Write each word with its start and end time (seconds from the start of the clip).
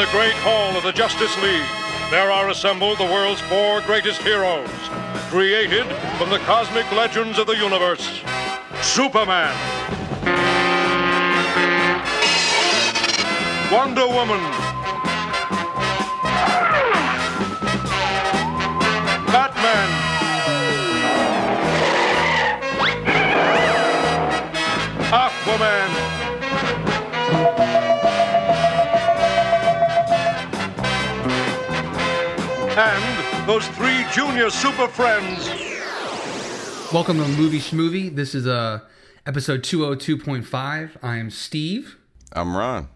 the 0.00 0.06
great 0.12 0.32
hall 0.36 0.74
of 0.78 0.82
the 0.82 0.92
Justice 0.92 1.36
League, 1.42 1.68
there 2.10 2.30
are 2.30 2.48
assembled 2.48 2.96
the 2.96 3.04
world's 3.04 3.42
four 3.42 3.82
greatest 3.82 4.22
heroes, 4.22 4.70
created 5.28 5.84
from 6.16 6.30
the 6.30 6.38
cosmic 6.46 6.90
legends 6.92 7.38
of 7.38 7.46
the 7.46 7.54
universe. 7.54 8.22
Superman. 8.80 9.54
Wonder 13.70 14.06
Woman. 14.06 14.40
Batman. 19.28 19.90
Aquaman. 25.12 25.99
And 32.72 33.48
those 33.48 33.66
three 33.70 34.06
junior 34.12 34.48
super 34.48 34.86
friends. 34.86 35.48
Welcome 36.92 37.18
to 37.18 37.26
Movie 37.26 37.58
Schmovie. 37.58 38.14
This 38.14 38.32
is 38.32 38.46
uh, 38.46 38.78
episode 39.26 39.62
202.5. 39.64 40.90
I 41.02 41.16
am 41.16 41.30
Steve. 41.30 41.96
I'm 42.32 42.56
Ron. 42.56 42.88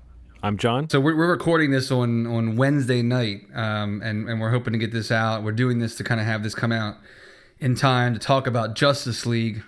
I'm 0.44 0.58
John. 0.58 0.88
So 0.88 1.00
we're, 1.00 1.16
we're 1.16 1.28
recording 1.28 1.72
this 1.72 1.90
on, 1.90 2.24
on 2.24 2.54
Wednesday 2.54 3.02
night, 3.02 3.46
um, 3.52 4.00
and, 4.04 4.28
and 4.28 4.40
we're 4.40 4.52
hoping 4.52 4.74
to 4.74 4.78
get 4.78 4.92
this 4.92 5.10
out. 5.10 5.42
We're 5.42 5.50
doing 5.50 5.80
this 5.80 5.96
to 5.96 6.04
kind 6.04 6.20
of 6.20 6.26
have 6.26 6.44
this 6.44 6.54
come 6.54 6.70
out 6.70 6.98
in 7.58 7.74
time 7.74 8.14
to 8.14 8.20
talk 8.20 8.46
about 8.46 8.76
Justice 8.76 9.26
League 9.26 9.64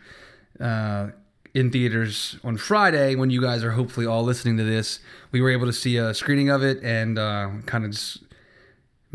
uh, 0.61 1.09
in 1.53 1.73
theaters 1.73 2.37
on 2.45 2.59
Friday 2.59 3.17
when 3.17 3.31
you 3.31 3.41
guys 3.41 3.65
are 3.65 3.73
hopefully 3.73 4.07
all 4.07 4.23
listening 4.23 4.57
to 4.59 4.65
this. 4.65 5.01
We 5.33 5.41
were 5.41 5.51
able 5.51 5.67
to 5.67 5.73
see 5.73 5.97
a 5.97 6.15
screening 6.15 6.49
of 6.49 6.63
it 6.63 6.81
and 6.85 7.19
uh, 7.19 7.51
kind 7.67 7.85
of 7.85 7.91
just 7.91 8.19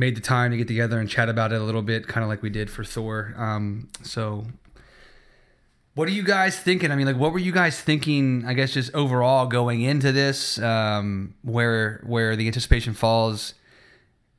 made 0.01 0.17
the 0.17 0.21
time 0.21 0.49
to 0.49 0.57
get 0.57 0.67
together 0.67 0.99
and 0.99 1.07
chat 1.07 1.29
about 1.29 1.53
it 1.53 1.61
a 1.61 1.63
little 1.63 1.83
bit, 1.83 2.07
kind 2.07 2.23
of 2.23 2.27
like 2.27 2.41
we 2.41 2.49
did 2.49 2.71
for 2.71 2.83
Thor. 2.83 3.35
Um, 3.37 3.87
so 4.01 4.47
what 5.93 6.07
are 6.07 6.11
you 6.11 6.23
guys 6.23 6.57
thinking? 6.57 6.91
I 6.91 6.95
mean, 6.95 7.05
like, 7.05 7.17
what 7.17 7.31
were 7.31 7.39
you 7.39 7.51
guys 7.51 7.79
thinking? 7.79 8.43
I 8.47 8.53
guess 8.53 8.73
just 8.73 8.93
overall 8.95 9.45
going 9.45 9.81
into 9.81 10.11
this, 10.11 10.57
um, 10.57 11.35
where 11.43 12.01
where 12.03 12.35
the 12.35 12.47
anticipation 12.47 12.93
falls 12.93 13.53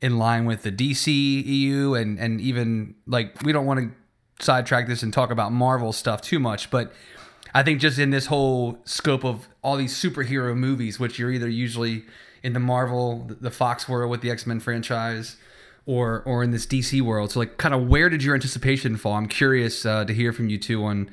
in 0.01 0.17
line 0.17 0.45
with 0.45 0.63
the 0.63 0.71
DC 0.71 1.07
EU, 1.07 1.93
and 1.93 2.19
and 2.19 2.41
even 2.41 2.95
like 3.07 3.41
we 3.43 3.53
don't 3.53 3.65
want 3.65 3.79
to 3.79 4.43
sidetrack 4.43 4.87
this 4.87 5.01
and 5.01 5.13
talk 5.13 5.31
about 5.31 5.53
Marvel 5.53 5.93
stuff 5.93 6.21
too 6.21 6.39
much, 6.39 6.69
but 6.69 6.91
I 7.53 7.63
think 7.63 7.79
just 7.79 7.99
in 7.99 8.09
this 8.09 8.25
whole 8.25 8.79
scope 8.83 9.23
of 9.23 9.47
all 9.63 9.77
these 9.77 9.93
superhero 9.93 10.57
movies, 10.57 10.99
which 10.99 11.17
you're 11.17 11.31
either 11.31 11.47
usually 11.47 12.03
in 12.41 12.51
the 12.51 12.59
Marvel, 12.59 13.29
the 13.39 13.51
Fox 13.51 13.87
world 13.87 14.11
with 14.11 14.21
the 14.21 14.29
X 14.29 14.45
Men 14.45 14.59
franchise, 14.59 15.37
or 15.85 16.21
or 16.25 16.43
in 16.43 16.51
this 16.51 16.65
DC 16.65 17.01
world. 17.01 17.31
So 17.31 17.39
like, 17.39 17.57
kind 17.57 17.73
of 17.73 17.87
where 17.87 18.09
did 18.09 18.23
your 18.23 18.35
anticipation 18.35 18.95
fall? 18.97 19.13
I'm 19.13 19.27
curious 19.27 19.85
uh, 19.85 20.05
to 20.05 20.13
hear 20.13 20.31
from 20.33 20.49
you 20.49 20.57
two 20.57 20.83
on 20.83 21.09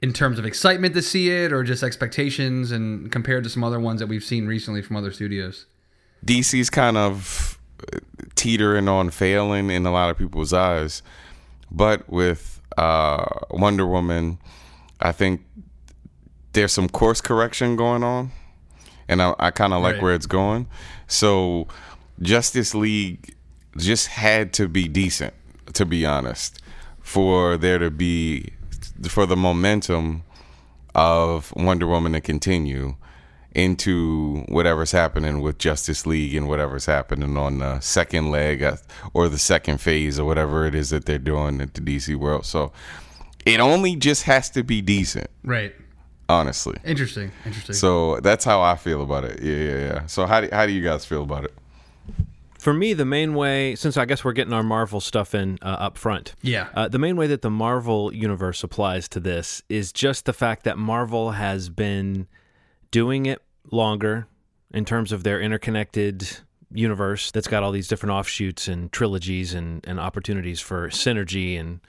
in 0.00 0.12
terms 0.12 0.38
of 0.38 0.44
excitement 0.46 0.94
to 0.94 1.02
see 1.02 1.30
it 1.30 1.52
or 1.52 1.62
just 1.64 1.82
expectations 1.82 2.70
and 2.70 3.10
compared 3.10 3.42
to 3.44 3.50
some 3.50 3.64
other 3.64 3.80
ones 3.80 3.98
that 4.00 4.06
we've 4.06 4.22
seen 4.24 4.46
recently 4.46 4.80
from 4.80 4.94
other 4.96 5.10
studios 5.10 5.66
DC's 6.24 6.70
kind 6.70 6.96
of 6.96 7.58
teetering 8.36 8.88
on 8.88 9.10
failing 9.10 9.70
in 9.70 9.86
a 9.86 9.90
lot 9.90 10.10
of 10.10 10.18
people's 10.18 10.52
eyes, 10.52 11.02
but 11.70 12.08
with 12.08 12.60
uh, 12.76 13.24
Wonder 13.50 13.86
Woman, 13.86 14.38
I 15.00 15.12
think 15.12 15.42
there's 16.54 16.72
some 16.72 16.88
course 16.88 17.20
correction 17.20 17.76
going 17.76 18.02
on, 18.02 18.32
and 19.08 19.22
I, 19.22 19.34
I 19.38 19.50
kind 19.52 19.72
of 19.72 19.80
like 19.82 19.94
Right. 19.94 20.02
where 20.02 20.14
it's 20.14 20.26
going. 20.26 20.66
So 21.06 21.68
Justice 22.20 22.74
League 22.74 23.34
just 23.78 24.08
had 24.08 24.52
to 24.54 24.68
be 24.68 24.88
decent, 24.88 25.34
to 25.74 25.84
be 25.84 26.04
honest, 26.04 26.60
for 27.00 27.56
there 27.56 27.78
to 27.78 27.90
be 27.90 28.52
for 29.08 29.26
the 29.26 29.36
momentum 29.36 30.24
of 30.94 31.52
Wonder 31.56 31.86
Woman 31.86 32.12
to 32.12 32.20
continue 32.20 32.96
into 33.54 34.44
whatever's 34.48 34.92
happening 34.92 35.40
with 35.40 35.58
Justice 35.58 36.06
League 36.06 36.34
and 36.34 36.48
whatever's 36.48 36.86
happening 36.86 37.36
on 37.36 37.58
the 37.58 37.80
second 37.80 38.30
leg 38.30 38.64
or 39.14 39.28
the 39.28 39.38
second 39.38 39.80
phase 39.80 40.18
or 40.18 40.24
whatever 40.24 40.66
it 40.66 40.74
is 40.74 40.90
that 40.90 41.06
they're 41.06 41.18
doing 41.18 41.60
at 41.60 41.74
the 41.74 41.80
DC 41.80 42.14
world. 42.16 42.44
So 42.44 42.72
it 43.46 43.60
only 43.60 43.96
just 43.96 44.24
has 44.24 44.50
to 44.50 44.62
be 44.62 44.82
decent, 44.82 45.28
right 45.44 45.74
honestly. 46.28 46.76
interesting 46.84 47.32
interesting 47.46 47.74
So 47.74 48.20
that's 48.20 48.44
how 48.44 48.60
I 48.60 48.76
feel 48.76 49.02
about 49.02 49.24
it. 49.24 49.42
Yeah, 49.42 49.56
yeah, 49.56 49.78
yeah. 49.78 50.06
So 50.06 50.26
how 50.26 50.42
do, 50.42 50.48
how 50.52 50.66
do 50.66 50.72
you 50.72 50.82
guys 50.82 51.04
feel 51.04 51.22
about 51.22 51.44
it? 51.44 51.54
For 52.58 52.74
me, 52.74 52.92
the 52.92 53.04
main 53.04 53.34
way, 53.34 53.76
since 53.76 53.96
I 53.96 54.04
guess 54.04 54.24
we're 54.24 54.32
getting 54.32 54.52
our 54.52 54.64
Marvel 54.64 55.00
stuff 55.00 55.34
in 55.34 55.58
uh, 55.62 55.66
up 55.66 55.96
front, 55.96 56.34
Yeah. 56.42 56.68
uh, 56.74 56.88
the 56.88 56.98
main 56.98 57.16
way 57.16 57.28
that 57.28 57.42
the 57.42 57.50
Marvel 57.50 58.12
universe 58.12 58.64
applies 58.64 59.08
to 59.10 59.20
this 59.20 59.62
is 59.68 59.92
just 59.92 60.24
the 60.24 60.32
fact 60.32 60.64
that 60.64 60.76
Marvel 60.76 61.32
has 61.32 61.68
been 61.68 62.26
doing 62.90 63.26
it 63.26 63.42
longer 63.70 64.26
in 64.72 64.84
terms 64.84 65.12
of 65.12 65.22
their 65.22 65.40
interconnected 65.40 66.38
universe 66.72 67.30
that's 67.30 67.46
got 67.46 67.62
all 67.62 67.70
these 67.72 67.88
different 67.88 68.12
offshoots 68.12 68.66
and 68.68 68.90
trilogies 68.92 69.54
and, 69.54 69.86
and 69.86 70.00
opportunities 70.00 70.60
for 70.60 70.88
synergy 70.88 71.58
and 71.58 71.80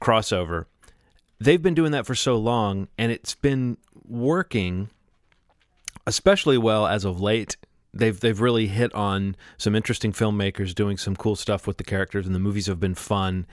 crossover. 0.00 0.66
They've 1.40 1.60
been 1.60 1.74
doing 1.74 1.92
that 1.92 2.06
for 2.06 2.14
so 2.14 2.36
long, 2.36 2.88
and 2.96 3.10
it's 3.12 3.34
been 3.34 3.76
working 4.08 4.88
especially 6.06 6.56
well 6.56 6.86
as 6.86 7.04
of 7.04 7.20
late. 7.20 7.56
They've 7.98 8.18
they've 8.18 8.40
really 8.40 8.66
hit 8.68 8.92
on 8.94 9.36
some 9.56 9.74
interesting 9.74 10.12
filmmakers 10.12 10.74
doing 10.74 10.96
some 10.96 11.16
cool 11.16 11.36
stuff 11.36 11.66
with 11.66 11.78
the 11.78 11.84
characters, 11.84 12.26
and 12.26 12.34
the 12.34 12.40
movies 12.40 12.66
have 12.66 12.80
been 12.80 12.94
fun. 12.94 13.46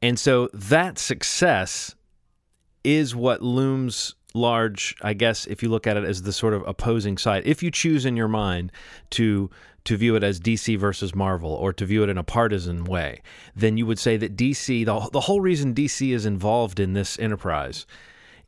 And 0.00 0.18
so 0.18 0.48
that 0.52 0.98
success 0.98 1.94
is 2.82 3.14
what 3.14 3.42
looms 3.42 4.14
large, 4.34 4.96
I 5.02 5.12
guess, 5.14 5.46
if 5.46 5.62
you 5.62 5.68
look 5.68 5.86
at 5.86 5.96
it 5.96 6.04
as 6.04 6.22
the 6.22 6.32
sort 6.32 6.54
of 6.54 6.66
opposing 6.66 7.18
side. 7.18 7.42
If 7.46 7.62
you 7.62 7.70
choose 7.70 8.04
in 8.04 8.16
your 8.16 8.28
mind 8.28 8.72
to 9.10 9.50
to 9.84 9.96
view 9.96 10.14
it 10.14 10.22
as 10.22 10.38
DC 10.38 10.78
versus 10.78 11.12
Marvel 11.12 11.50
or 11.50 11.72
to 11.72 11.84
view 11.84 12.04
it 12.04 12.08
in 12.08 12.16
a 12.16 12.22
partisan 12.22 12.84
way, 12.84 13.20
then 13.56 13.76
you 13.76 13.84
would 13.84 13.98
say 13.98 14.16
that 14.16 14.36
DC, 14.36 14.84
the, 14.84 15.10
the 15.10 15.22
whole 15.22 15.40
reason 15.40 15.74
DC 15.74 16.14
is 16.14 16.24
involved 16.24 16.78
in 16.78 16.92
this 16.92 17.18
enterprise 17.18 17.84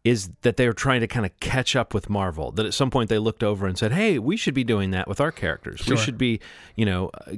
is 0.04 0.28
that 0.42 0.58
they 0.58 0.66
were 0.66 0.74
trying 0.74 1.00
to 1.00 1.06
kind 1.06 1.24
of 1.24 1.40
catch 1.40 1.74
up 1.74 1.94
with 1.94 2.10
Marvel. 2.10 2.52
That 2.52 2.66
at 2.66 2.74
some 2.74 2.90
point 2.90 3.08
they 3.08 3.18
looked 3.18 3.42
over 3.42 3.66
and 3.66 3.76
said, 3.76 3.92
"Hey, 3.92 4.18
we 4.18 4.36
should 4.36 4.54
be 4.54 4.64
doing 4.64 4.90
that 4.90 5.08
with 5.08 5.20
our 5.20 5.32
characters. 5.32 5.86
We 5.88 5.96
should 5.96 6.18
be, 6.18 6.40
you 6.76 6.84
know, 6.84 7.10
uh, 7.26 7.34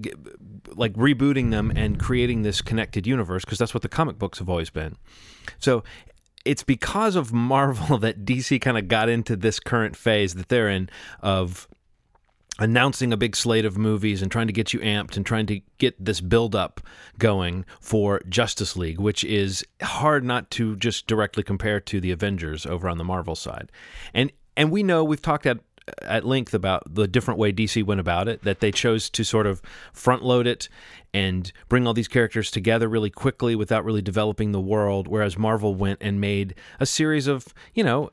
like 0.75 0.93
rebooting 0.94 1.53
them 1.53 1.72
and 1.75 1.99
creating 1.99 2.43
this 2.43 2.60
connected 2.60 3.06
universe 3.06 3.44
because 3.44 3.59
that's 3.59 3.72
what 3.72 3.82
the 3.82 3.88
comic 3.88 4.19
books 4.19 4.41
have 4.41 4.49
always 4.49 4.71
been." 4.71 4.97
So 5.60 5.84
it's 6.44 6.62
because 6.62 7.16
of 7.16 7.32
Marvel 7.32 7.99
that 8.00 8.25
DC 8.25 8.60
kind 8.60 8.76
of 8.76 8.88
got 8.88 9.09
into 9.09 9.37
this 9.37 9.60
current 9.60 9.97
phase 9.97 10.34
that 10.34 10.49
they're 10.49 10.69
in 10.69 10.88
of 11.21 11.69
announcing 12.59 13.12
a 13.12 13.17
big 13.17 13.37
slate 13.37 13.65
of 13.65 13.77
movies 13.77 14.22
and 14.22 14.31
trying 14.31 14.47
to 14.47 14.53
get 14.53 14.72
you 14.72 14.81
amped 14.81 15.17
and 15.17 15.27
trying 15.27 15.47
to 15.47 15.61
get 15.78 16.03
this 16.03 16.21
build 16.21 16.55
up 16.55 16.81
going 17.19 17.65
for 17.81 18.21
Justice 18.28 18.77
League, 18.77 19.00
which 19.00 19.25
is 19.25 19.65
hard 19.83 20.25
not 20.25 20.50
to 20.53 20.77
just 20.77 21.06
directly 21.06 21.43
compare 21.43 21.81
to 21.81 22.00
the 22.00 22.11
Avengers 22.11 22.67
over 22.67 22.89
on 22.89 22.99
the 22.99 23.05
Marvel 23.05 23.34
side. 23.34 23.71
And 24.15 24.33
and 24.56 24.71
we 24.71 24.83
know 24.83 25.05
we've 25.05 25.21
talked 25.21 25.47
at 25.47 25.61
at 26.03 26.25
length 26.25 26.53
about 26.53 26.83
the 26.93 27.06
different 27.06 27.39
way 27.39 27.53
DC 27.53 27.84
went 27.84 28.00
about 28.00 28.28
it, 28.28 28.43
that 28.43 28.61
they 28.61 28.73
chose 28.73 29.09
to 29.11 29.25
sort 29.25 29.47
of 29.47 29.62
front 29.93 30.23
load 30.23 30.47
it 30.47 30.69
and 31.15 31.53
bring 31.69 31.87
all 31.87 31.94
these 31.94 32.09
characters 32.09 32.50
together 32.50 32.88
really 32.88 33.11
quickly 33.11 33.55
without 33.55 33.84
really 33.84 34.03
developing 34.03 34.53
the 34.53 34.61
world, 34.61 35.06
whereas 35.06 35.38
Marvel 35.38 35.75
went 35.75 35.99
and 36.03 36.20
made 36.20 36.55
a 36.81 36.87
series 36.87 37.26
of, 37.26 37.47
you 37.75 37.85
know, 37.85 38.11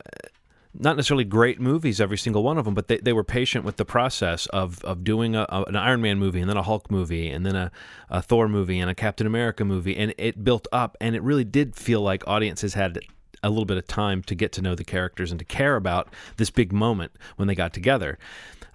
not 0.76 0.96
necessarily 0.96 1.24
great 1.24 1.60
movies, 1.60 2.00
every 2.00 2.18
single 2.18 2.42
one 2.42 2.58
of 2.58 2.64
them, 2.64 2.74
but 2.74 2.88
they, 2.88 2.98
they 2.98 3.12
were 3.12 3.24
patient 3.24 3.64
with 3.64 3.76
the 3.76 3.84
process 3.84 4.46
of, 4.46 4.84
of 4.84 5.04
doing 5.04 5.36
a, 5.36 5.46
a- 5.48 5.64
an 5.64 5.76
Iron 5.76 6.00
Man 6.00 6.18
movie 6.18 6.40
and 6.40 6.50
then 6.50 6.56
a 6.56 6.62
Hulk 6.62 6.90
movie 6.90 7.28
and 7.28 7.46
then 7.46 7.54
a, 7.54 7.70
a 8.10 8.20
Thor 8.20 8.48
movie 8.48 8.80
and 8.80 8.90
a 8.90 8.94
Captain 8.94 9.26
America 9.26 9.64
movie. 9.64 9.96
And 9.96 10.14
it 10.18 10.42
built 10.42 10.66
up 10.72 10.96
and 11.00 11.14
it 11.14 11.22
really 11.22 11.44
did 11.44 11.76
feel 11.76 12.00
like 12.00 12.26
audiences 12.26 12.74
had 12.74 12.98
a 13.42 13.50
little 13.50 13.66
bit 13.66 13.76
of 13.76 13.86
time 13.86 14.22
to 14.22 14.34
get 14.34 14.52
to 14.52 14.62
know 14.62 14.74
the 14.74 14.84
characters 14.84 15.30
and 15.30 15.38
to 15.38 15.44
care 15.44 15.76
about 15.76 16.08
this 16.38 16.50
big 16.50 16.72
moment 16.72 17.12
when 17.36 17.46
they 17.46 17.54
got 17.54 17.72
together. 17.74 18.18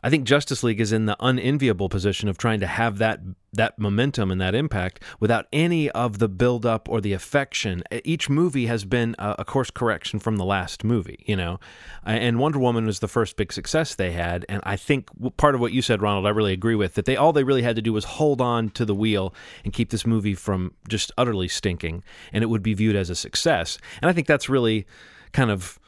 I 0.03 0.09
think 0.09 0.25
Justice 0.25 0.63
League 0.63 0.79
is 0.79 0.91
in 0.91 1.05
the 1.05 1.17
unenviable 1.19 1.89
position 1.89 2.29
of 2.29 2.37
trying 2.37 2.59
to 2.59 2.67
have 2.67 2.97
that 2.99 3.19
that 3.51 3.79
momentum 3.79 4.29
and 4.29 4.39
that 4.39 4.53
impact 4.53 5.01
without 5.19 5.47
any 5.51 5.89
of 5.89 6.19
the 6.19 6.29
buildup 6.29 6.87
or 6.87 7.01
the 7.01 7.13
affection. 7.13 7.83
Each 8.03 8.29
movie 8.29 8.67
has 8.67 8.85
been 8.85 9.15
a, 9.17 9.37
a 9.39 9.45
course 9.45 9.71
correction 9.71 10.19
from 10.19 10.37
the 10.37 10.45
last 10.45 10.83
movie, 10.83 11.23
you 11.25 11.35
know. 11.35 11.59
And 12.05 12.37
Wonder 12.37 12.59
Woman 12.59 12.85
was 12.85 12.99
the 12.99 13.07
first 13.07 13.37
big 13.37 13.51
success 13.51 13.95
they 13.95 14.11
had, 14.11 14.45
and 14.47 14.61
I 14.63 14.75
think 14.75 15.09
part 15.37 15.55
of 15.55 15.61
what 15.61 15.71
you 15.71 15.81
said, 15.81 16.01
Ronald, 16.01 16.27
I 16.27 16.29
really 16.29 16.53
agree 16.53 16.75
with 16.75 16.93
that. 16.93 17.05
They 17.05 17.15
all 17.15 17.33
they 17.33 17.43
really 17.43 17.63
had 17.63 17.75
to 17.75 17.81
do 17.81 17.93
was 17.93 18.05
hold 18.05 18.39
on 18.39 18.69
to 18.71 18.85
the 18.85 18.95
wheel 18.95 19.33
and 19.63 19.73
keep 19.73 19.89
this 19.89 20.05
movie 20.05 20.35
from 20.35 20.73
just 20.87 21.11
utterly 21.17 21.47
stinking, 21.47 22.03
and 22.31 22.43
it 22.43 22.47
would 22.47 22.63
be 22.63 22.73
viewed 22.73 22.95
as 22.95 23.09
a 23.09 23.15
success. 23.15 23.77
And 24.01 24.09
I 24.09 24.13
think 24.13 24.27
that's 24.27 24.47
really 24.47 24.85
kind 25.31 25.49
of 25.49 25.79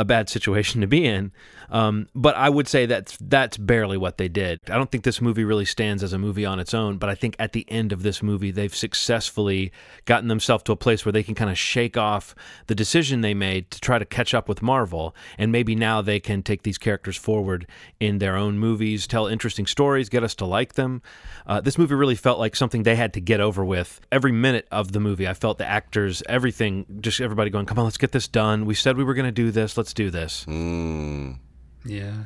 a 0.00 0.04
bad 0.04 0.30
situation 0.30 0.80
to 0.80 0.86
be 0.86 1.04
in. 1.04 1.30
Um, 1.70 2.08
but 2.14 2.36
I 2.36 2.48
would 2.48 2.68
say 2.68 2.86
that 2.86 3.16
that's 3.20 3.56
barely 3.56 3.96
what 3.96 4.18
they 4.18 4.28
did. 4.28 4.58
I 4.68 4.76
don't 4.76 4.90
think 4.90 5.04
this 5.04 5.20
movie 5.20 5.44
really 5.44 5.64
stands 5.64 6.02
as 6.02 6.12
a 6.12 6.18
movie 6.18 6.44
on 6.44 6.58
its 6.58 6.74
own, 6.74 6.98
but 6.98 7.08
I 7.08 7.14
think 7.14 7.36
at 7.38 7.52
the 7.52 7.64
end 7.70 7.92
of 7.92 8.02
this 8.02 8.22
movie, 8.22 8.50
they've 8.50 8.74
successfully 8.74 9.72
gotten 10.04 10.28
themselves 10.28 10.64
to 10.64 10.72
a 10.72 10.76
place 10.76 11.04
where 11.04 11.12
they 11.12 11.22
can 11.22 11.34
kind 11.34 11.50
of 11.50 11.58
shake 11.58 11.96
off 11.96 12.34
the 12.66 12.74
decision 12.74 13.20
they 13.20 13.34
made 13.34 13.70
to 13.70 13.80
try 13.80 13.98
to 13.98 14.04
catch 14.04 14.34
up 14.34 14.48
with 14.48 14.62
Marvel. 14.62 15.14
And 15.38 15.52
maybe 15.52 15.74
now 15.74 16.02
they 16.02 16.20
can 16.20 16.42
take 16.42 16.62
these 16.62 16.78
characters 16.78 17.16
forward 17.16 17.66
in 18.00 18.18
their 18.18 18.36
own 18.36 18.58
movies, 18.58 19.06
tell 19.06 19.26
interesting 19.26 19.66
stories, 19.66 20.08
get 20.08 20.24
us 20.24 20.34
to 20.36 20.44
like 20.44 20.74
them. 20.74 21.02
Uh, 21.46 21.60
this 21.60 21.78
movie 21.78 21.94
really 21.94 22.14
felt 22.14 22.38
like 22.38 22.56
something 22.56 22.82
they 22.82 22.96
had 22.96 23.14
to 23.14 23.20
get 23.20 23.40
over 23.40 23.64
with. 23.64 24.00
Every 24.10 24.32
minute 24.32 24.66
of 24.70 24.92
the 24.92 25.00
movie, 25.00 25.28
I 25.28 25.34
felt 25.34 25.58
the 25.58 25.66
actors, 25.66 26.22
everything, 26.28 26.86
just 27.00 27.20
everybody 27.20 27.50
going, 27.50 27.66
come 27.66 27.78
on, 27.78 27.84
let's 27.84 27.96
get 27.98 28.12
this 28.12 28.28
done. 28.28 28.66
We 28.66 28.74
said 28.74 28.96
we 28.96 29.04
were 29.04 29.14
going 29.14 29.26
to 29.26 29.32
do 29.32 29.50
this. 29.50 29.76
Let's 29.76 29.94
do 29.94 30.10
this. 30.10 30.44
Mm. 30.48 31.38
Yeah. 31.84 32.24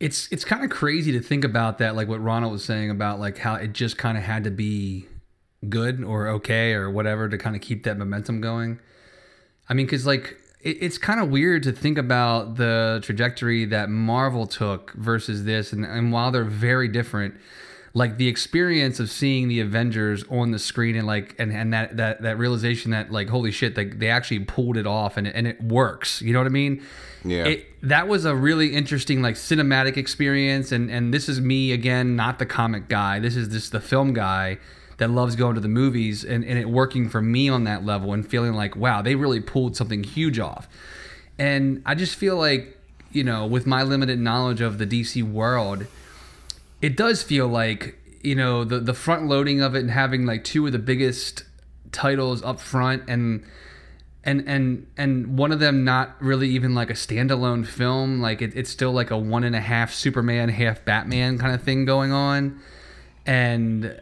It's 0.00 0.28
it's 0.32 0.44
kind 0.44 0.64
of 0.64 0.70
crazy 0.70 1.12
to 1.12 1.20
think 1.20 1.44
about 1.44 1.78
that, 1.78 1.94
like 1.94 2.08
what 2.08 2.20
Ronald 2.20 2.52
was 2.52 2.64
saying 2.64 2.90
about 2.90 3.20
like 3.20 3.38
how 3.38 3.54
it 3.54 3.72
just 3.72 3.98
kind 3.98 4.18
of 4.18 4.24
had 4.24 4.44
to 4.44 4.50
be 4.50 5.06
good 5.68 6.02
or 6.02 6.28
okay 6.28 6.72
or 6.72 6.90
whatever 6.90 7.28
to 7.28 7.38
kind 7.38 7.54
of 7.54 7.62
keep 7.62 7.84
that 7.84 7.96
momentum 7.96 8.40
going. 8.40 8.80
I 9.68 9.74
mean, 9.74 9.86
because 9.86 10.04
like 10.04 10.36
it, 10.60 10.78
it's 10.80 10.98
kind 10.98 11.20
of 11.20 11.28
weird 11.28 11.62
to 11.64 11.72
think 11.72 11.98
about 11.98 12.56
the 12.56 13.00
trajectory 13.02 13.64
that 13.66 13.90
Marvel 13.90 14.46
took 14.46 14.92
versus 14.94 15.44
this, 15.44 15.72
and, 15.72 15.84
and 15.84 16.12
while 16.12 16.32
they're 16.32 16.44
very 16.44 16.88
different, 16.88 17.34
like 17.94 18.16
the 18.16 18.28
experience 18.28 19.00
of 19.00 19.10
seeing 19.10 19.48
the 19.48 19.60
Avengers 19.60 20.24
on 20.30 20.50
the 20.50 20.58
screen 20.58 20.96
and 20.96 21.06
like 21.06 21.34
and, 21.38 21.52
and 21.52 21.72
that 21.74 21.96
that 21.98 22.22
that 22.22 22.38
realization 22.38 22.90
that 22.92 23.12
like 23.12 23.28
holy 23.28 23.50
shit 23.50 23.74
they, 23.74 23.84
they 23.84 24.08
actually 24.08 24.40
pulled 24.40 24.76
it 24.76 24.86
off 24.86 25.16
and 25.16 25.26
it, 25.26 25.34
and 25.34 25.46
it 25.46 25.62
works. 25.62 26.22
You 26.22 26.32
know 26.32 26.40
what 26.40 26.46
I 26.46 26.50
mean? 26.50 26.82
Yeah. 27.24 27.44
it, 27.44 27.66
that 27.82 28.08
was 28.08 28.24
a 28.24 28.34
really 28.34 28.74
interesting 28.74 29.20
like 29.20 29.34
cinematic 29.34 29.96
experience. 29.96 30.72
And 30.72 30.90
and 30.90 31.12
this 31.12 31.28
is 31.28 31.40
me 31.40 31.72
again 31.72 32.16
not 32.16 32.38
the 32.38 32.46
comic 32.46 32.88
guy. 32.88 33.18
This 33.18 33.36
is 33.36 33.48
just 33.48 33.72
the 33.72 33.80
film 33.80 34.14
guy 34.14 34.58
that 34.96 35.10
loves 35.10 35.36
going 35.36 35.54
to 35.54 35.60
the 35.60 35.68
movies 35.68 36.24
and, 36.24 36.44
and 36.44 36.58
it 36.58 36.70
working 36.70 37.08
for 37.08 37.20
me 37.20 37.48
on 37.48 37.64
that 37.64 37.84
level 37.84 38.12
and 38.12 38.26
feeling 38.26 38.52
like 38.54 38.76
wow 38.76 39.02
they 39.02 39.16
really 39.16 39.40
pulled 39.40 39.76
something 39.76 40.02
huge 40.02 40.38
off. 40.38 40.66
And 41.38 41.82
I 41.84 41.94
just 41.94 42.14
feel 42.14 42.36
like 42.36 42.78
you 43.10 43.22
know 43.22 43.46
with 43.46 43.66
my 43.66 43.82
limited 43.82 44.18
knowledge 44.18 44.62
of 44.62 44.78
the 44.78 44.86
DC 44.86 45.22
world 45.22 45.86
it 46.82 46.96
does 46.96 47.22
feel 47.22 47.48
like 47.48 47.96
you 48.22 48.34
know 48.34 48.64
the 48.64 48.80
the 48.80 48.92
front 48.92 49.26
loading 49.26 49.62
of 49.62 49.74
it 49.74 49.80
and 49.80 49.90
having 49.90 50.26
like 50.26 50.44
two 50.44 50.66
of 50.66 50.72
the 50.72 50.78
biggest 50.78 51.44
titles 51.92 52.42
up 52.42 52.60
front 52.60 53.02
and 53.08 53.44
and 54.24 54.46
and 54.46 54.86
and 54.96 55.38
one 55.38 55.52
of 55.52 55.60
them 55.60 55.84
not 55.84 56.14
really 56.20 56.48
even 56.48 56.74
like 56.74 56.90
a 56.90 56.94
standalone 56.94 57.66
film 57.66 58.20
like 58.20 58.42
it, 58.42 58.52
it's 58.54 58.70
still 58.70 58.92
like 58.92 59.10
a 59.10 59.18
one 59.18 59.44
and 59.44 59.56
a 59.56 59.60
half 59.60 59.92
superman 59.92 60.48
half 60.48 60.84
batman 60.84 61.38
kind 61.38 61.54
of 61.54 61.62
thing 61.62 61.84
going 61.84 62.12
on. 62.12 62.60
And 63.26 64.00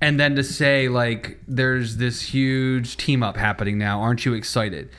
and 0.00 0.18
then 0.18 0.34
to 0.36 0.44
say 0.44 0.88
like 0.88 1.38
there's 1.46 1.96
this 1.96 2.22
huge 2.22 2.96
team 2.96 3.22
up 3.22 3.36
happening 3.36 3.78
now 3.78 4.00
aren't 4.00 4.24
you 4.24 4.34
excited? 4.34 4.90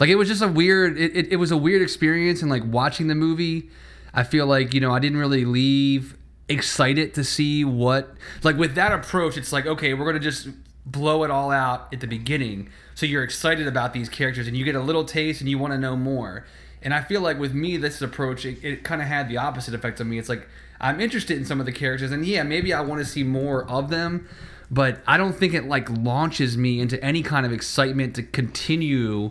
Like 0.00 0.08
it 0.08 0.16
was 0.16 0.28
just 0.28 0.42
a 0.42 0.48
weird 0.48 0.98
it, 0.98 1.16
it, 1.16 1.32
it 1.32 1.36
was 1.36 1.52
a 1.52 1.56
weird 1.56 1.82
experience 1.82 2.42
and 2.42 2.50
like 2.50 2.62
watching 2.66 3.06
the 3.06 3.14
movie 3.14 3.70
i 4.12 4.22
feel 4.22 4.46
like 4.46 4.74
you 4.74 4.80
know 4.80 4.92
i 4.92 4.98
didn't 4.98 5.18
really 5.18 5.44
leave 5.44 6.16
excited 6.48 7.14
to 7.14 7.24
see 7.24 7.64
what 7.64 8.14
like 8.42 8.56
with 8.56 8.74
that 8.74 8.92
approach 8.92 9.38
it's 9.38 9.52
like 9.52 9.64
okay 9.64 9.94
we're 9.94 10.04
gonna 10.04 10.18
just 10.18 10.48
blow 10.86 11.24
it 11.24 11.30
all 11.30 11.50
out 11.50 11.92
at 11.92 12.00
the 12.00 12.06
beginning. 12.06 12.70
So 12.94 13.06
you're 13.06 13.24
excited 13.24 13.66
about 13.66 13.92
these 13.92 14.08
characters 14.08 14.46
and 14.46 14.56
you 14.56 14.64
get 14.64 14.74
a 14.74 14.80
little 14.80 15.04
taste 15.04 15.40
and 15.40 15.48
you 15.48 15.58
want 15.58 15.72
to 15.72 15.78
know 15.78 15.96
more. 15.96 16.44
And 16.82 16.92
i 16.92 17.00
feel 17.00 17.22
like 17.22 17.38
with 17.38 17.54
me 17.54 17.78
this 17.78 18.02
approach 18.02 18.44
it, 18.44 18.62
it 18.62 18.84
kind 18.84 19.00
of 19.00 19.08
had 19.08 19.28
the 19.28 19.38
opposite 19.38 19.74
effect 19.74 20.00
on 20.00 20.08
me. 20.08 20.18
It's 20.18 20.28
like 20.28 20.46
i'm 20.80 21.00
interested 21.00 21.38
in 21.38 21.44
some 21.44 21.60
of 21.60 21.66
the 21.66 21.72
characters 21.72 22.10
and 22.10 22.26
yeah 22.26 22.42
maybe 22.42 22.74
i 22.74 22.80
want 22.80 23.00
to 23.00 23.04
see 23.04 23.22
more 23.22 23.64
of 23.70 23.90
them 23.90 24.28
but 24.72 24.98
i 25.06 25.16
don't 25.16 25.34
think 25.34 25.54
it 25.54 25.64
like 25.64 25.88
launches 25.88 26.58
me 26.58 26.80
into 26.80 27.02
any 27.02 27.22
kind 27.22 27.46
of 27.46 27.52
excitement 27.52 28.16
to 28.16 28.24
continue 28.24 29.30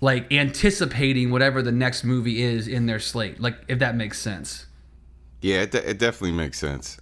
like 0.00 0.32
anticipating 0.32 1.30
whatever 1.30 1.60
the 1.60 1.70
next 1.70 2.02
movie 2.02 2.42
is 2.42 2.66
in 2.66 2.86
their 2.86 2.98
slate 2.98 3.40
like 3.40 3.56
if 3.68 3.78
that 3.78 3.94
makes 3.94 4.18
sense 4.18 4.64
Yeah, 5.42 5.62
it, 5.62 5.72
de- 5.72 5.90
it 5.90 5.98
definitely 5.98 6.36
makes 6.36 6.58
sense. 6.58 6.98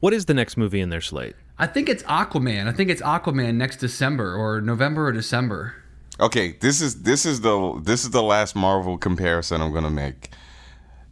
What 0.00 0.14
is 0.14 0.26
the 0.26 0.34
next 0.34 0.56
movie 0.56 0.80
in 0.80 0.88
their 0.88 1.00
slate? 1.00 1.34
I 1.58 1.66
think 1.66 1.88
it's 1.88 2.02
Aquaman. 2.04 2.68
I 2.68 2.72
think 2.72 2.90
it's 2.90 3.02
Aquaman 3.02 3.56
next 3.56 3.76
December 3.76 4.34
or 4.34 4.60
November 4.60 5.06
or 5.06 5.12
December. 5.12 5.74
Okay, 6.20 6.52
this 6.60 6.80
is 6.80 7.02
this 7.02 7.26
is 7.26 7.40
the 7.40 7.80
this 7.82 8.04
is 8.04 8.10
the 8.10 8.22
last 8.22 8.56
Marvel 8.56 8.96
comparison 8.96 9.60
I'm 9.60 9.72
gonna 9.72 9.90
make. 9.90 10.30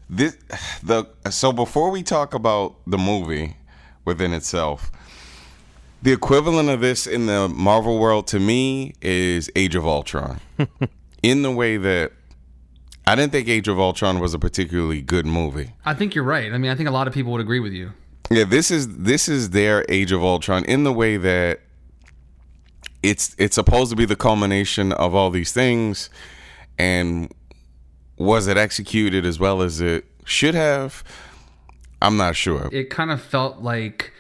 This 0.09 0.37
the 0.83 1.07
so 1.31 1.53
before 1.53 1.91
we 1.91 2.03
talk 2.03 2.35
about 2.35 2.77
the 2.87 2.99
movie 2.99 3.57
within 4.05 4.33
itself, 4.33 4.93
the 6.03 6.13
equivalent 6.13 6.69
of 6.69 6.81
this 6.81 7.07
in 7.07 7.27
the 7.27 7.49
Marvel 7.49 7.99
world 7.99 8.27
to 8.29 8.39
me 8.39 8.95
is 9.03 9.51
Age 9.57 9.75
of 9.75 9.87
Ultron. 9.87 10.41
in 11.23 11.43
the 11.43 11.51
way 11.51 11.79
that 11.79 12.13
I 13.07 13.15
didn't 13.15 13.33
think 13.33 13.49
Age 13.49 13.69
of 13.69 13.79
Ultron 13.79 14.19
was 14.19 14.33
a 14.35 14.39
particularly 14.39 15.03
good 15.03 15.27
movie. 15.27 15.73
I 15.85 15.95
think 15.95 16.15
you're 16.15 16.25
right. 16.25 16.53
I 16.53 16.59
mean, 16.59 16.71
I 16.71 16.75
think 16.75 16.89
a 16.89 16.93
lot 16.93 17.07
of 17.07 17.15
people 17.15 17.33
would 17.33 17.41
agree 17.41 17.61
with 17.61 17.73
you. 17.73 17.93
Yeah, 18.31 18.45
this 18.45 18.71
is 18.71 18.97
this 18.99 19.29
is 19.29 19.51
their 19.51 19.85
Age 19.89 20.11
of 20.13 20.23
Ultron 20.23 20.65
in 20.65 20.85
the 20.85 20.93
way 20.93 21.19
that 21.19 21.61
it's 23.03 23.37
it's 23.39 23.55
supposed 23.55 23.91
to 23.91 23.97
be 23.97 24.07
the 24.07 24.17
culmination 24.17 24.93
of 24.93 25.15
all 25.15 25.31
these 25.31 25.53
things, 25.53 26.09
and 26.79 27.31
was 28.17 28.47
it 28.47 28.57
executed 28.57 29.27
as 29.27 29.39
well 29.39 29.61
as 29.61 29.81
it 29.81 30.07
should 30.25 30.55
have? 30.55 31.05
I'm 32.01 32.17
not 32.17 32.37
sure. 32.37 32.69
It 32.73 32.91
kind 32.91 33.11
of 33.11 33.21
felt 33.21 33.59
like, 33.59 34.13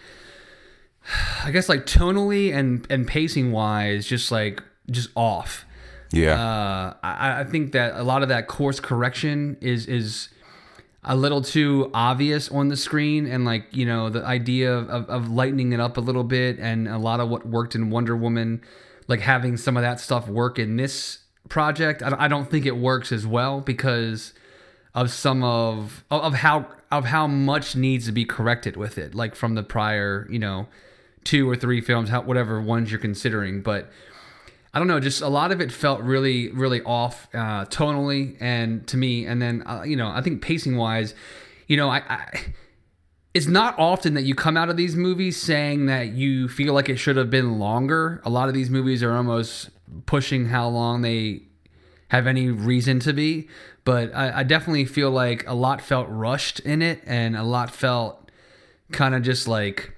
I 1.43 1.51
guess, 1.51 1.69
like 1.69 1.87
tonally 1.87 2.55
and 2.55 2.87
and 2.91 3.07
pacing 3.07 3.53
wise, 3.53 4.07
just 4.07 4.31
like 4.31 4.63
just 4.91 5.09
off. 5.17 5.65
Yeah, 6.15 6.35
Uh, 6.41 6.95
I, 7.03 7.41
I 7.41 7.45
think 7.45 7.73
that 7.73 7.95
a 7.97 8.03
lot 8.03 8.23
of 8.23 8.29
that 8.29 8.47
course 8.47 8.81
correction 8.81 9.57
is 9.61 9.87
is 9.87 10.29
a 11.07 11.15
little 11.17 11.43
too 11.43 11.91
obvious 11.93 12.51
on 12.51 12.69
the 12.69 12.77
screen, 12.77 13.27
and 13.27 13.45
like 13.45 13.67
you 13.73 13.85
know 13.85 14.09
the 14.11 14.25
idea 14.25 14.73
of, 14.73 14.89
of, 14.89 15.09
of 15.11 15.29
lightening 15.29 15.73
it 15.73 15.81
up 15.81 15.97
a 15.97 16.01
little 16.01 16.25
bit, 16.25 16.59
and 16.59 16.89
a 16.89 16.99
lot 16.99 17.21
of 17.21 17.29
what 17.29 17.47
worked 17.47 17.75
in 17.75 17.91
Wonder 17.91 18.17
Woman, 18.17 18.63
like 19.09 19.21
having 19.21 19.57
some 19.57 19.77
of 19.77 19.83
that 19.83 20.01
stuff 20.01 20.29
work 20.29 20.59
in 20.59 20.77
this 20.77 21.19
project. 21.49 22.03
I, 22.03 22.11
don't- 22.11 22.21
I 22.21 22.29
don't 22.29 22.51
think 22.51 22.65
it 22.65 22.77
works 22.77 23.13
as 23.13 23.27
well 23.27 23.61
because 23.61 24.33
of 24.95 25.11
some 25.11 25.43
of 25.45 26.05
of 26.11 26.23
of 26.23 26.35
how 26.35 26.67
of 26.91 27.07
how 27.07 27.27
much 27.27 27.75
needs 27.75 28.07
to 28.07 28.13
be 28.13 28.25
corrected 28.25 28.77
with 28.77 28.97
it, 28.99 29.15
like 29.15 29.35
from 29.35 29.55
the 29.57 29.63
prior 29.65 30.27
you 30.31 30.39
know 30.39 30.69
two 31.25 31.49
or 31.51 31.57
three 31.57 31.81
films, 31.81 32.09
how, 32.11 32.21
whatever 32.23 32.61
ones 32.61 32.91
you're 32.93 33.01
considering, 33.01 33.63
but. 33.63 33.91
I 34.75 34.81
don't 34.81 34.89
know, 34.89 34.99
just 34.99 35.23
a 35.23 35.29
lot 35.29 35.53
of 35.53 35.61
it 35.61 35.71
felt 35.71 36.01
really, 36.01 36.51
really 36.51 36.83
off 36.83 37.29
uh, 37.33 37.65
tonally 37.67 38.37
and 38.41 38.85
to 38.89 38.97
me. 38.97 39.25
And 39.25 39.41
then, 39.41 39.63
uh, 39.65 39.85
you 39.87 39.95
know, 39.95 40.09
I 40.09 40.21
think 40.21 40.43
pacing 40.43 40.77
wise, 40.77 41.15
you 41.69 41.77
know, 41.77 41.89
I, 41.89 42.03
I 42.09 42.41
it's 43.35 43.47
not 43.47 43.79
often 43.79 44.15
that 44.15 44.23
you 44.23 44.35
come 44.35 44.57
out 44.57 44.69
of 44.69 44.77
these 44.77 44.97
movies 44.97 45.41
saying 45.41 45.87
that 45.87 46.09
you 46.09 46.49
feel 46.49 46.75
like 46.75 46.89
it 46.89 46.97
should 46.97 47.17
have 47.17 47.31
been 47.31 47.61
longer. 47.61 48.21
A 48.25 48.31
lot 48.31 48.49
of 48.49 48.55
these 48.55 48.69
movies 48.69 49.03
are 49.03 49.13
almost 49.13 49.71
pushing 50.07 50.47
how 50.47 50.69
long 50.69 51.03
they 51.03 51.43
have 52.09 52.27
any 52.27 52.49
reason 52.49 52.99
to 53.01 53.13
be. 53.13 53.49
But 53.85 54.15
I, 54.15 54.41
I 54.41 54.43
definitely 54.43 54.87
feel 54.87 55.11
like 55.11 55.47
a 55.49 55.55
lot 55.55 55.83
felt 55.83 56.09
rushed 56.09 56.59
in 56.61 56.83
it 56.83 57.01
and 57.07 57.37
a 57.37 57.43
lot 57.45 57.71
felt 57.71 58.31
kind 58.91 59.15
of 59.15 59.23
just 59.23 59.47
like 59.47 59.95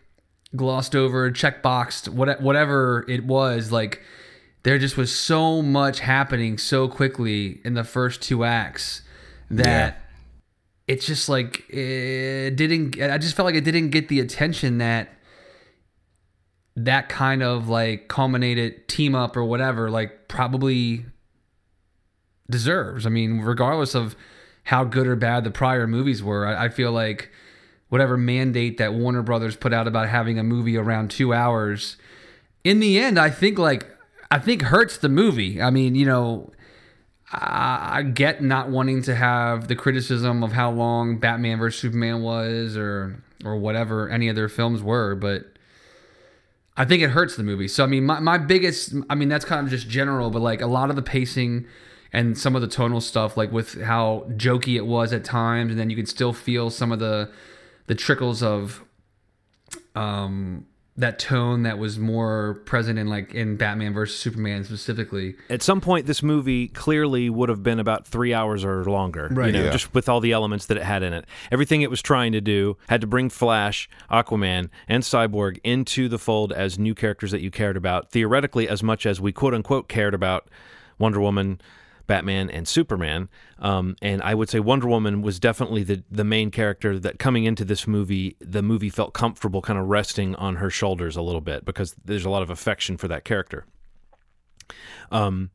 glossed 0.55 0.95
over, 0.95 1.31
checkboxed, 1.31 2.09
what, 2.09 2.43
whatever 2.43 3.05
it 3.09 3.25
was. 3.25 3.71
Like, 3.71 4.03
there 4.67 4.79
just 4.81 4.97
was 4.97 5.15
so 5.15 5.63
much 5.63 6.01
happening 6.01 6.59
so 6.59 6.89
quickly 6.89 7.61
in 7.65 7.75
the 7.75 7.85
first 7.85 8.21
two 8.21 8.43
acts 8.43 9.03
that 9.49 9.95
Yeah. 9.95 10.95
it's 10.95 11.07
just 11.07 11.29
like 11.29 11.63
it 11.71 12.57
didn't 12.57 13.01
i 13.01 13.17
just 13.17 13.37
felt 13.37 13.47
like 13.47 13.55
it 13.55 13.61
didn't 13.65 13.91
get 13.91 14.09
the 14.09 14.19
attention 14.19 14.79
that 14.79 15.09
that 16.75 17.09
kind 17.09 17.45
of 17.45 17.69
like 17.69 18.09
culminated 18.09 18.89
team 18.89 19.15
up 19.15 19.37
or 19.37 19.45
whatever 19.45 19.89
like 19.89 20.27
probably 20.27 21.07
deserves 22.51 23.07
i 23.07 23.09
mean 23.09 23.41
regardless 23.41 23.95
of 23.95 24.17
how 24.65 24.83
good 24.83 25.07
or 25.07 25.15
bad 25.17 25.45
the 25.45 25.51
prior 25.51 25.87
movies 25.87 26.23
were 26.25 26.45
i, 26.47 26.65
I 26.65 26.69
feel 26.71 26.91
like 26.91 27.31
whatever 27.89 28.17
mandate 28.17 28.79
that 28.79 28.95
warner 28.95 29.23
brothers 29.23 29.55
put 29.55 29.73
out 29.73 29.87
about 29.87 30.09
having 30.09 30.41
a 30.41 30.43
movie 30.43 30.77
around 30.77 31.13
two 31.13 31.33
hours 31.33 31.97
in 32.65 32.81
the 32.81 32.99
end 32.99 33.17
i 33.19 33.31
think 33.31 33.59
like 33.59 33.87
i 34.31 34.39
think 34.39 34.63
hurts 34.63 34.99
the 34.99 35.09
movie 35.09 35.61
i 35.61 35.71
mean 35.71 35.95
you 35.95 36.07
know 36.07 36.51
I 37.33 37.99
I 37.99 38.03
get 38.03 38.43
not 38.43 38.69
wanting 38.69 39.03
to 39.03 39.15
have 39.15 39.69
the 39.69 39.75
criticism 39.75 40.45
of 40.45 40.53
how 40.53 40.71
long 40.71 41.19
Batman 41.19 41.59
vs 41.59 41.81
Superman 41.81 42.23
was, 42.23 42.77
or 42.77 43.23
or 43.45 43.57
whatever 43.57 44.09
any 44.09 44.29
of 44.29 44.37
their 44.37 44.49
films 44.49 44.83
were, 44.83 45.15
but 45.15 45.45
I 46.77 46.85
think 46.85 47.03
it 47.03 47.11
hurts 47.11 47.37
the 47.37 47.43
movie. 47.43 47.69
So 47.69 47.85
I 47.85 47.87
mean, 47.87 48.05
my, 48.05 48.21
my 48.21 48.39
biggest, 48.39 48.95
I 49.09 49.15
mean, 49.15 49.29
that's 49.29 49.45
kind 49.45 49.65
of 49.65 49.71
just 49.71 49.89
general, 49.89 50.31
but 50.31 50.43
like 50.43 50.61
a 50.61 50.67
lot 50.67 50.91
of 50.91 50.97
the 50.97 51.03
pacing 51.03 51.67
and 52.13 52.37
some 52.37 52.55
of 52.55 52.63
the 52.63 52.69
tonal 52.69 53.01
stuff, 53.01 53.37
like 53.37 53.53
with 53.53 53.83
how 53.83 54.27
jokey 54.31 54.77
it 54.77 54.87
was 54.87 55.13
at 55.13 55.25
times, 55.25 55.71
and 55.71 55.81
then 55.81 55.91
you 55.91 55.97
could 55.97 56.09
still 56.09 56.33
feel 56.33 56.71
some 56.71 56.93
of 56.93 56.99
the 56.99 57.31
the 57.87 57.95
trickles 57.95 58.43
of 58.43 58.83
um 59.95 60.67
that 60.99 61.19
tone 61.19 61.63
that 61.65 61.79
was 61.79 61.99
more 61.99 62.55
present 62.65 62.99
in 62.99 63.07
like 63.07 63.35
in 63.35 63.57
Batman 63.57 63.93
versus 63.93 64.19
Superman 64.19 64.65
specifically. 64.65 65.35
At 65.51 65.63
some 65.63 65.81
point, 65.83 66.07
this 66.07 66.23
movie 66.23 66.69
clearly 66.69 67.29
would 67.29 67.49
have 67.51 67.63
been 67.63 67.79
about 67.79 68.07
three 68.07 68.33
hours 68.33 68.65
or 68.65 68.85
longer, 68.85 69.29
Right. 69.31 69.49
You 69.49 69.53
know, 69.53 69.65
Yeah. 69.65 69.71
just 69.73 69.93
with 69.95 70.09
all 70.09 70.21
the 70.21 70.33
elements 70.33 70.67
that 70.67 70.79
it 70.79 70.83
had 70.83 71.03
in 71.03 71.13
it. 71.13 71.27
Everything 71.53 71.83
it 71.83 71.91
was 71.91 72.01
trying 72.01 72.33
to 72.33 72.41
do 72.41 72.79
had 72.89 73.03
to 73.03 73.07
bring 73.07 73.29
Flash, 73.29 73.91
Aquaman, 74.11 74.71
and 74.89 75.03
Cyborg 75.03 75.59
into 75.63 76.09
the 76.09 76.19
fold 76.19 76.51
as 76.53 76.79
new 76.79 76.95
characters 76.95 77.31
that 77.31 77.43
you 77.43 77.51
cared 77.51 77.77
about, 77.77 78.11
theoretically, 78.11 78.67
as 78.69 78.83
much 78.83 79.05
as 79.05 79.21
we 79.21 79.33
quote 79.33 79.53
unquote 79.53 79.89
cared 79.89 80.15
about 80.15 80.49
Wonder 80.99 81.21
Woman. 81.21 81.61
Batman 82.07 82.51
and 82.51 82.67
Superman, 82.69 83.29
um, 83.59 83.97
and 84.01 84.23
I 84.23 84.35
would 84.35 84.49
say 84.49 84.61
Wonder 84.61 84.87
Woman 84.87 85.23
was 85.23 85.39
definitely 85.39 85.83
the 85.83 86.03
the 86.11 86.25
main 86.25 86.51
character 86.51 86.99
that 86.99 87.19
coming 87.19 87.45
into 87.45 87.65
this 87.65 87.87
movie, 87.87 88.37
the 88.41 88.63
movie 88.63 88.91
felt 88.91 89.15
comfortable, 89.15 89.63
kind 89.63 89.79
of 89.79 89.87
resting 89.87 90.35
on 90.37 90.57
her 90.57 90.71
shoulders 90.71 91.17
a 91.17 91.23
little 91.23 91.41
bit 91.41 91.65
because 91.65 91.95
there's 92.05 92.25
a 92.25 92.31
lot 92.31 92.43
of 92.43 92.51
affection 92.51 92.97
for 92.97 93.09
that 93.09 93.25
character. 93.25 93.67
Um, 95.11 95.51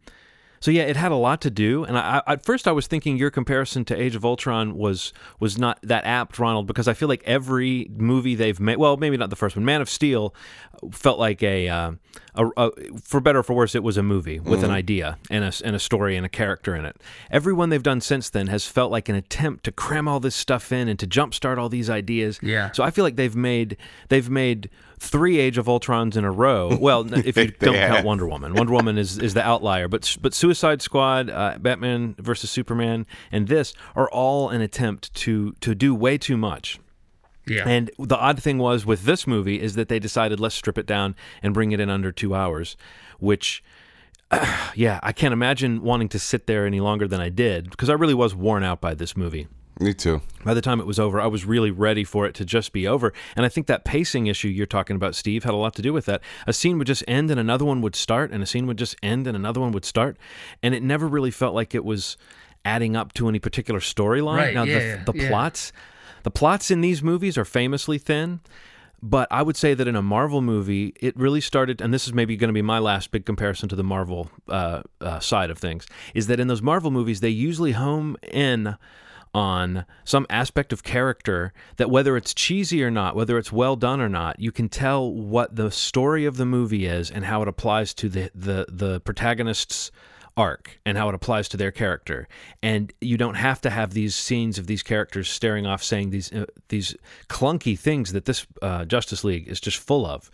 so 0.61 0.69
yeah, 0.69 0.83
it 0.83 0.95
had 0.95 1.11
a 1.11 1.15
lot 1.15 1.41
to 1.41 1.49
do, 1.49 1.83
and 1.83 1.97
I, 1.97 2.21
I, 2.25 2.33
at 2.33 2.45
first 2.45 2.67
I 2.67 2.71
was 2.71 2.85
thinking 2.85 3.17
your 3.17 3.31
comparison 3.31 3.83
to 3.85 3.99
Age 3.99 4.15
of 4.15 4.23
Ultron 4.23 4.77
was 4.77 5.11
was 5.39 5.57
not 5.57 5.79
that 5.81 6.05
apt, 6.05 6.37
Ronald, 6.37 6.67
because 6.67 6.87
I 6.87 6.93
feel 6.93 7.09
like 7.09 7.23
every 7.25 7.89
movie 7.97 8.35
they've 8.35 8.59
made, 8.59 8.77
well, 8.77 8.95
maybe 8.95 9.17
not 9.17 9.31
the 9.31 9.35
first 9.35 9.55
one, 9.55 9.65
Man 9.65 9.81
of 9.81 9.89
Steel, 9.89 10.35
felt 10.91 11.17
like 11.17 11.41
a, 11.41 11.67
uh, 11.67 11.91
a, 12.35 12.45
a 12.57 12.71
for 13.03 13.19
better 13.19 13.39
or 13.39 13.43
for 13.43 13.55
worse, 13.55 13.73
it 13.73 13.81
was 13.83 13.97
a 13.97 14.03
movie 14.03 14.39
with 14.39 14.63
an 14.63 14.69
idea 14.69 15.17
and 15.31 15.43
a 15.43 15.51
and 15.65 15.75
a 15.75 15.79
story 15.79 16.15
and 16.15 16.27
a 16.27 16.29
character 16.29 16.75
in 16.75 16.85
it. 16.85 16.95
Every 17.31 17.53
one 17.53 17.69
they've 17.69 17.81
done 17.81 17.99
since 17.99 18.29
then 18.29 18.45
has 18.47 18.67
felt 18.67 18.91
like 18.91 19.09
an 19.09 19.15
attempt 19.15 19.63
to 19.63 19.71
cram 19.71 20.07
all 20.07 20.19
this 20.19 20.35
stuff 20.35 20.71
in 20.71 20.87
and 20.87 20.99
to 20.99 21.07
jumpstart 21.07 21.57
all 21.57 21.69
these 21.69 21.89
ideas. 21.89 22.39
Yeah. 22.43 22.71
So 22.71 22.83
I 22.83 22.91
feel 22.91 23.03
like 23.03 23.15
they've 23.15 23.35
made 23.35 23.77
they've 24.09 24.29
made 24.29 24.69
three 25.01 25.39
Age 25.39 25.57
of 25.57 25.65
Ultrons 25.65 26.15
in 26.15 26.23
a 26.23 26.31
row. 26.31 26.77
Well, 26.79 27.11
if 27.13 27.35
you 27.35 27.47
don't 27.59 27.73
have. 27.73 27.95
count 27.95 28.05
Wonder 28.05 28.27
Woman, 28.27 28.53
Wonder 28.53 28.71
Woman 28.71 28.97
is, 28.97 29.17
is 29.17 29.33
the 29.33 29.43
outlier. 29.43 29.87
But 29.87 30.15
but 30.21 30.33
Suicide 30.33 30.81
Squad, 30.81 31.29
uh, 31.29 31.57
Batman 31.59 32.15
versus 32.19 32.51
Superman, 32.51 33.07
and 33.31 33.47
this 33.47 33.73
are 33.95 34.09
all 34.09 34.49
an 34.49 34.61
attempt 34.61 35.13
to 35.15 35.53
to 35.61 35.73
do 35.73 35.95
way 35.95 36.17
too 36.17 36.37
much. 36.37 36.79
Yeah. 37.47 37.67
And 37.67 37.89
the 37.97 38.17
odd 38.17 38.41
thing 38.41 38.59
was 38.59 38.85
with 38.85 39.03
this 39.03 39.25
movie 39.25 39.59
is 39.59 39.73
that 39.73 39.89
they 39.89 39.97
decided 39.97 40.39
let's 40.39 40.53
strip 40.53 40.77
it 40.77 40.85
down 40.85 41.15
and 41.41 41.53
bring 41.53 41.71
it 41.71 41.79
in 41.79 41.89
under 41.89 42.11
two 42.11 42.33
hours, 42.35 42.77
which. 43.19 43.63
Yeah, 44.73 45.01
I 45.03 45.11
can't 45.11 45.33
imagine 45.33 45.81
wanting 45.81 46.07
to 46.09 46.19
sit 46.19 46.47
there 46.47 46.65
any 46.65 46.79
longer 46.79 47.05
than 47.05 47.19
I 47.19 47.27
did 47.27 47.69
because 47.69 47.89
I 47.89 47.93
really 47.93 48.13
was 48.13 48.33
worn 48.33 48.63
out 48.63 48.79
by 48.79 48.93
this 48.93 49.17
movie 49.17 49.49
Me 49.81 49.93
too. 49.95 50.21
by 50.45 50.53
the 50.53 50.61
time 50.61 50.79
it 50.79 50.85
was 50.85 50.99
over, 50.99 51.19
I 51.19 51.27
was 51.27 51.43
really 51.43 51.71
ready 51.71 52.03
for 52.03 52.25
it 52.27 52.35
to 52.35 52.45
just 52.45 52.71
be 52.71 52.87
over. 52.87 53.13
And 53.35 53.45
I 53.45 53.49
think 53.49 53.67
that 53.67 53.83
pacing 53.83 54.27
issue 54.27 54.47
you're 54.47 54.67
talking 54.67 54.95
about, 54.95 55.15
Steve, 55.15 55.43
had 55.43 55.53
a 55.53 55.57
lot 55.57 55.73
to 55.75 55.81
do 55.81 55.91
with 55.91 56.05
that. 56.05 56.21
A 56.45 56.53
scene 56.53 56.77
would 56.77 56.87
just 56.87 57.03
end 57.07 57.31
and 57.31 57.39
another 57.39 57.65
one 57.65 57.81
would 57.81 57.95
start, 57.95 58.31
and 58.31 58.43
a 58.43 58.45
scene 58.45 58.67
would 58.67 58.77
just 58.77 58.95
end 59.01 59.25
and 59.27 59.35
another 59.35 59.59
one 59.59 59.71
would 59.71 59.85
start. 59.85 60.17
And 60.61 60.75
it 60.75 60.83
never 60.83 61.07
really 61.07 61.31
felt 61.31 61.55
like 61.55 61.73
it 61.73 61.83
was 61.83 62.15
adding 62.63 62.95
up 62.95 63.13
to 63.13 63.27
any 63.27 63.39
particular 63.39 63.79
storyline. 63.79 64.37
Right, 64.37 64.53
now, 64.53 64.63
yeah, 64.63 64.79
the, 64.79 64.85
yeah, 64.85 65.03
the 65.03 65.13
yeah. 65.15 65.27
plots. 65.29 65.73
The 66.23 66.31
plots 66.31 66.69
in 66.69 66.81
these 66.81 67.01
movies 67.01 67.35
are 67.35 67.45
famously 67.45 67.97
thin, 67.97 68.41
but 69.01 69.27
I 69.31 69.41
would 69.41 69.57
say 69.57 69.73
that 69.73 69.87
in 69.87 69.95
a 69.95 70.03
Marvel 70.03 70.41
movie, 70.41 70.93
it 70.99 71.17
really 71.17 71.41
started, 71.41 71.81
and 71.81 71.91
this 71.91 72.05
is 72.05 72.13
maybe 72.13 72.37
going 72.37 72.49
to 72.49 72.53
be 72.53 72.61
my 72.61 72.77
last 72.77 73.09
big 73.09 73.25
comparison 73.25 73.67
to 73.69 73.75
the 73.75 73.83
Marvel 73.83 74.29
uh, 74.47 74.83
uh, 74.99 75.19
side 75.19 75.49
of 75.49 75.57
things, 75.57 75.87
is 76.13 76.27
that 76.27 76.39
in 76.39 76.47
those 76.47 76.61
Marvel 76.61 76.91
movies, 76.91 77.21
they 77.21 77.29
usually 77.29 77.71
home 77.71 78.15
in 78.31 78.75
on 79.33 79.85
some 80.03 80.25
aspect 80.29 80.73
of 80.73 80.83
character 80.83 81.53
that 81.77 81.89
whether 81.89 82.17
it's 82.17 82.33
cheesy 82.33 82.83
or 82.83 82.91
not, 82.91 83.15
whether 83.15 83.37
it's 83.37 83.51
well 83.51 83.75
done 83.75 84.01
or 84.01 84.09
not, 84.09 84.39
you 84.39 84.51
can 84.51 84.69
tell 84.69 85.11
what 85.11 85.55
the 85.55 85.71
story 85.71 86.25
of 86.25 86.37
the 86.37 86.45
movie 86.45 86.85
is 86.85 87.09
and 87.09 87.25
how 87.25 87.41
it 87.41 87.47
applies 87.47 87.93
to 87.95 88.09
the 88.09 88.31
the, 88.35 88.65
the 88.69 88.99
protagonist's 89.01 89.91
arc 90.37 90.79
and 90.85 90.97
how 90.97 91.09
it 91.09 91.15
applies 91.15 91.49
to 91.49 91.57
their 91.57 91.71
character. 91.71 92.27
And 92.63 92.91
you 93.01 93.17
don't 93.17 93.35
have 93.35 93.61
to 93.61 93.69
have 93.69 93.93
these 93.93 94.15
scenes 94.15 94.57
of 94.57 94.67
these 94.67 94.83
characters 94.83 95.29
staring 95.29 95.65
off 95.65 95.83
saying 95.83 96.09
these 96.09 96.31
uh, 96.31 96.45
these 96.69 96.95
clunky 97.29 97.77
things 97.77 98.13
that 98.13 98.25
this 98.25 98.45
uh, 98.61 98.85
Justice 98.85 99.23
League 99.23 99.47
is 99.47 99.59
just 99.59 99.77
full 99.77 100.05
of. 100.05 100.29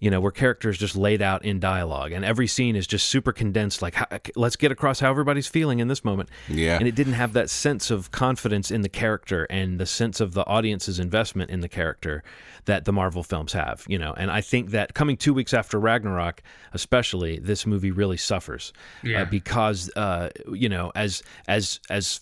You 0.00 0.10
know, 0.12 0.20
where 0.20 0.30
characters 0.30 0.78
just 0.78 0.94
laid 0.94 1.20
out 1.20 1.44
in 1.44 1.58
dialogue, 1.58 2.12
and 2.12 2.24
every 2.24 2.46
scene 2.46 2.76
is 2.76 2.86
just 2.86 3.08
super 3.08 3.32
condensed. 3.32 3.82
Like, 3.82 3.94
how, 3.94 4.06
let's 4.36 4.54
get 4.54 4.70
across 4.70 5.00
how 5.00 5.10
everybody's 5.10 5.48
feeling 5.48 5.80
in 5.80 5.88
this 5.88 6.04
moment. 6.04 6.28
Yeah. 6.48 6.76
and 6.78 6.86
it 6.86 6.94
didn't 6.94 7.14
have 7.14 7.32
that 7.32 7.50
sense 7.50 7.90
of 7.90 8.12
confidence 8.12 8.70
in 8.70 8.82
the 8.82 8.88
character 8.88 9.44
and 9.50 9.80
the 9.80 9.86
sense 9.86 10.20
of 10.20 10.34
the 10.34 10.46
audience's 10.46 11.00
investment 11.00 11.50
in 11.50 11.60
the 11.62 11.68
character 11.68 12.22
that 12.66 12.84
the 12.84 12.92
Marvel 12.92 13.24
films 13.24 13.52
have, 13.54 13.84
you 13.88 13.98
know. 13.98 14.14
And 14.16 14.30
I 14.30 14.40
think 14.40 14.70
that 14.70 14.94
coming 14.94 15.16
2 15.16 15.34
weeks 15.34 15.52
after 15.52 15.80
Ragnarok, 15.80 16.42
especially, 16.72 17.38
this 17.40 17.66
movie 17.66 17.90
really 17.90 18.16
suffers 18.18 18.72
Yeah. 19.02 19.22
uh, 19.22 19.24
because 19.24 19.90
uh, 19.96 20.30
you 20.52 20.68
know, 20.68 20.92
as 20.94 21.22
as 21.48 21.80
as 21.90 22.20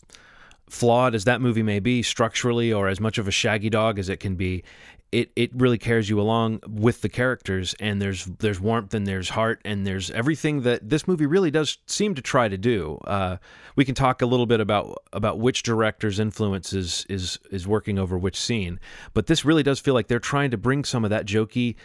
flawed 0.69 1.15
as 1.15 1.25
that 1.25 1.41
movie 1.41 1.63
may 1.63 1.79
be 1.79 2.03
structurally 2.03 2.73
or 2.73 2.89
as 2.89 2.99
much 3.01 3.19
of 3.19 3.29
a 3.29 3.31
shaggy 3.31 3.71
dog 3.71 3.99
as 3.99 4.09
it 4.09 4.19
can 4.19 4.35
be 4.35 4.65
it, 5.13 5.31
it 5.37 5.51
really 5.55 5.79
carries 5.79 6.11
you 6.11 6.21
along 6.21 6.61
with 6.69 7.01
the 7.01 7.09
characters 7.09 7.75
and 7.81 8.03
there's 8.03 8.25
there's 8.25 8.61
warmth 8.61 8.93
and 8.93 9.07
there's 9.07 9.31
heart 9.31 9.61
and 9.65 9.87
there's 9.87 10.11
everything 10.11 10.63
that 10.63 10.89
this 10.89 11.07
movie 11.07 11.27
really 11.27 11.51
does 11.51 11.79
seem 11.87 12.15
to 12.15 12.23
try 12.23 12.49
to 12.49 12.59
do. 12.59 12.99
Uh, 13.05 13.37
we 13.77 13.85
can 13.85 13.95
talk 13.95 14.21
a 14.21 14.27
little 14.27 14.47
bit 14.47 14.61
about 14.61 15.03
about 15.13 15.39
which 15.39 15.63
director's 15.63 16.19
influence 16.19 16.73
is, 16.73 17.07
is 17.09 17.39
is 17.51 17.67
working 17.67 17.99
over 17.99 18.19
which 18.19 18.39
scene 18.39 18.81
but 19.15 19.27
this 19.27 19.45
really 19.45 19.63
does 19.63 19.79
feel 19.79 19.95
like 19.95 20.09
they're 20.09 20.19
trying 20.19 20.51
to 20.51 20.57
bring 20.57 20.85
some 20.85 21.05
of 21.05 21.11
that 21.11 21.27
jokey 21.27 21.77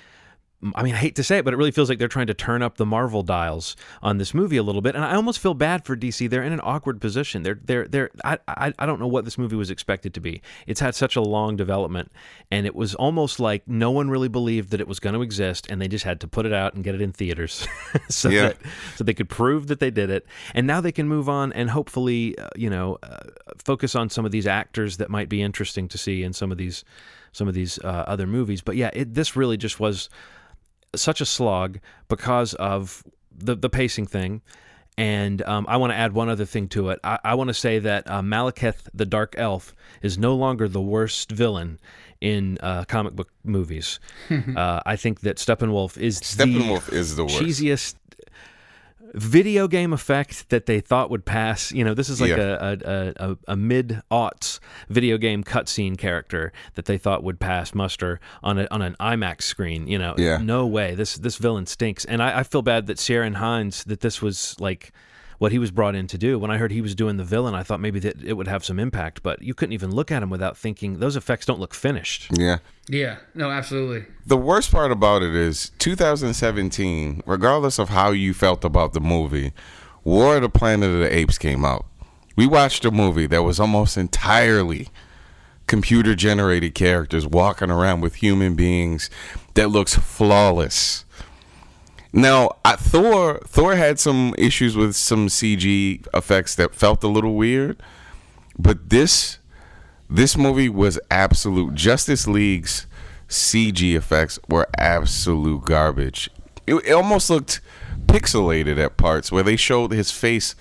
I 0.75 0.83
mean, 0.83 0.93
I 0.93 0.97
hate 0.97 1.15
to 1.15 1.23
say 1.23 1.39
it, 1.39 1.45
but 1.45 1.53
it 1.53 1.57
really 1.57 1.71
feels 1.71 1.89
like 1.89 1.97
they're 1.97 2.07
trying 2.07 2.27
to 2.27 2.33
turn 2.35 2.61
up 2.61 2.77
the 2.77 2.85
Marvel 2.85 3.23
dials 3.23 3.75
on 4.03 4.17
this 4.19 4.33
movie 4.33 4.57
a 4.57 4.63
little 4.63 4.81
bit, 4.81 4.95
and 4.95 5.03
I 5.03 5.15
almost 5.15 5.39
feel 5.39 5.53
bad 5.55 5.85
for 5.85 5.95
DC. 5.97 6.29
They're 6.29 6.43
in 6.43 6.53
an 6.53 6.61
awkward 6.63 7.01
position. 7.01 7.43
They're 7.43 7.59
they're 7.63 7.87
they're. 7.87 8.11
I 8.23 8.37
I, 8.47 8.73
I 8.77 8.85
don't 8.85 8.99
know 8.99 9.07
what 9.07 9.25
this 9.25 9.37
movie 9.37 9.55
was 9.55 9.71
expected 9.71 10.13
to 10.13 10.19
be. 10.19 10.41
It's 10.67 10.79
had 10.79 10.93
such 10.93 11.15
a 11.15 11.21
long 11.21 11.55
development, 11.55 12.11
and 12.51 12.65
it 12.65 12.75
was 12.75 12.93
almost 12.95 13.39
like 13.39 13.67
no 13.67 13.89
one 13.91 14.09
really 14.09 14.27
believed 14.27 14.69
that 14.71 14.79
it 14.79 14.87
was 14.87 14.99
going 14.99 15.15
to 15.15 15.21
exist, 15.21 15.67
and 15.69 15.81
they 15.81 15.87
just 15.87 16.05
had 16.05 16.19
to 16.21 16.27
put 16.27 16.45
it 16.45 16.53
out 16.53 16.73
and 16.75 16.83
get 16.83 16.93
it 16.95 17.01
in 17.01 17.11
theaters, 17.11 17.67
so 18.09 18.29
Yeah. 18.29 18.41
that 18.49 18.57
so 18.95 19.03
they 19.03 19.13
could 19.15 19.29
prove 19.29 19.67
that 19.67 19.79
they 19.79 19.89
did 19.91 20.09
it, 20.09 20.25
and 20.53 20.67
now 20.67 20.79
they 20.79 20.91
can 20.91 21.07
move 21.07 21.27
on 21.27 21.51
and 21.53 21.69
hopefully, 21.71 22.37
uh, 22.37 22.49
you 22.55 22.69
know, 22.69 22.97
uh, 23.03 23.17
focus 23.63 23.95
on 23.95 24.09
some 24.09 24.25
of 24.25 24.31
these 24.31 24.45
actors 24.45 24.97
that 24.97 25.09
might 25.09 25.27
be 25.29 25.41
interesting 25.41 25.87
to 25.87 25.97
see 25.97 26.21
in 26.23 26.33
some 26.33 26.51
of 26.51 26.57
these 26.57 26.83
some 27.31 27.47
of 27.47 27.53
these 27.53 27.79
uh, 27.79 28.03
other 28.07 28.27
movies. 28.27 28.61
But 28.61 28.75
yeah, 28.75 28.89
it, 28.93 29.13
this 29.13 29.35
really 29.35 29.55
just 29.57 29.79
was 29.79 30.09
such 30.95 31.21
a 31.21 31.25
slog 31.25 31.79
because 32.07 32.53
of 32.55 33.03
the 33.35 33.55
the 33.55 33.69
pacing 33.69 34.07
thing. 34.07 34.41
And 34.97 35.41
um, 35.43 35.65
I 35.69 35.77
want 35.77 35.91
to 35.93 35.97
add 35.97 36.13
one 36.13 36.29
other 36.29 36.45
thing 36.45 36.67
to 36.69 36.89
it. 36.89 36.99
I, 37.03 37.17
I 37.23 37.33
want 37.35 37.47
to 37.47 37.53
say 37.53 37.79
that 37.79 38.09
uh, 38.09 38.21
Malekith 38.21 38.89
the 38.93 39.05
Dark 39.05 39.35
Elf 39.37 39.73
is 40.01 40.17
no 40.17 40.35
longer 40.35 40.67
the 40.67 40.81
worst 40.81 41.31
villain 41.31 41.79
in 42.19 42.57
uh, 42.61 42.83
comic 42.85 43.13
book 43.13 43.29
movies. 43.43 43.99
uh, 44.55 44.81
I 44.85 44.95
think 44.97 45.21
that 45.21 45.37
Steppenwolf 45.37 45.97
is 45.97 46.19
Steppenwolf 46.19 46.91
is 46.91 47.15
the 47.15 47.23
worst. 47.23 47.39
the 47.39 47.45
cheesiest 47.45 47.95
video 49.13 49.67
game 49.67 49.93
effect 49.93 50.49
that 50.49 50.65
they 50.65 50.79
thought 50.79 51.09
would 51.09 51.25
pass. 51.25 51.71
You 51.71 51.83
know, 51.83 51.93
this 51.93 52.09
is 52.09 52.21
like 52.21 52.29
Yeah. 52.29 52.57
a, 52.61 52.77
a, 52.83 53.13
a, 53.31 53.37
a 53.49 53.55
mid 53.55 54.01
aughts 54.09 54.59
video 54.89 55.17
game 55.17 55.43
cutscene 55.43 55.97
character 55.97 56.51
that 56.75 56.85
they 56.85 56.97
thought 56.97 57.23
would 57.23 57.39
pass 57.39 57.73
muster 57.73 58.19
on 58.43 58.57
a, 58.59 58.67
on 58.71 58.81
an 58.81 58.95
IMAX 58.99 59.43
screen. 59.43 59.87
You 59.87 59.97
know, 59.99 60.15
Yeah. 60.17 60.37
no 60.37 60.65
way. 60.65 60.95
This 60.95 61.15
this 61.15 61.37
villain 61.37 61.65
stinks, 61.65 62.05
and 62.05 62.21
I, 62.23 62.39
I 62.39 62.43
feel 62.43 62.61
bad 62.61 62.87
that 62.87 62.97
Ciarán 62.97 63.35
Hinds 63.35 63.83
that 63.85 63.99
this 64.01 64.21
was 64.21 64.55
like. 64.59 64.91
What 65.41 65.51
he 65.51 65.57
was 65.57 65.71
brought 65.71 65.95
in 65.95 66.05
to 66.05 66.19
do. 66.19 66.37
When 66.37 66.51
I 66.51 66.57
heard 66.57 66.71
he 66.71 66.81
was 66.81 66.93
doing 66.93 67.17
the 67.17 67.23
villain, 67.23 67.55
I 67.55 67.63
thought 67.63 67.79
maybe 67.79 67.99
that 68.01 68.23
it 68.23 68.33
would 68.33 68.47
have 68.47 68.63
some 68.63 68.77
impact, 68.77 69.23
but 69.23 69.41
you 69.41 69.55
couldn't 69.55 69.73
even 69.73 69.89
look 69.89 70.11
at 70.11 70.21
him 70.21 70.29
without 70.29 70.55
thinking 70.55 70.99
those 70.99 71.15
effects 71.15 71.47
don't 71.47 71.59
look 71.59 71.73
finished. 71.73 72.27
Yeah. 72.31 72.59
Yeah. 72.87 73.17
No, 73.33 73.49
absolutely. 73.49 74.05
The 74.23 74.37
worst 74.37 74.71
part 74.71 74.91
about 74.91 75.23
it 75.23 75.33
is 75.33 75.71
2017, 75.79 77.23
regardless 77.25 77.79
of 77.79 77.89
how 77.89 78.11
you 78.11 78.35
felt 78.35 78.63
about 78.63 78.93
the 78.93 78.99
movie, 78.99 79.51
War 80.03 80.35
of 80.35 80.43
the 80.43 80.49
Planet 80.49 80.91
of 80.91 80.99
the 80.99 81.11
Apes 81.11 81.39
came 81.39 81.65
out. 81.65 81.87
We 82.35 82.45
watched 82.45 82.85
a 82.85 82.91
movie 82.91 83.25
that 83.25 83.41
was 83.41 83.59
almost 83.59 83.97
entirely 83.97 84.89
computer 85.65 86.13
generated 86.13 86.75
characters 86.75 87.25
walking 87.25 87.71
around 87.71 88.01
with 88.01 88.13
human 88.13 88.53
beings 88.53 89.09
that 89.55 89.69
looks 89.69 89.95
flawless. 89.95 91.03
Now, 92.13 92.57
I, 92.65 92.75
Thor 92.75 93.39
Thor 93.45 93.75
had 93.75 93.99
some 93.99 94.35
issues 94.37 94.75
with 94.75 94.95
some 94.95 95.27
CG 95.27 96.05
effects 96.13 96.55
that 96.55 96.75
felt 96.75 97.03
a 97.03 97.07
little 97.07 97.35
weird, 97.35 97.81
but 98.59 98.89
this 98.89 99.39
this 100.09 100.37
movie 100.37 100.67
was 100.67 100.99
absolute 101.09 101.73
Justice 101.73 102.27
League's 102.27 102.85
CG 103.29 103.95
effects 103.95 104.39
were 104.49 104.67
absolute 104.77 105.63
garbage. 105.63 106.29
It, 106.67 106.75
it 106.85 106.91
almost 106.91 107.29
looked 107.29 107.61
pixelated 108.07 108.77
at 108.77 108.97
parts 108.97 109.31
where 109.31 109.43
they 109.43 109.55
showed 109.55 109.91
his 109.91 110.11
face 110.11 110.53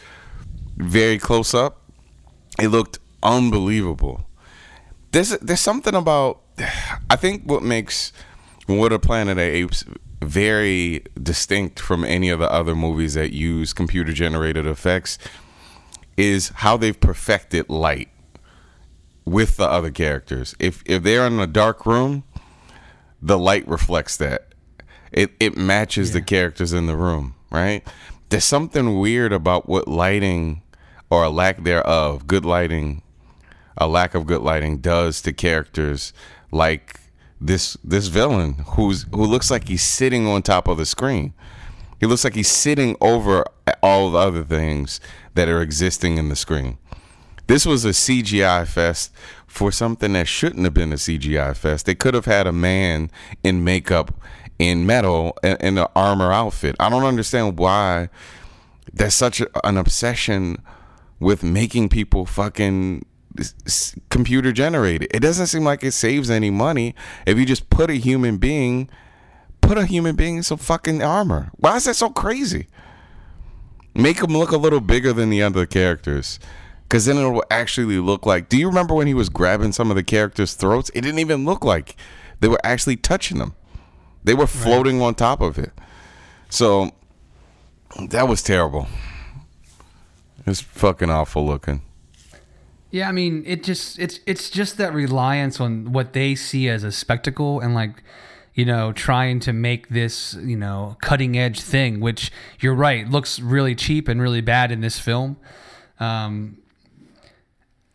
very 0.76 1.19
close 1.19 1.52
up. 1.52 1.83
It 2.61 2.69
looked 2.69 3.00
unbelievable. 3.25 4.25
There's 5.11 5.30
there's 5.38 5.61
something 5.61 5.97
about 5.97 6.42
I 7.11 7.16
think 7.16 7.42
what 7.42 7.64
makes 7.64 8.12
What 8.66 8.92
a 8.92 9.00
Planet 9.00 9.37
of 9.37 9.42
Apes 9.42 9.85
very 10.23 11.05
distinct 11.21 11.81
from 11.81 12.05
any 12.05 12.29
of 12.29 12.41
the 12.41 12.50
other 12.50 12.75
movies 12.75 13.15
that 13.15 13.33
use 13.33 13.73
computer 13.73 14.12
generated 14.12 14.67
effects 14.67 15.19
is 16.17 16.50
how 16.57 16.77
they've 16.77 17.00
perfected 17.00 17.69
light 17.71 18.09
with 19.25 19.57
the 19.57 19.69
other 19.69 19.91
characters. 19.91 20.55
If 20.59 20.83
if 20.87 21.03
they're 21.03 21.27
in 21.27 21.41
a 21.41 21.47
dark 21.47 21.87
room, 21.87 22.25
the 23.23 23.39
light 23.39 23.67
reflects 23.67 24.17
that. 24.19 24.55
It 25.12 25.33
it 25.41 25.57
matches 25.57 26.12
the 26.12 26.23
characters 26.23 26.73
in 26.73 26.87
the 26.87 26.97
room, 26.97 27.35
right? 27.50 27.87
There's 28.29 28.45
something 28.45 28.99
weird 28.99 29.33
about 29.33 29.69
what 29.69 29.89
lighting 29.89 30.62
or 31.09 31.25
a 31.25 31.31
lack 31.31 31.65
thereof, 31.65 32.27
good 32.27 32.45
lighting, 32.45 33.03
a 33.77 33.89
lack 33.89 34.15
of 34.15 34.27
good 34.27 34.43
lighting 34.43 34.79
does 34.79 35.21
to 35.23 35.33
characters 35.33 36.12
like 36.53 37.00
this 37.40 37.76
this 37.82 38.09
villain 38.09 38.54
who's 38.75 39.06
who 39.12 39.25
looks 39.25 39.50
like 39.50 39.68
he's 39.68 39.82
sitting 39.82 40.26
on 40.26 40.42
top 40.42 40.68
of 40.68 40.76
the 40.76 40.87
screen. 40.87 41.32
He 41.99 42.06
looks 42.06 42.25
like 42.25 42.35
he's 42.35 42.50
sitting 42.50 42.97
over 43.00 43.44
all 43.82 44.11
the 44.11 44.18
other 44.18 44.44
things 44.44 45.00
that 45.35 45.49
are 45.49 45.61
existing 45.61 46.16
in 46.16 46.28
the 46.30 46.37
screen. 46.37 46.78
This 47.47 47.66
was 47.66 47.85
a 47.85 47.90
CGI 47.90 48.66
fest 48.66 49.12
for 49.47 49.73
something 49.73 50.12
that 50.12 50.28
shouldn't 50.28 50.64
have 50.64 50.73
been 50.73 50.92
a 50.92 50.97
CGI 50.97 51.56
fest. 51.56 51.85
They 51.85 51.94
could 51.94 52.14
have 52.14 52.25
had 52.25 52.47
a 52.47 52.52
man 52.52 53.11
in 53.42 53.64
makeup, 53.64 54.14
in 54.59 54.87
metal, 54.87 55.37
in, 55.42 55.78
an 55.78 55.87
armor 55.97 56.32
outfit. 56.32 56.76
I 56.78 56.88
don't 56.88 57.04
understand 57.04 57.59
why 57.59 58.09
there's 58.92 59.14
such 59.14 59.42
an 59.64 59.76
obsession 59.76 60.62
with 61.18 61.42
making 61.42 61.88
people 61.88 62.25
fucking 62.25 63.04
computer 64.09 64.53
generated. 64.53 65.11
It 65.13 65.21
doesn't 65.21 65.47
seem 65.47 65.65
like 65.65 65.85
it 65.85 65.93
saves 65.93 66.31
any 66.31 66.51
money 66.51 66.95
if 67.27 67.39
you 67.39 67.47
just 67.47 67.71
put 67.71 67.91
a 67.91 67.95
human 67.95 68.39
being, 68.39 68.91
put 69.61 69.79
a 69.79 69.87
human 69.87 70.17
being 70.17 70.37
in 70.37 70.43
some 70.43 70.59
fucking 70.59 71.03
armor. 71.03 71.51
Why 71.57 71.77
is 71.77 71.85
that 71.85 71.97
so 71.97 72.11
crazy? 72.11 72.67
Make 73.95 74.21
him 74.23 74.37
look 74.37 74.51
a 74.51 74.57
little 74.57 74.81
bigger 74.81 75.13
than 75.13 75.31
the 75.31 75.43
other 75.43 75.67
characters. 75.67 76.39
Cause 76.89 77.05
then 77.05 77.19
it 77.19 77.31
will 77.31 77.45
actually 77.53 77.99
look 77.99 78.27
like. 78.27 78.49
Do 78.49 78.57
you 78.57 78.67
remember 78.67 78.95
when 78.95 79.07
he 79.07 79.15
was 79.15 79.29
grabbing 79.29 79.71
some 79.71 79.91
of 79.91 79.97
the 79.97 80.03
characters' 80.03 80.55
throats? 80.55 80.91
It 80.93 81.03
didn't 81.03 81.21
even 81.21 81.45
look 81.45 81.65
like 81.65 81.95
they 82.41 82.49
were 82.49 82.61
actually 82.65 82.97
touching 82.97 83.39
them. 83.39 83.55
They 84.25 84.35
were 84.35 84.49
floating 84.49 85.01
on 85.01 85.15
top 85.15 85.41
of 85.41 85.57
it. 85.57 85.71
So 86.49 86.91
that 88.09 88.29
was 88.29 88.43
terrible. 88.43 88.89
It's 90.47 90.61
fucking 90.61 91.11
awful 91.11 91.47
looking. 91.47 91.83
Yeah, 92.90 93.09
I 93.09 93.12
mean, 93.12 93.44
it 93.47 93.62
just 93.62 93.99
it's 93.99 94.20
it's 94.26 94.50
just 94.50 94.76
that 94.78 94.92
reliance 94.92 95.61
on 95.61 95.92
what 95.92 96.12
they 96.12 96.35
see 96.35 96.68
as 96.68 96.82
a 96.82 96.90
spectacle 96.90 97.61
and 97.61 97.75
like 97.75 98.02
you 98.54 98.64
know 98.64 98.92
trying 98.92 99.38
to 99.40 99.52
make 99.52 99.90
this 99.90 100.35
you 100.35 100.56
know 100.56 100.97
cutting 101.00 101.38
edge 101.38 101.61
thing, 101.61 102.00
which 102.00 102.32
you're 102.59 102.75
right 102.75 103.09
looks 103.09 103.38
really 103.38 103.75
cheap 103.76 104.09
and 104.09 104.20
really 104.20 104.40
bad 104.40 104.73
in 104.73 104.80
this 104.80 104.99
film. 104.99 105.37
Um, 106.00 106.59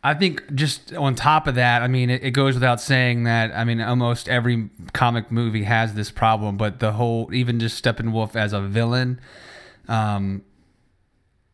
I 0.02 0.14
think 0.14 0.54
just 0.54 0.94
on 0.94 1.14
top 1.14 1.46
of 1.46 1.56
that, 1.56 1.82
I 1.82 1.88
mean, 1.88 2.10
it, 2.10 2.22
it 2.22 2.30
goes 2.30 2.54
without 2.54 2.80
saying 2.80 3.24
that 3.24 3.52
I 3.54 3.64
mean 3.64 3.82
almost 3.82 4.30
every 4.30 4.70
comic 4.94 5.30
movie 5.30 5.64
has 5.64 5.92
this 5.92 6.10
problem, 6.10 6.56
but 6.56 6.80
the 6.80 6.92
whole 6.92 7.28
even 7.34 7.60
just 7.60 7.82
Steppenwolf 7.84 8.34
as 8.34 8.54
a 8.54 8.62
villain. 8.62 9.20
Um, 9.88 10.42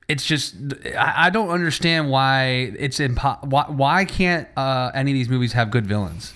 it's 0.08 0.24
just 0.26 0.54
I, 0.96 1.26
I 1.26 1.30
don't 1.30 1.50
understand 1.50 2.10
why 2.10 2.72
it's 2.78 2.98
impo- 2.98 3.44
why, 3.44 3.64
why 3.68 4.04
can't 4.04 4.48
uh, 4.56 4.90
any 4.94 5.12
of 5.12 5.14
these 5.14 5.28
movies 5.28 5.52
have 5.52 5.70
good 5.70 5.86
villains 5.86 6.32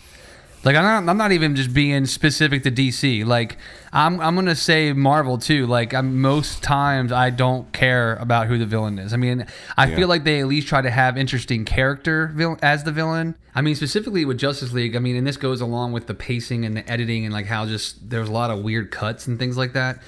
like 0.67 0.75
I'm 0.75 1.05
not, 1.05 1.09
I'm 1.09 1.17
not 1.17 1.31
even 1.31 1.55
just 1.55 1.73
being 1.73 2.07
specific 2.07 2.64
to 2.64 2.73
DC. 2.73 3.25
Like 3.25 3.57
I'm 3.93 4.21
I'm 4.21 4.35
gonna 4.35 4.57
say 4.57 4.93
Marvel 4.93 5.38
too. 5.38 5.64
Like 5.64 5.95
I'm, 5.95 6.21
most 6.21 6.61
times 6.61 7.12
I 7.12 7.31
don't 7.31 7.73
care 7.73 8.17
about 8.17 8.49
who 8.49 8.59
the 8.59 8.67
villain 8.67 8.99
is. 8.99 9.12
I 9.12 9.17
mean 9.17 9.47
I 9.77 9.95
feel 9.95 10.09
like 10.09 10.25
they 10.25 10.41
at 10.41 10.49
least 10.49 10.67
try 10.67 10.83
to 10.83 10.91
have 10.91 11.17
interesting 11.17 11.64
character 11.64 12.33
vil- 12.35 12.59
as 12.62 12.83
the 12.83 12.91
villain. 12.91 13.37
I 13.55 13.61
mean 13.61 13.77
specifically 13.77 14.25
with 14.25 14.38
Justice 14.38 14.73
League. 14.73 14.97
I 14.97 14.99
mean 14.99 15.14
and 15.14 15.25
this 15.25 15.37
goes 15.37 15.61
along 15.61 15.93
with 15.93 16.09
the 16.09 16.14
pacing 16.14 16.64
and 16.64 16.77
the 16.77 16.91
editing 16.91 17.25
and 17.25 17.33
like 17.33 17.47
how 17.47 17.64
just 17.67 18.11
there's 18.11 18.29
a 18.29 18.33
lot 18.33 18.51
of 18.51 18.64
weird 18.64 18.91
cuts 18.91 19.29
and 19.29 19.38
things 19.38 19.57
like 19.57 19.73
that. 19.75 20.03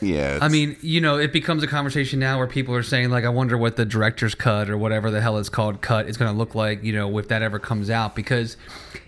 Yeah. 0.00 0.38
I 0.42 0.48
mean, 0.48 0.76
you 0.80 1.00
know, 1.00 1.18
it 1.18 1.32
becomes 1.32 1.62
a 1.62 1.66
conversation 1.66 2.20
now 2.20 2.38
where 2.38 2.46
people 2.46 2.74
are 2.74 2.82
saying, 2.82 3.10
like, 3.10 3.24
I 3.24 3.30
wonder 3.30 3.56
what 3.56 3.76
the 3.76 3.84
director's 3.84 4.34
cut 4.34 4.68
or 4.68 4.76
whatever 4.76 5.10
the 5.10 5.20
hell 5.20 5.38
it's 5.38 5.48
called 5.48 5.80
cut 5.80 6.08
is 6.08 6.16
going 6.16 6.30
to 6.30 6.36
look 6.36 6.54
like, 6.54 6.82
you 6.82 6.92
know, 6.92 7.16
if 7.18 7.28
that 7.28 7.42
ever 7.42 7.58
comes 7.58 7.88
out. 7.88 8.14
Because 8.14 8.56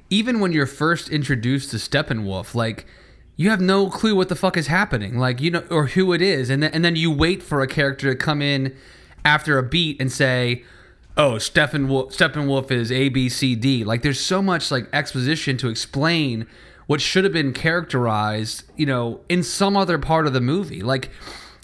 even 0.09 0.41
when 0.41 0.53
you're 0.53 0.67
first 0.67 1.11
introduced 1.11 1.71
to 1.73 1.77
Steppenwolf, 1.77 2.55
like, 2.55 2.87
you 3.37 3.51
have 3.51 3.61
no 3.61 3.89
clue 3.89 4.17
what 4.17 4.29
the 4.29 4.35
fuck 4.35 4.57
is 4.57 4.67
happening, 4.67 5.19
like, 5.19 5.41
you 5.41 5.51
know, 5.51 5.65
or 5.71 5.87
who 5.89 6.13
it 6.13 6.23
is. 6.23 6.51
And 6.51 6.63
then, 6.63 6.73
and 6.73 6.85
then 6.85 6.97
you 6.97 7.11
wait 7.11 7.43
for 7.43 7.61
a 7.61 7.69
character 7.69 8.11
to 8.11 8.17
come 8.17 8.43
in 8.43 8.75
after 9.25 9.59
a 9.59 9.63
beat 9.63 10.01
and 10.01 10.11
say, 10.11 10.65
oh, 11.17 11.33
Steppenwolf, 11.33 12.15
Steppenwolf 12.17 12.71
is 12.71 12.91
A, 12.91 13.11
B, 13.11 13.29
C, 13.29 13.55
D. 13.55 13.85
Like, 13.85 14.03
there's 14.03 14.21
so 14.21 14.41
much, 14.41 14.71
like, 14.71 14.89
exposition 14.93 15.57
to 15.59 15.69
explain 15.69 16.47
what 16.89 17.03
should 17.03 17.23
have 17.23 17.35
been 17.35 17.53
characterized, 17.53 18.65
you 18.75 18.87
know, 18.87 19.21
in 19.29 19.43
some 19.43 19.77
other 19.77 19.99
part 19.99 20.27
of 20.27 20.33
the 20.33 20.41
movie. 20.41 20.81
Like, 20.81 21.11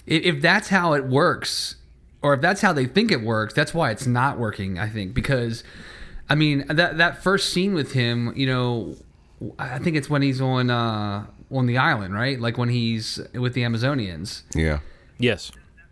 if, 0.05 0.23
if 0.23 0.41
that's 0.41 0.69
how 0.69 0.93
it 0.93 1.05
works, 1.05 1.77
or 2.21 2.35
if 2.35 2.41
that's 2.41 2.61
how 2.61 2.71
they 2.71 2.85
think 2.85 3.11
it 3.11 3.21
works, 3.21 3.53
that's 3.53 3.73
why 3.73 3.89
it's 3.89 4.05
not 4.05 4.37
working. 4.37 4.77
I 4.77 4.87
think 4.87 5.15
because, 5.15 5.63
I 6.29 6.35
mean, 6.35 6.65
that 6.67 6.99
that 6.99 7.23
first 7.23 7.49
scene 7.51 7.73
with 7.73 7.93
him, 7.93 8.33
you 8.35 8.45
know, 8.45 8.95
I 9.57 9.79
think 9.79 9.97
it's 9.97 10.11
when 10.11 10.21
he's 10.21 10.39
on 10.39 10.69
uh, 10.69 11.25
on 11.51 11.65
the 11.65 11.79
island, 11.79 12.13
right? 12.13 12.39
Like 12.39 12.59
when 12.59 12.69
he's 12.69 13.19
with 13.33 13.53
the 13.55 13.61
Amazonians 13.63 14.43
yeah. 14.53 14.79
Yes. 15.17 15.51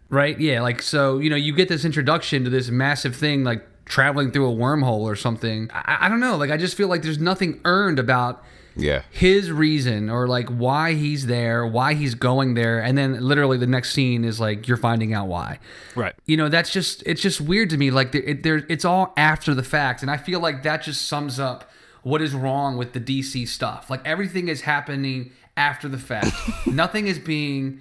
right? 0.09 0.39
Yeah, 0.39 0.61
like 0.61 0.81
so, 0.83 1.17
you 1.17 1.31
know, 1.31 1.35
you 1.35 1.53
get 1.55 1.69
this 1.69 1.85
introduction 1.85 2.43
to 2.43 2.51
this 2.51 2.69
massive 2.69 3.15
thing, 3.15 3.43
like 3.43 3.65
traveling 3.85 4.31
through 4.31 4.49
a 4.51 4.55
wormhole 4.55 5.01
or 5.01 5.15
something. 5.15 5.69
I, 5.73 5.97
I 6.01 6.09
don't 6.09 6.19
know, 6.19 6.35
like 6.37 6.51
I 6.51 6.57
just 6.57 6.75
feel 6.75 6.87
like 6.87 7.01
there's 7.03 7.19
nothing 7.19 7.59
earned 7.65 7.99
about 7.99 8.43
Yeah. 8.75 9.03
his 9.11 9.51
reason 9.51 10.09
or 10.09 10.27
like 10.27 10.47
why 10.49 10.93
he's 10.93 11.25
there, 11.27 11.65
why 11.67 11.93
he's 11.93 12.15
going 12.15 12.53
there, 12.53 12.79
and 12.79 12.97
then 12.97 13.19
literally 13.21 13.57
the 13.57 13.67
next 13.67 13.91
scene 13.93 14.23
is 14.23 14.39
like 14.39 14.67
you're 14.67 14.77
finding 14.77 15.13
out 15.13 15.27
why. 15.27 15.59
Right. 15.95 16.15
You 16.25 16.37
know, 16.37 16.49
that's 16.49 16.71
just 16.71 17.03
it's 17.05 17.21
just 17.21 17.39
weird 17.41 17.69
to 17.71 17.77
me. 17.77 17.91
Like 17.91 18.11
there, 18.13 18.23
it, 18.23 18.43
there 18.43 18.65
it's 18.69 18.85
all 18.85 19.13
after 19.17 19.53
the 19.53 19.63
fact, 19.63 20.01
and 20.01 20.09
I 20.09 20.17
feel 20.17 20.39
like 20.39 20.63
that 20.63 20.83
just 20.83 21.05
sums 21.07 21.39
up 21.39 21.69
what 22.03 22.21
is 22.21 22.33
wrong 22.33 22.77
with 22.77 22.93
the 22.93 22.99
DC 22.99 23.47
stuff. 23.47 23.89
Like 23.89 24.01
everything 24.05 24.47
is 24.49 24.61
happening 24.61 25.31
after 25.55 25.87
the 25.87 25.97
fact. 25.99 26.33
nothing 26.65 27.07
is 27.07 27.19
being 27.19 27.79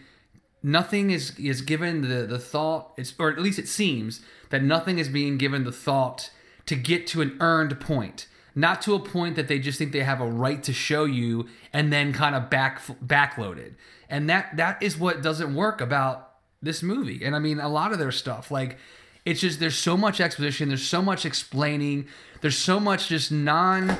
nothing 0.63 1.11
is 1.11 1.39
is 1.39 1.61
given 1.61 2.03
the 2.03 2.27
the 2.27 2.39
thought 2.39 2.93
it's 2.97 3.15
or 3.19 3.31
at 3.31 3.39
least 3.39 3.59
it 3.59 3.69
seems 3.69 4.21
that 4.51 4.63
nothing 4.63 4.99
is 4.99 5.09
being 5.09 5.39
given 5.39 5.65
the 5.65 5.73
thought 5.73 6.31
to 6.67 6.77
get 6.77 7.07
to 7.09 7.21
an 7.23 7.37
earned 7.41 7.81
point. 7.81 8.27
Not 8.55 8.83
to 8.83 8.95
a 8.95 9.01
point 9.01 9.37
that 9.37 9.49
they 9.49 9.59
just 9.59 9.79
think 9.79 9.93
they 9.93 10.03
have 10.03 10.21
a 10.21 10.31
right 10.31 10.63
to 10.65 10.75
show 10.75 11.05
you 11.05 11.49
and 11.73 11.91
then 11.91 12.13
kind 12.13 12.35
of 12.37 12.51
back 12.51 12.83
backloaded 13.05 13.75
and 14.11 14.29
that 14.29 14.57
that 14.57 14.83
is 14.83 14.99
what 14.99 15.23
doesn't 15.23 15.55
work 15.55 15.81
about 15.81 16.35
this 16.61 16.83
movie. 16.83 17.25
And 17.25 17.35
i 17.35 17.39
mean 17.39 17.59
a 17.59 17.69
lot 17.69 17.93
of 17.93 17.99
their 17.99 18.13
stuff 18.13 18.51
like 18.51 18.79
it's 19.25 19.41
just 19.41 19.59
there's 19.59 19.79
so 19.79 19.97
much 19.97 20.21
exposition 20.21 20.69
there's 20.69 20.87
so 20.87 21.01
much 21.01 21.25
explaining 21.25 22.07
there's 22.41 22.59
so 22.59 22.79
much 22.79 23.09
just 23.09 23.33
non 23.33 23.97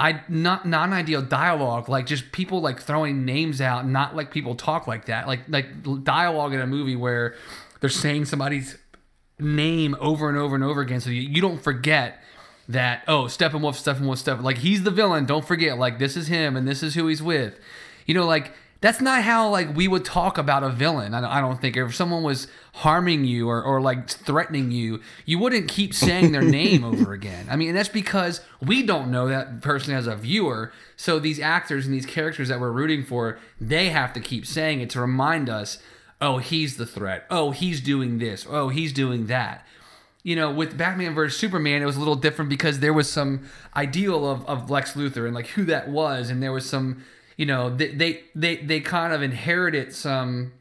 I 0.00 0.22
not 0.28 0.66
non-ideal 0.66 1.22
dialogue, 1.22 1.90
like 1.90 2.06
just 2.06 2.32
people 2.32 2.62
like 2.62 2.80
throwing 2.80 3.26
names 3.26 3.60
out, 3.60 3.86
not 3.86 4.16
like 4.16 4.30
people 4.30 4.54
talk 4.54 4.86
like 4.86 5.04
that. 5.04 5.26
Like 5.26 5.40
like 5.46 6.04
dialogue 6.04 6.54
in 6.54 6.60
a 6.60 6.66
movie 6.66 6.96
where 6.96 7.34
they're 7.80 7.90
saying 7.90 8.24
somebody's 8.24 8.78
name 9.38 9.94
over 10.00 10.30
and 10.30 10.38
over 10.38 10.54
and 10.54 10.64
over 10.64 10.80
again, 10.80 11.00
so 11.00 11.10
you, 11.10 11.20
you 11.20 11.42
don't 11.42 11.62
forget 11.62 12.22
that 12.66 13.04
oh 13.08 13.24
Steppenwolf, 13.24 13.76
Steppenwolf, 13.76 14.22
Steppen. 14.22 14.42
Like 14.42 14.58
he's 14.58 14.84
the 14.84 14.90
villain. 14.90 15.26
Don't 15.26 15.44
forget, 15.44 15.78
like 15.78 15.98
this 15.98 16.16
is 16.16 16.28
him 16.28 16.56
and 16.56 16.66
this 16.66 16.82
is 16.82 16.94
who 16.94 17.06
he's 17.06 17.22
with. 17.22 17.60
You 18.06 18.14
know, 18.14 18.24
like 18.24 18.52
that's 18.80 19.00
not 19.00 19.22
how 19.22 19.50
like 19.50 19.76
we 19.76 19.88
would 19.88 20.04
talk 20.04 20.38
about 20.38 20.62
a 20.62 20.70
villain. 20.70 21.12
I 21.12 21.20
don't, 21.20 21.30
I 21.30 21.40
don't 21.40 21.60
think 21.60 21.76
if 21.76 21.94
someone 21.94 22.22
was 22.22 22.46
harming 22.74 23.24
you 23.24 23.48
or, 23.48 23.62
or 23.62 23.80
like 23.80 24.08
threatening 24.08 24.70
you, 24.70 25.00
you 25.26 25.38
wouldn't 25.38 25.68
keep 25.68 25.92
saying 25.92 26.32
their 26.32 26.42
name 26.60 26.82
over 26.84 27.12
again. 27.12 27.46
I 27.50 27.56
mean, 27.56 27.68
and 27.68 27.76
that's 27.76 27.90
because 27.90 28.40
we 28.60 28.82
don't 28.82 29.10
know 29.10 29.28
that 29.28 29.60
person 29.60 29.94
as 29.94 30.06
a 30.06 30.16
viewer. 30.16 30.72
So 30.96 31.18
these 31.18 31.38
actors 31.38 31.84
and 31.84 31.94
these 31.94 32.06
characters 32.06 32.48
that 32.48 32.58
we're 32.58 32.70
rooting 32.70 33.04
for, 33.04 33.38
they 33.60 33.90
have 33.90 34.12
to 34.14 34.20
keep 34.20 34.46
saying 34.46 34.80
it 34.80 34.88
to 34.90 35.00
remind 35.00 35.50
us, 35.50 35.78
oh, 36.22 36.38
he's 36.38 36.76
the 36.78 36.86
threat. 36.86 37.26
Oh, 37.30 37.50
he's 37.50 37.80
doing 37.82 38.18
this. 38.18 38.46
Oh, 38.48 38.68
he's 38.70 38.92
doing 38.92 39.26
that. 39.26 39.66
you 40.22 40.36
know, 40.36 40.50
with 40.50 40.76
Batman 40.76 41.14
versus 41.14 41.38
Superman, 41.38 41.80
it 41.82 41.86
was 41.86 41.96
a 41.96 41.98
little 41.98 42.14
different 42.14 42.50
because 42.50 42.80
there 42.80 42.92
was 42.92 43.10
some 43.10 43.48
ideal 43.74 44.28
of, 44.28 44.44
of 44.46 44.70
Lex 44.70 44.92
Luthor 44.92 45.24
and 45.26 45.34
like 45.34 45.48
who 45.48 45.64
that 45.64 45.88
was, 45.88 46.28
and 46.30 46.42
there 46.42 46.52
was 46.52 46.68
some, 46.68 47.04
you 47.40 47.46
know, 47.46 47.74
they 47.74 47.88
they 47.88 48.20
they, 48.34 48.56
they 48.56 48.80
kind 48.80 49.14
of 49.14 49.22
inherited 49.22 49.94
some 49.94 50.52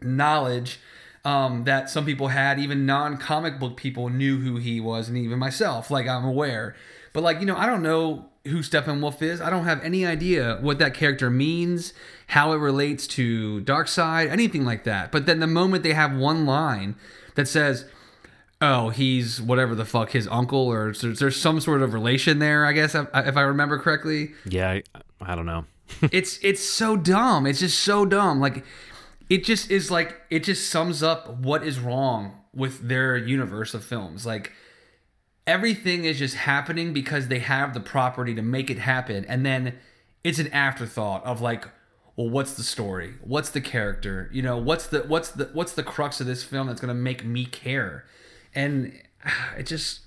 knowledge 0.00 0.80
um, 1.26 1.64
that 1.64 1.90
some 1.90 2.06
people 2.06 2.28
had, 2.28 2.58
even 2.58 2.86
non 2.86 3.18
comic 3.18 3.60
book 3.60 3.76
people 3.76 4.08
knew 4.08 4.38
who 4.38 4.56
he 4.56 4.80
was, 4.80 5.10
and 5.10 5.18
even 5.18 5.38
myself, 5.38 5.90
like 5.90 6.08
I'm 6.08 6.24
aware. 6.24 6.74
But 7.12 7.22
like 7.22 7.40
you 7.40 7.44
know, 7.44 7.54
I 7.54 7.66
don't 7.66 7.82
know 7.82 8.30
who 8.44 8.60
Steppenwolf 8.60 9.20
is. 9.20 9.42
I 9.42 9.50
don't 9.50 9.66
have 9.66 9.84
any 9.84 10.06
idea 10.06 10.56
what 10.62 10.78
that 10.78 10.94
character 10.94 11.28
means, 11.28 11.92
how 12.28 12.52
it 12.52 12.56
relates 12.56 13.06
to 13.08 13.60
Darkseid, 13.64 14.30
anything 14.30 14.64
like 14.64 14.84
that. 14.84 15.12
But 15.12 15.26
then 15.26 15.40
the 15.40 15.46
moment 15.46 15.82
they 15.82 15.92
have 15.92 16.16
one 16.16 16.46
line 16.46 16.96
that 17.34 17.46
says, 17.46 17.84
"Oh, 18.62 18.88
he's 18.88 19.38
whatever 19.38 19.74
the 19.74 19.84
fuck 19.84 20.12
his 20.12 20.26
uncle," 20.28 20.66
or 20.66 20.94
there's, 20.94 21.36
some 21.36 21.60
sort 21.60 21.82
of 21.82 21.92
relation 21.92 22.38
there, 22.38 22.64
I 22.64 22.72
guess 22.72 22.94
if 22.94 23.06
if 23.12 23.36
I 23.36 23.42
remember 23.42 23.78
correctly. 23.78 24.32
Yeah, 24.46 24.70
I, 24.70 24.82
I 25.20 25.34
don't 25.34 25.44
know. 25.44 25.66
It's 26.12 26.38
it's 26.42 26.62
so 26.62 26.96
dumb. 26.96 27.46
It's 27.46 27.60
just 27.60 27.80
so 27.80 28.04
dumb. 28.04 28.40
Like 28.40 28.64
it 29.28 29.44
just 29.44 29.70
is 29.70 29.90
like 29.90 30.20
it 30.30 30.44
just 30.44 30.70
sums 30.70 31.02
up 31.02 31.38
what 31.38 31.62
is 31.62 31.78
wrong 31.78 32.40
with 32.54 32.88
their 32.88 33.16
universe 33.16 33.74
of 33.74 33.84
films. 33.84 34.24
Like 34.24 34.52
everything 35.46 36.04
is 36.04 36.18
just 36.18 36.34
happening 36.34 36.92
because 36.92 37.28
they 37.28 37.38
have 37.38 37.72
the 37.72 37.80
property 37.80 38.34
to 38.34 38.42
make 38.42 38.70
it 38.70 38.78
happen 38.78 39.24
and 39.26 39.46
then 39.46 39.74
it's 40.24 40.38
an 40.38 40.52
afterthought 40.52 41.24
of 41.24 41.40
like 41.40 41.68
well 42.16 42.28
what's 42.28 42.54
the 42.54 42.62
story 42.62 43.14
what's 43.22 43.50
the 43.50 43.60
character 43.60 44.28
you 44.32 44.42
know 44.42 44.56
what's 44.56 44.88
the 44.88 45.00
what's 45.02 45.30
the 45.30 45.48
what's 45.52 45.72
the 45.72 45.82
crux 45.82 46.20
of 46.20 46.26
this 46.26 46.42
film 46.42 46.66
that's 46.66 46.80
going 46.80 46.88
to 46.88 46.94
make 46.94 47.24
me 47.24 47.44
care 47.44 48.04
and 48.54 48.92
it 49.56 49.66
just 49.66 50.00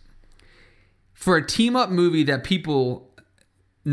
for 1.13 1.37
a 1.37 1.45
team 1.45 1.75
up 1.75 1.89
movie 1.89 2.23
that 2.23 2.43
people 2.43 3.08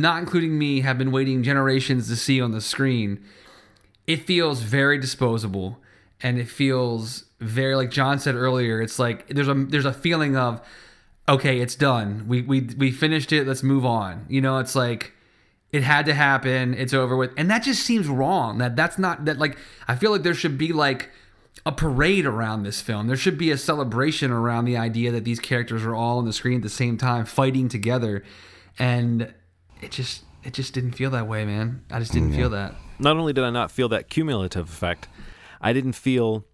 not 0.00 0.20
including 0.20 0.58
me 0.58 0.80
have 0.80 0.98
been 0.98 1.10
waiting 1.10 1.42
generations 1.42 2.08
to 2.08 2.16
see 2.16 2.40
on 2.40 2.52
the 2.52 2.60
screen 2.60 3.24
it 4.06 4.26
feels 4.26 4.62
very 4.62 4.98
disposable. 4.98 5.78
And 6.22 6.38
it 6.38 6.48
feels 6.48 7.24
very 7.40 7.76
like 7.76 7.90
John 7.90 8.18
said 8.18 8.34
earlier 8.34 8.80
it's 8.80 8.98
like 8.98 9.28
there's 9.28 9.48
a 9.48 9.54
there's 9.54 9.84
a 9.84 9.92
feeling 9.92 10.36
of 10.36 10.62
okay 11.28 11.60
it's 11.60 11.74
done. 11.74 12.24
We 12.26 12.40
we 12.42 12.60
we 12.78 12.90
finished 12.90 13.32
it. 13.32 13.46
Let's 13.46 13.62
move 13.62 13.84
on. 13.84 14.24
You 14.28 14.40
know 14.40 14.58
it's 14.58 14.74
like 14.74 15.12
it 15.72 15.82
had 15.82 16.06
to 16.06 16.14
happen. 16.14 16.72
It's 16.72 16.94
over 16.94 17.16
with. 17.16 17.32
And 17.36 17.50
that 17.50 17.62
just 17.62 17.82
seems 17.82 18.08
wrong. 18.08 18.58
That 18.58 18.76
that's 18.76 18.98
not 18.98 19.26
that 19.26 19.38
like 19.38 19.58
I 19.86 19.94
feel 19.94 20.10
like 20.10 20.22
there 20.22 20.32
should 20.32 20.56
be 20.56 20.72
like 20.72 21.10
a 21.66 21.72
parade 21.72 22.24
around 22.24 22.62
this 22.62 22.80
film. 22.80 23.08
There 23.08 23.16
should 23.16 23.36
be 23.36 23.50
a 23.50 23.58
celebration 23.58 24.30
around 24.30 24.64
the 24.64 24.78
idea 24.78 25.10
that 25.12 25.24
these 25.24 25.40
characters 25.40 25.84
are 25.84 25.94
all 25.94 26.16
on 26.16 26.24
the 26.24 26.32
screen 26.32 26.56
at 26.56 26.62
the 26.62 26.70
same 26.70 26.96
time 26.96 27.26
fighting 27.26 27.68
together. 27.68 28.24
And 28.78 29.34
it 29.80 29.90
just 29.90 30.24
it 30.44 30.52
just 30.52 30.72
didn't 30.74 30.92
feel 30.92 31.10
that 31.10 31.26
way 31.26 31.44
man 31.44 31.84
I 31.90 31.98
just 31.98 32.12
didn't 32.12 32.32
feel 32.32 32.50
that 32.50 32.74
not 32.98 33.16
only 33.16 33.32
did 33.32 33.44
I 33.44 33.50
not 33.50 33.70
feel 33.70 33.88
that 33.90 34.08
cumulative 34.08 34.68
effect, 34.68 35.08
I 35.60 35.72
didn't 35.72 35.92
feel 35.92 36.44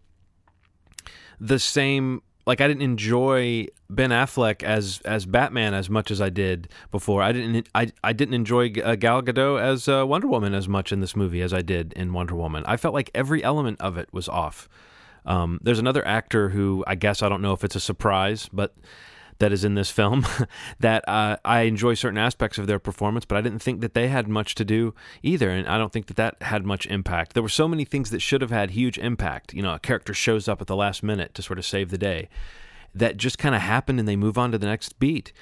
the 1.41 1.59
same 1.59 2.23
like 2.45 2.61
I 2.61 2.67
didn't 2.67 2.83
enjoy 2.83 3.67
Ben 3.89 4.11
Affleck 4.11 4.63
as 4.63 5.01
as 5.05 5.27
Batman 5.27 5.75
as 5.75 5.89
much 5.89 6.11
as 6.11 6.21
I 6.21 6.29
did 6.29 6.69
before. 6.91 7.23
I 7.23 7.33
didn't 7.33 7.69
I 7.75 7.93
I 8.03 8.13
didn't 8.13 8.35
enjoy 8.35 8.73
uh, 8.83 8.97
Gal 8.97 9.23
Gadot 9.23 9.61
as 9.61 9.89
uh, 9.89 10.05
Wonder 10.07 10.27
Woman 10.27 10.55
as 10.55 10.69
much 10.69 10.93
in 10.93 11.01
this 11.01 11.15
movie 11.15 11.43
as 11.43 11.53
I 11.53 11.63
did 11.63 11.93
in 11.95 12.13
Wonder 12.13 12.35
Woman. 12.35 12.65
I 12.67 12.77
felt 12.77 12.95
like 12.95 13.11
every 13.15 13.45
element 13.45 13.81
of 13.81 13.97
it 13.97 14.09
was 14.13 14.29
off. 14.29 14.69
Um, 15.25 15.61
there's 15.63 15.79
another 15.79 16.05
actor 16.07 16.49
who 16.49 16.83
I 16.87 16.97
guess 16.97 17.23
I 17.23 17.29
don't 17.29 17.43
know 17.43 17.53
if 17.53 17.63
it's 17.63 17.77
a 17.77 17.81
surprise, 17.81 18.49
but 18.53 18.75
that 19.43 19.53
is 19.53 19.65
in 19.65 19.75
this 19.75 19.91
film 19.91 20.25
that 20.81 21.07
uh, 21.09 21.37
I 21.45 21.63
enjoy 21.63 21.95
certain 21.95 22.19
aspects 22.19 22.59
of 22.59 22.69
their 22.69 22.79
performance, 22.79 23.25
but 23.25 23.37
I 23.37 23.41
didn't 23.41 23.59
think 23.59 23.81
that 23.81 23.93
they 23.93 24.07
had 24.07 24.29
much 24.29 24.55
to 24.55 24.65
do 24.65 24.95
either, 25.21 25.51
and 25.51 25.69
I 25.69 25.79
don't 25.79 25.93
think 25.93 26.07
that 26.07 26.17
that 26.17 26.41
had 26.43 26.65
much 26.65 26.87
impact. 26.87 27.35
There 27.35 27.43
were 27.43 27.49
so 27.49 27.67
many 27.67 27.85
things 27.85 28.11
that 28.11 28.21
should 28.21 28.41
have 28.41 28.53
had 28.53 28.71
huge 28.71 28.99
impact. 28.99 29.53
You 29.53 29.63
know, 29.63 29.75
a 29.75 29.81
character 29.81 30.15
shows 30.15 30.47
up 30.47 30.61
at 30.61 30.69
the 30.69 30.77
last 30.77 31.03
minute 31.03 31.35
to 31.35 31.43
sort 31.43 31.59
of 31.59 31.67
save 31.67 31.91
the 31.91 31.99
day. 31.99 32.29
That 32.95 33.17
just 33.17 33.39
kind 33.39 33.55
of 33.55 33.63
happened, 33.63 33.99
and 33.99 34.07
they 34.07 34.17
move 34.17 34.37
on 34.37 34.53
to 34.53 34.59
the 34.59 34.67
next 34.67 34.99
beat. 34.99 35.33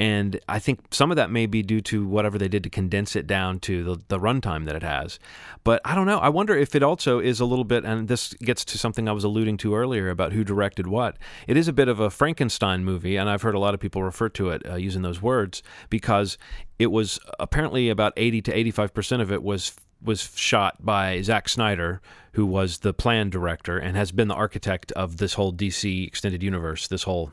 And 0.00 0.40
I 0.48 0.58
think 0.58 0.80
some 0.92 1.10
of 1.10 1.18
that 1.18 1.30
may 1.30 1.44
be 1.44 1.62
due 1.62 1.82
to 1.82 2.06
whatever 2.06 2.38
they 2.38 2.48
did 2.48 2.62
to 2.64 2.70
condense 2.70 3.14
it 3.16 3.26
down 3.26 3.58
to 3.60 3.84
the, 3.84 4.02
the 4.08 4.18
runtime 4.18 4.64
that 4.64 4.74
it 4.74 4.82
has. 4.82 5.18
But 5.62 5.82
I 5.84 5.94
don't 5.94 6.06
know. 6.06 6.18
I 6.18 6.30
wonder 6.30 6.56
if 6.56 6.74
it 6.74 6.82
also 6.82 7.18
is 7.18 7.38
a 7.38 7.44
little 7.44 7.66
bit, 7.66 7.84
and 7.84 8.08
this 8.08 8.32
gets 8.34 8.64
to 8.66 8.78
something 8.78 9.10
I 9.10 9.12
was 9.12 9.24
alluding 9.24 9.58
to 9.58 9.74
earlier 9.74 10.08
about 10.08 10.32
who 10.32 10.42
directed 10.42 10.86
what. 10.86 11.18
It 11.46 11.58
is 11.58 11.68
a 11.68 11.72
bit 11.74 11.88
of 11.88 12.00
a 12.00 12.08
Frankenstein 12.08 12.82
movie, 12.82 13.16
and 13.16 13.28
I've 13.28 13.42
heard 13.42 13.54
a 13.54 13.58
lot 13.58 13.74
of 13.74 13.80
people 13.80 14.02
refer 14.02 14.30
to 14.30 14.48
it 14.48 14.62
uh, 14.66 14.76
using 14.76 15.02
those 15.02 15.20
words 15.20 15.62
because 15.90 16.38
it 16.78 16.90
was 16.90 17.20
apparently 17.38 17.90
about 17.90 18.14
80 18.16 18.40
to 18.40 18.54
85% 18.72 19.20
of 19.20 19.30
it 19.30 19.42
was 19.42 19.76
was 20.02 20.32
shot 20.34 20.84
by 20.84 21.20
Zack 21.22 21.48
Snyder, 21.48 22.00
who 22.32 22.46
was 22.46 22.78
the 22.78 22.94
plan 22.94 23.30
director 23.30 23.78
and 23.78 23.96
has 23.96 24.12
been 24.12 24.28
the 24.28 24.34
architect 24.34 24.92
of 24.92 25.18
this 25.18 25.34
whole 25.34 25.52
DC 25.52 26.06
extended 26.06 26.42
universe, 26.42 26.88
this 26.88 27.02
whole 27.04 27.32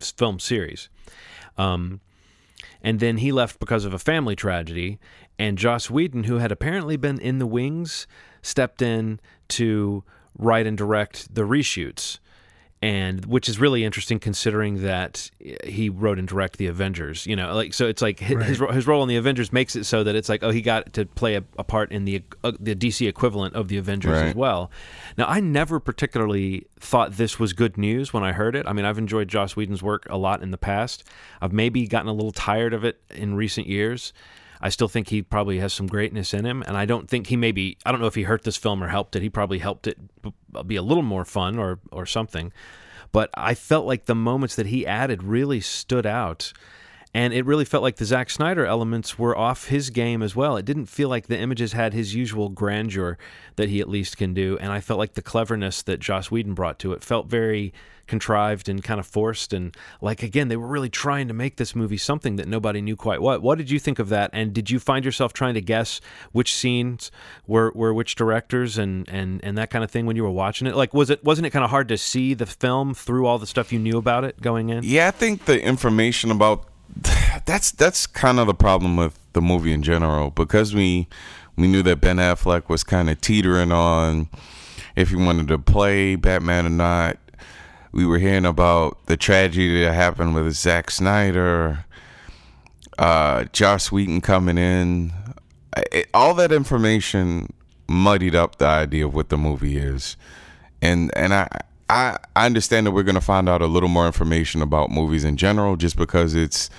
film 0.00 0.38
series. 0.38 0.88
Um, 1.56 2.00
and 2.82 3.00
then 3.00 3.18
he 3.18 3.32
left 3.32 3.58
because 3.58 3.84
of 3.84 3.94
a 3.94 3.98
family 3.98 4.36
tragedy. 4.36 4.98
And 5.38 5.58
Joss 5.58 5.90
Whedon, 5.90 6.24
who 6.24 6.38
had 6.38 6.52
apparently 6.52 6.96
been 6.96 7.18
in 7.18 7.38
the 7.38 7.46
wings, 7.46 8.06
stepped 8.42 8.82
in 8.82 9.20
to 9.48 10.04
write 10.38 10.66
and 10.66 10.76
direct 10.76 11.34
the 11.34 11.42
reshoots 11.42 12.18
and 12.84 13.24
which 13.24 13.48
is 13.48 13.58
really 13.58 13.82
interesting 13.82 14.18
considering 14.18 14.82
that 14.82 15.30
he 15.64 15.88
wrote 15.88 16.18
and 16.18 16.28
directed 16.28 16.58
the 16.58 16.66
Avengers. 16.66 17.26
You 17.26 17.34
know, 17.34 17.54
like 17.54 17.72
so 17.72 17.86
it's 17.86 18.02
like 18.02 18.20
his 18.20 18.60
right. 18.60 18.74
his 18.74 18.86
role 18.86 19.02
in 19.02 19.08
the 19.08 19.16
Avengers 19.16 19.54
makes 19.54 19.74
it 19.74 19.84
so 19.84 20.04
that 20.04 20.14
it's 20.14 20.28
like 20.28 20.42
oh 20.42 20.50
he 20.50 20.60
got 20.60 20.92
to 20.92 21.06
play 21.06 21.36
a, 21.36 21.44
a 21.56 21.64
part 21.64 21.90
in 21.92 22.04
the 22.04 22.22
uh, 22.44 22.52
the 22.60 22.76
DC 22.76 23.08
equivalent 23.08 23.54
of 23.54 23.68
the 23.68 23.78
Avengers 23.78 24.12
right. 24.12 24.26
as 24.26 24.34
well. 24.34 24.70
Now 25.16 25.24
I 25.24 25.40
never 25.40 25.80
particularly 25.80 26.66
thought 26.78 27.12
this 27.12 27.40
was 27.40 27.54
good 27.54 27.78
news 27.78 28.12
when 28.12 28.22
I 28.22 28.32
heard 28.32 28.54
it. 28.54 28.66
I 28.68 28.74
mean 28.74 28.84
I've 28.84 28.98
enjoyed 28.98 29.28
Joss 29.28 29.56
Whedon's 29.56 29.82
work 29.82 30.06
a 30.10 30.18
lot 30.18 30.42
in 30.42 30.50
the 30.50 30.58
past. 30.58 31.04
I've 31.40 31.54
maybe 31.54 31.86
gotten 31.86 32.08
a 32.08 32.12
little 32.12 32.32
tired 32.32 32.74
of 32.74 32.84
it 32.84 33.00
in 33.08 33.34
recent 33.34 33.66
years. 33.66 34.12
I 34.60 34.68
still 34.68 34.88
think 34.88 35.08
he 35.08 35.22
probably 35.22 35.58
has 35.58 35.72
some 35.72 35.86
greatness 35.86 36.32
in 36.32 36.44
him, 36.44 36.62
and 36.66 36.76
I 36.76 36.84
don't 36.84 37.08
think 37.08 37.26
he 37.26 37.36
maybe 37.36 37.78
I 37.84 37.92
don't 37.92 38.00
know 38.00 38.06
if 38.06 38.14
he 38.14 38.22
hurt 38.22 38.44
this 38.44 38.56
film 38.56 38.82
or 38.82 38.88
helped 38.88 39.16
it. 39.16 39.22
He 39.22 39.30
probably 39.30 39.58
helped 39.58 39.86
it 39.86 39.98
be 40.66 40.76
a 40.76 40.82
little 40.82 41.02
more 41.02 41.24
fun 41.24 41.58
or 41.58 41.80
or 41.90 42.06
something. 42.06 42.52
But 43.12 43.30
I 43.34 43.54
felt 43.54 43.86
like 43.86 44.06
the 44.06 44.14
moments 44.14 44.56
that 44.56 44.66
he 44.66 44.86
added 44.86 45.22
really 45.22 45.60
stood 45.60 46.06
out. 46.06 46.52
And 47.16 47.32
it 47.32 47.46
really 47.46 47.64
felt 47.64 47.84
like 47.84 47.94
the 47.94 48.04
Zack 48.04 48.28
Snyder 48.28 48.66
elements 48.66 49.16
were 49.16 49.38
off 49.38 49.68
his 49.68 49.90
game 49.90 50.20
as 50.20 50.34
well. 50.34 50.56
It 50.56 50.64
didn't 50.64 50.86
feel 50.86 51.08
like 51.08 51.28
the 51.28 51.38
images 51.38 51.72
had 51.72 51.94
his 51.94 52.12
usual 52.12 52.48
grandeur 52.48 53.16
that 53.54 53.68
he 53.68 53.80
at 53.80 53.88
least 53.88 54.16
can 54.16 54.34
do. 54.34 54.58
And 54.60 54.72
I 54.72 54.80
felt 54.80 54.98
like 54.98 55.14
the 55.14 55.22
cleverness 55.22 55.80
that 55.82 56.00
Joss 56.00 56.32
Whedon 56.32 56.54
brought 56.54 56.80
to 56.80 56.92
it 56.92 57.04
felt 57.04 57.28
very 57.28 57.72
contrived 58.06 58.68
and 58.68 58.82
kind 58.82 59.00
of 59.00 59.06
forced 59.06 59.52
and 59.52 59.76
like 60.00 60.22
again 60.22 60.48
they 60.48 60.56
were 60.56 60.66
really 60.66 60.88
trying 60.88 61.28
to 61.28 61.34
make 61.34 61.56
this 61.56 61.74
movie 61.74 61.96
something 61.96 62.36
that 62.36 62.48
nobody 62.48 62.80
knew 62.80 62.96
quite 62.96 63.20
what. 63.20 63.42
What 63.42 63.58
did 63.58 63.70
you 63.70 63.78
think 63.78 63.98
of 63.98 64.08
that? 64.10 64.30
And 64.32 64.52
did 64.52 64.70
you 64.70 64.78
find 64.78 65.04
yourself 65.04 65.32
trying 65.32 65.54
to 65.54 65.60
guess 65.60 66.00
which 66.32 66.54
scenes 66.54 67.10
were 67.46 67.72
were 67.74 67.94
which 67.94 68.14
directors 68.14 68.78
and 68.78 69.08
and 69.08 69.42
and 69.44 69.56
that 69.58 69.70
kind 69.70 69.84
of 69.84 69.90
thing 69.90 70.06
when 70.06 70.16
you 70.16 70.22
were 70.22 70.30
watching 70.30 70.66
it? 70.66 70.76
Like 70.76 70.94
was 70.94 71.10
it 71.10 71.24
wasn't 71.24 71.46
it 71.46 71.50
kind 71.50 71.64
of 71.64 71.70
hard 71.70 71.88
to 71.88 71.98
see 71.98 72.34
the 72.34 72.46
film 72.46 72.94
through 72.94 73.26
all 73.26 73.38
the 73.38 73.46
stuff 73.46 73.72
you 73.72 73.78
knew 73.78 73.98
about 73.98 74.24
it 74.24 74.40
going 74.40 74.68
in? 74.68 74.82
Yeah 74.84 75.08
i 75.08 75.10
think 75.10 75.44
the 75.46 75.62
information 75.62 76.30
about 76.30 76.68
that's 77.46 77.70
that's 77.72 78.06
kind 78.06 78.38
of 78.38 78.46
the 78.46 78.54
problem 78.54 78.96
with 78.96 79.18
the 79.32 79.42
movie 79.42 79.72
in 79.72 79.82
general 79.82 80.30
because 80.30 80.74
we 80.74 81.08
we 81.56 81.68
knew 81.68 81.82
that 81.82 82.00
Ben 82.00 82.16
Affleck 82.16 82.68
was 82.68 82.82
kind 82.82 83.08
of 83.08 83.20
teetering 83.20 83.70
on 83.70 84.28
if 84.96 85.10
he 85.10 85.16
wanted 85.16 85.48
to 85.48 85.58
play 85.58 86.16
Batman 86.16 86.66
or 86.66 86.70
not 86.70 87.18
we 87.94 88.04
were 88.04 88.18
hearing 88.18 88.44
about 88.44 89.06
the 89.06 89.16
tragedy 89.16 89.84
that 89.84 89.94
happened 89.94 90.34
with 90.34 90.52
Zack 90.52 90.90
Snyder, 90.90 91.84
uh, 92.98 93.44
Joss 93.52 93.92
Whedon 93.92 94.20
coming 94.20 94.58
in. 94.58 95.12
It, 95.92 96.08
all 96.12 96.34
that 96.34 96.50
information 96.50 97.52
muddied 97.86 98.34
up 98.34 98.56
the 98.56 98.66
idea 98.66 99.06
of 99.06 99.14
what 99.14 99.28
the 99.28 99.38
movie 99.38 99.78
is, 99.78 100.16
and 100.82 101.10
and 101.16 101.32
I. 101.32 101.48
I, 101.90 102.16
I 102.34 102.46
understand 102.46 102.86
that 102.86 102.92
we're 102.92 103.02
going 103.02 103.14
to 103.14 103.20
find 103.20 103.46
out 103.46 103.60
a 103.60 103.66
little 103.66 103.90
more 103.90 104.06
information 104.06 104.62
about 104.62 104.90
movies 104.90 105.22
in 105.22 105.36
general 105.36 105.76
just 105.76 105.98
because 105.98 106.34
it's 106.34 106.70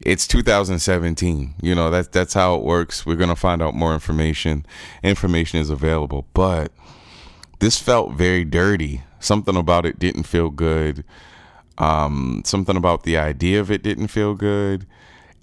it's 0.00 0.26
2017 0.26 1.54
you 1.60 1.74
know 1.74 1.90
that's 1.90 2.08
that's 2.08 2.32
how 2.32 2.54
it 2.54 2.62
works 2.62 3.04
we're 3.04 3.14
going 3.14 3.28
to 3.28 3.36
find 3.36 3.60
out 3.60 3.74
more 3.74 3.92
information 3.92 4.64
information 5.02 5.60
is 5.60 5.68
available 5.68 6.26
but 6.32 6.72
this 7.58 7.78
felt 7.78 8.12
very 8.12 8.42
dirty 8.42 9.02
something 9.20 9.56
about 9.56 9.86
it 9.86 9.98
didn't 9.98 10.24
feel 10.24 10.50
good. 10.50 11.04
Um, 11.78 12.42
something 12.44 12.76
about 12.76 13.04
the 13.04 13.16
idea 13.16 13.60
of 13.60 13.70
it 13.70 13.82
didn't 13.82 14.08
feel 14.08 14.34
good. 14.34 14.86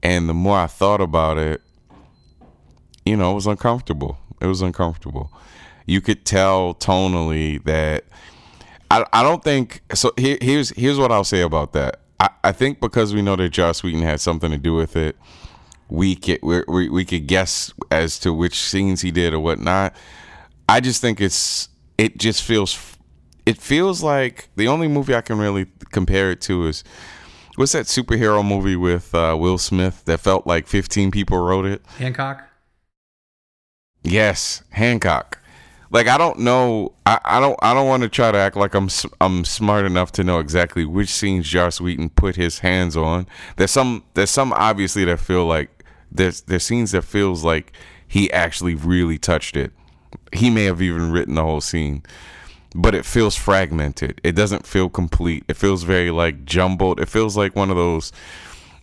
And 0.03 0.27
the 0.29 0.33
more 0.33 0.57
I 0.57 0.67
thought 0.67 1.01
about 1.01 1.37
it, 1.37 1.61
you 3.05 3.15
know, 3.15 3.31
it 3.31 3.35
was 3.35 3.47
uncomfortable. 3.47 4.17
It 4.41 4.47
was 4.47 4.61
uncomfortable. 4.61 5.31
You 5.85 6.01
could 6.01 6.25
tell 6.25 6.73
tonally 6.73 7.63
that 7.63 8.05
I, 8.91 9.05
I 9.13 9.23
don't 9.23 9.43
think 9.43 9.81
so. 9.93 10.11
Here, 10.17 10.37
here's 10.41 10.69
here's 10.71 10.97
what 10.97 11.11
I'll 11.11 11.23
say 11.23 11.41
about 11.41 11.73
that. 11.73 12.01
I, 12.19 12.29
I 12.43 12.51
think 12.51 12.79
because 12.79 13.13
we 13.13 13.21
know 13.21 13.35
that 13.35 13.49
Joss 13.49 13.83
Whedon 13.83 14.01
had 14.01 14.19
something 14.21 14.51
to 14.51 14.57
do 14.57 14.75
with 14.75 14.95
it, 14.95 15.15
we 15.89 16.15
could 16.15 16.39
we 16.41 16.89
we 16.89 17.05
could 17.05 17.27
guess 17.27 17.73
as 17.91 18.19
to 18.19 18.33
which 18.33 18.59
scenes 18.59 19.01
he 19.01 19.11
did 19.11 19.33
or 19.33 19.39
whatnot. 19.39 19.95
I 20.67 20.79
just 20.79 21.01
think 21.01 21.21
it's 21.21 21.69
it 21.97 22.17
just 22.17 22.43
feels 22.43 22.94
it 23.45 23.57
feels 23.61 24.01
like 24.01 24.49
the 24.55 24.67
only 24.67 24.87
movie 24.87 25.15
I 25.15 25.21
can 25.21 25.37
really 25.37 25.67
compare 25.91 26.31
it 26.31 26.41
to 26.41 26.67
is 26.67 26.83
what's 27.55 27.73
that 27.73 27.85
superhero 27.85 28.45
movie 28.45 28.75
with 28.75 29.13
uh, 29.13 29.35
Will 29.39 29.57
Smith 29.57 30.03
that 30.05 30.19
felt 30.19 30.47
like 30.47 30.67
15 30.67 31.11
people 31.11 31.37
wrote 31.37 31.65
it? 31.65 31.85
Hancock. 31.97 32.43
Yes, 34.03 34.63
Hancock. 34.69 35.39
Like 35.91 36.07
I 36.07 36.17
don't 36.17 36.39
know. 36.39 36.93
I, 37.05 37.19
I 37.23 37.39
don't. 37.39 37.57
I 37.61 37.73
don't 37.73 37.87
want 37.87 38.03
to 38.03 38.09
try 38.09 38.31
to 38.31 38.37
act 38.37 38.55
like 38.55 38.73
I'm. 38.73 38.89
I'm 39.21 39.45
smart 39.45 39.85
enough 39.85 40.11
to 40.13 40.23
know 40.23 40.39
exactly 40.39 40.83
which 40.83 41.09
scenes 41.09 41.47
Joss 41.47 41.79
Whedon 41.79 42.09
put 42.09 42.35
his 42.35 42.59
hands 42.59 42.97
on. 42.97 43.27
There's 43.55 43.71
some. 43.71 44.03
There's 44.13 44.31
some 44.31 44.51
obviously 44.53 45.05
that 45.05 45.19
feel 45.19 45.45
like 45.45 45.85
there's 46.11 46.41
there's 46.41 46.63
scenes 46.63 46.91
that 46.91 47.03
feels 47.03 47.43
like 47.43 47.71
he 48.07 48.31
actually 48.31 48.75
really 48.75 49.17
touched 49.17 49.55
it. 49.55 49.71
He 50.33 50.49
may 50.49 50.65
have 50.65 50.81
even 50.81 51.11
written 51.11 51.35
the 51.35 51.43
whole 51.43 51.61
scene, 51.61 52.03
but 52.75 52.93
it 52.93 53.05
feels 53.05 53.37
fragmented. 53.37 54.19
It 54.21 54.33
doesn't 54.33 54.67
feel 54.67 54.89
complete. 54.89 55.45
It 55.47 55.55
feels 55.55 55.83
very 55.83 56.11
like 56.11 56.43
jumbled. 56.43 56.99
It 56.99 57.07
feels 57.07 57.37
like 57.37 57.55
one 57.55 57.69
of 57.69 57.77
those 57.77 58.11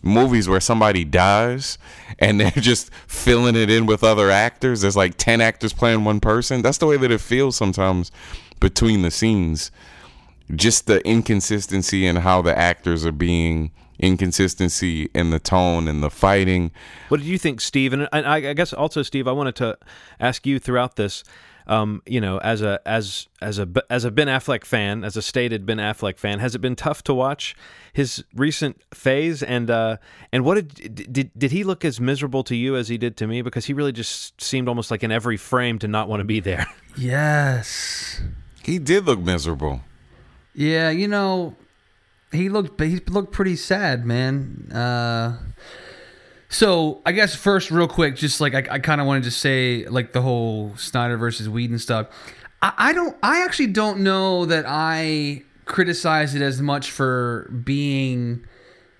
movies 0.01 0.49
where 0.49 0.59
somebody 0.59 1.05
dies 1.05 1.77
and 2.17 2.39
they're 2.39 2.51
just 2.51 2.91
filling 3.07 3.55
it 3.55 3.69
in 3.69 3.85
with 3.85 4.03
other 4.03 4.31
actors. 4.31 4.81
There's 4.81 4.97
like 4.97 5.15
10 5.17 5.41
actors 5.41 5.73
playing 5.73 6.03
one 6.03 6.19
person. 6.19 6.63
That's 6.63 6.79
the 6.79 6.87
way 6.87 6.97
that 6.97 7.11
it 7.11 7.21
feels 7.21 7.55
sometimes 7.55 8.11
between 8.59 9.03
the 9.03 9.11
scenes. 9.11 9.69
Just 10.53 10.87
the 10.87 11.07
inconsistency 11.07 12.07
in 12.07 12.17
how 12.17 12.41
the 12.41 12.57
actors 12.57 13.05
are 13.05 13.11
being 13.11 13.71
inconsistency 13.99 15.09
in 15.13 15.29
the 15.29 15.39
tone 15.39 15.87
and 15.87 16.01
the 16.01 16.09
fighting. 16.09 16.71
What 17.09 17.19
did 17.19 17.27
you 17.27 17.37
think, 17.37 17.61
Steve? 17.61 17.93
And 17.93 18.09
I, 18.11 18.49
I 18.49 18.53
guess 18.53 18.73
also, 18.73 19.03
Steve, 19.03 19.27
I 19.27 19.31
wanted 19.31 19.55
to 19.57 19.77
ask 20.19 20.47
you 20.47 20.57
throughout 20.57 20.95
this. 20.95 21.23
Um, 21.65 22.01
you 22.05 22.19
know, 22.19 22.39
as 22.39 22.61
a 22.61 22.81
as 22.85 23.27
as 23.41 23.59
a 23.59 23.67
as 23.89 24.03
a 24.05 24.11
Ben 24.11 24.27
Affleck 24.27 24.65
fan, 24.65 25.03
as 25.03 25.15
a 25.15 25.21
stated 25.21 25.65
Ben 25.65 25.77
Affleck 25.77 26.17
fan, 26.17 26.39
has 26.39 26.55
it 26.55 26.59
been 26.59 26.75
tough 26.75 27.03
to 27.05 27.13
watch 27.13 27.55
his 27.93 28.23
recent 28.35 28.81
phase? 28.93 29.41
And 29.41 29.69
uh, 29.69 29.97
and 30.31 30.43
what 30.43 30.55
did 30.55 31.13
did 31.13 31.31
did 31.37 31.51
he 31.51 31.63
look 31.63 31.85
as 31.85 31.99
miserable 31.99 32.43
to 32.45 32.55
you 32.55 32.75
as 32.75 32.89
he 32.89 32.97
did 32.97 33.15
to 33.17 33.27
me? 33.27 33.41
Because 33.41 33.65
he 33.65 33.73
really 33.73 33.91
just 33.93 34.41
seemed 34.41 34.67
almost 34.67 34.91
like 34.91 35.03
in 35.03 35.11
every 35.11 35.37
frame 35.37 35.79
to 35.79 35.87
not 35.87 36.09
want 36.09 36.19
to 36.19 36.25
be 36.25 36.39
there. 36.39 36.67
Yes. 36.95 38.21
He 38.63 38.77
did 38.77 39.05
look 39.05 39.19
miserable. 39.19 39.81
Yeah, 40.53 40.91
you 40.91 41.07
know, 41.07 41.55
he 42.31 42.49
looked 42.49 42.79
he 42.79 42.97
looked 43.07 43.31
pretty 43.33 43.55
sad, 43.55 44.05
man. 44.05 44.69
Uh, 44.71 45.39
so 46.53 47.01
I 47.03 47.13
guess 47.13 47.33
first, 47.35 47.71
real 47.71 47.87
quick, 47.87 48.15
just 48.15 48.39
like 48.39 48.53
I, 48.53 48.75
I 48.75 48.79
kind 48.79 49.01
of 49.01 49.07
wanted 49.07 49.23
to 49.23 49.31
say, 49.31 49.87
like 49.87 50.13
the 50.13 50.21
whole 50.21 50.75
Snyder 50.77 51.17
versus 51.17 51.49
Whedon 51.49 51.79
stuff. 51.79 52.07
I, 52.61 52.73
I 52.77 52.93
don't. 52.93 53.17
I 53.23 53.43
actually 53.43 53.67
don't 53.67 54.01
know 54.01 54.45
that 54.45 54.65
I 54.67 55.43
criticize 55.65 56.35
it 56.35 56.43
as 56.43 56.61
much 56.61 56.91
for 56.91 57.49
being 57.63 58.45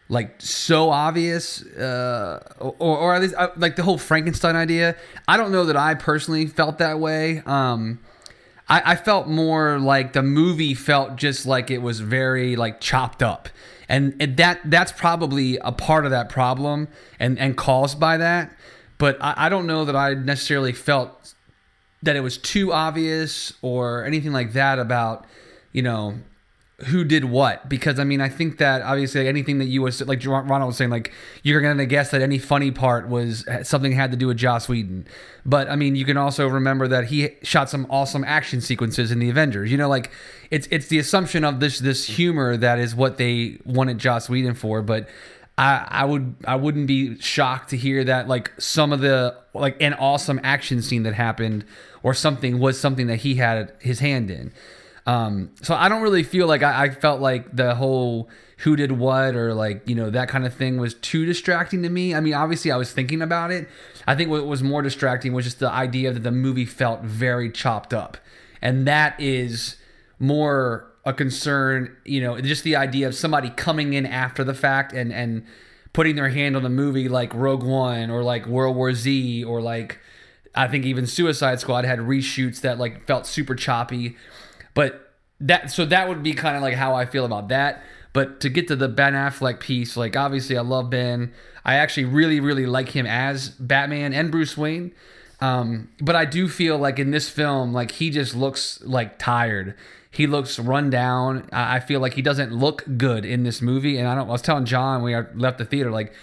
like 0.09 0.35
so 0.39 0.89
obvious, 0.89 1.63
uh, 1.63 2.55
or, 2.59 2.97
or 2.97 3.13
at 3.13 3.21
least 3.21 3.35
uh, 3.35 3.49
like 3.55 3.75
the 3.75 3.83
whole 3.83 3.99
Frankenstein 3.99 4.55
idea. 4.55 4.95
I 5.27 5.37
don't 5.37 5.51
know 5.51 5.65
that 5.65 5.77
I 5.77 5.93
personally 5.93 6.47
felt 6.47 6.79
that 6.79 6.99
way. 6.99 7.43
Um, 7.45 7.99
I, 8.67 8.93
I 8.93 8.95
felt 8.95 9.27
more 9.27 9.77
like 9.77 10.13
the 10.13 10.23
movie 10.23 10.73
felt 10.73 11.17
just 11.17 11.45
like 11.45 11.69
it 11.69 11.83
was 11.83 11.99
very 11.99 12.55
like 12.55 12.81
chopped 12.81 13.21
up, 13.21 13.47
and, 13.89 14.19
that 14.37 14.59
that's 14.65 14.91
probably 14.91 15.57
a 15.57 15.71
part 15.71 16.05
of 16.05 16.11
that 16.11 16.29
problem 16.29 16.87
and 17.19 17.37
and 17.39 17.57
caused 17.57 17.99
by 17.99 18.17
that. 18.17 18.51
But 18.97 19.17
I, 19.21 19.33
I 19.37 19.49
don't 19.49 19.67
know 19.67 19.85
that 19.85 19.95
I 19.95 20.13
necessarily 20.13 20.73
felt 20.73 21.33
that 22.01 22.15
it 22.15 22.21
was 22.21 22.37
too 22.37 22.73
obvious 22.73 23.53
or 23.61 24.05
anything 24.05 24.31
like 24.31 24.53
that 24.53 24.79
about 24.79 25.25
you 25.71 25.81
know 25.81 26.19
who 26.85 27.03
did 27.03 27.25
what 27.25 27.69
because 27.69 27.99
I 27.99 28.03
mean 28.03 28.19
I 28.19 28.29
think 28.29 28.57
that 28.57 28.81
obviously 28.81 29.27
anything 29.27 29.59
that 29.59 29.65
you 29.65 29.83
was 29.83 30.01
like 30.01 30.25
Ronald 30.25 30.67
was 30.67 30.77
saying 30.77 30.89
like 30.89 31.11
you're 31.43 31.61
gonna 31.61 31.85
guess 31.85 32.09
that 32.11 32.21
any 32.21 32.39
funny 32.39 32.71
part 32.71 33.07
was 33.07 33.45
something 33.61 33.91
had 33.91 34.09
to 34.11 34.17
do 34.17 34.27
with 34.27 34.37
Joss 34.37 34.67
Whedon, 34.67 35.07
but 35.45 35.69
I 35.69 35.75
mean 35.75 35.95
you 35.95 36.03
can 36.03 36.17
also 36.17 36.47
remember 36.47 36.87
that 36.87 37.05
he 37.05 37.29
shot 37.43 37.69
some 37.69 37.85
awesome 37.91 38.23
action 38.23 38.59
sequences 38.59 39.11
in 39.11 39.19
the 39.19 39.29
Avengers. 39.29 39.71
You 39.71 39.77
know 39.77 39.87
like 39.87 40.09
it's 40.49 40.67
it's 40.71 40.87
the 40.87 40.97
assumption 40.97 41.43
of 41.43 41.59
this 41.59 41.77
this 41.77 42.05
humor 42.05 42.57
that 42.57 42.79
is 42.79 42.95
what 42.95 43.17
they 43.17 43.59
wanted 43.65 43.99
Joss 43.99 44.29
Whedon 44.29 44.55
for, 44.55 44.81
but. 44.81 45.07
I, 45.55 45.85
I 45.87 46.05
would 46.05 46.35
I 46.45 46.55
wouldn't 46.55 46.87
be 46.87 47.19
shocked 47.19 47.69
to 47.69 47.77
hear 47.77 48.03
that 48.05 48.27
like 48.27 48.51
some 48.57 48.91
of 48.91 49.01
the 49.01 49.37
like 49.53 49.79
an 49.79 49.93
awesome 49.93 50.39
action 50.43 50.81
scene 50.81 51.03
that 51.03 51.13
happened 51.13 51.63
or 52.01 52.15
something 52.15 52.57
was 52.57 52.79
something 52.79 53.05
that 53.05 53.17
he 53.17 53.35
had 53.35 53.71
his 53.79 53.99
hand 53.99 54.31
in. 54.31 54.51
Um, 55.05 55.51
so 55.61 55.75
I 55.75 55.89
don't 55.89 56.01
really 56.01 56.23
feel 56.23 56.47
like 56.47 56.63
I, 56.63 56.85
I 56.85 56.89
felt 56.89 57.19
like 57.19 57.55
the 57.55 57.75
whole 57.75 58.29
who 58.59 58.77
did 58.77 58.93
what 58.93 59.35
or 59.35 59.53
like 59.53 59.87
you 59.87 59.95
know 59.95 60.09
that 60.09 60.29
kind 60.29 60.45
of 60.45 60.53
thing 60.53 60.77
was 60.77 60.93
too 60.95 61.25
distracting 61.25 61.83
to 61.83 61.89
me. 61.89 62.15
I 62.15 62.21
mean, 62.21 62.33
obviously 62.33 62.71
I 62.71 62.77
was 62.77 62.93
thinking 62.93 63.21
about 63.21 63.51
it. 63.51 63.67
I 64.07 64.15
think 64.15 64.29
what 64.29 64.45
was 64.45 64.63
more 64.63 64.81
distracting 64.81 65.33
was 65.33 65.45
just 65.45 65.59
the 65.59 65.69
idea 65.69 66.13
that 66.13 66.23
the 66.23 66.31
movie 66.31 66.65
felt 66.65 67.01
very 67.01 67.51
chopped 67.51 67.93
up, 67.93 68.17
and 68.61 68.87
that 68.87 69.19
is 69.19 69.75
more 70.19 70.89
a 71.03 71.11
concern. 71.13 71.95
You 72.05 72.21
know, 72.21 72.39
just 72.39 72.63
the 72.63 72.77
idea 72.77 73.07
of 73.07 73.15
somebody 73.15 73.49
coming 73.49 73.93
in 73.93 74.05
after 74.05 74.45
the 74.45 74.53
fact 74.53 74.93
and 74.93 75.11
and 75.11 75.45
putting 75.91 76.15
their 76.15 76.29
hand 76.29 76.55
on 76.55 76.63
the 76.63 76.69
movie 76.69 77.09
like 77.09 77.33
Rogue 77.33 77.63
One 77.63 78.09
or 78.09 78.23
like 78.23 78.47
World 78.47 78.75
War 78.77 78.93
Z 78.93 79.43
or 79.43 79.61
like 79.61 79.99
I 80.55 80.67
think 80.67 80.85
even 80.85 81.07
Suicide 81.07 81.59
Squad 81.59 81.85
had 81.85 81.99
reshoots 81.99 82.61
that 82.61 82.79
like 82.79 83.05
felt 83.05 83.25
super 83.25 83.55
choppy. 83.55 84.15
But 84.73 85.13
that 85.39 85.71
so 85.71 85.85
that 85.85 86.07
would 86.07 86.23
be 86.23 86.33
kind 86.33 86.55
of 86.55 86.61
like 86.61 86.75
how 86.75 86.95
I 86.95 87.05
feel 87.05 87.25
about 87.25 87.49
that. 87.49 87.83
But 88.13 88.39
to 88.41 88.49
get 88.49 88.67
to 88.67 88.75
the 88.75 88.87
Ben 88.87 89.13
Affleck 89.13 89.59
piece, 89.59 89.97
like 89.97 90.15
obviously 90.15 90.57
I 90.57 90.61
love 90.61 90.89
Ben. 90.89 91.33
I 91.65 91.75
actually 91.75 92.05
really 92.05 92.39
really 92.39 92.65
like 92.65 92.89
him 92.89 93.05
as 93.05 93.49
Batman 93.49 94.13
and 94.13 94.31
Bruce 94.31 94.57
Wayne. 94.57 94.93
Um, 95.41 95.89
but 95.99 96.15
I 96.15 96.25
do 96.25 96.47
feel 96.47 96.77
like 96.77 96.99
in 96.99 97.11
this 97.11 97.29
film, 97.29 97.73
like 97.73 97.91
he 97.91 98.09
just 98.09 98.35
looks 98.35 98.81
like 98.83 99.19
tired. 99.19 99.75
He 100.09 100.27
looks 100.27 100.59
run 100.59 100.89
down. 100.89 101.49
I 101.51 101.79
feel 101.79 101.99
like 101.99 102.13
he 102.13 102.21
doesn't 102.21 102.53
look 102.53 102.83
good 102.97 103.25
in 103.25 103.43
this 103.43 103.61
movie. 103.61 103.97
And 103.97 104.07
I 104.07 104.15
don't. 104.15 104.29
I 104.29 104.31
was 104.31 104.43
telling 104.43 104.65
John 104.65 105.01
when 105.01 105.25
we 105.33 105.39
left 105.41 105.57
the 105.57 105.65
theater, 105.65 105.91
like 105.91 106.13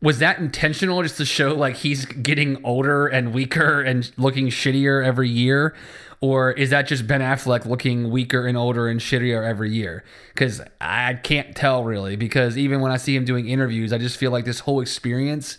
was 0.00 0.18
that 0.18 0.38
intentional 0.38 1.02
just 1.02 1.16
to 1.18 1.24
show 1.24 1.54
like 1.54 1.76
he's 1.76 2.04
getting 2.06 2.62
older 2.64 3.06
and 3.06 3.32
weaker 3.32 3.80
and 3.80 4.10
looking 4.16 4.48
shittier 4.48 5.04
every 5.04 5.28
year 5.28 5.74
or 6.22 6.52
is 6.52 6.70
that 6.70 6.86
just 6.86 7.06
ben 7.06 7.20
affleck 7.20 7.66
looking 7.66 8.10
weaker 8.10 8.46
and 8.46 8.56
older 8.56 8.88
and 8.88 9.00
shittier 9.00 9.46
every 9.46 9.70
year? 9.70 10.04
Because 10.32 10.62
i 10.80 11.14
can't 11.14 11.54
tell 11.54 11.84
really 11.84 12.16
because 12.16 12.56
even 12.56 12.80
when 12.80 12.90
i 12.90 12.96
see 12.96 13.14
him 13.14 13.26
doing 13.26 13.48
interviews 13.48 13.92
i 13.92 13.98
just 13.98 14.16
feel 14.16 14.30
like 14.30 14.46
this 14.46 14.60
whole 14.60 14.80
experience 14.80 15.58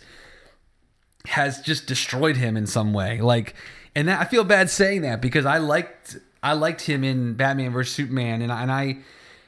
has 1.26 1.60
just 1.60 1.86
destroyed 1.86 2.36
him 2.36 2.56
in 2.56 2.66
some 2.66 2.92
way. 2.92 3.20
Like 3.20 3.54
and 3.94 4.08
that, 4.08 4.20
i 4.20 4.24
feel 4.24 4.44
bad 4.44 4.70
saying 4.70 5.02
that 5.02 5.20
because 5.20 5.46
i 5.46 5.58
liked 5.58 6.16
i 6.42 6.52
liked 6.52 6.82
him 6.82 7.04
in 7.04 7.34
batman 7.34 7.72
vs 7.72 7.94
superman 7.94 8.42
and, 8.42 8.50
and 8.50 8.72
i 8.72 8.98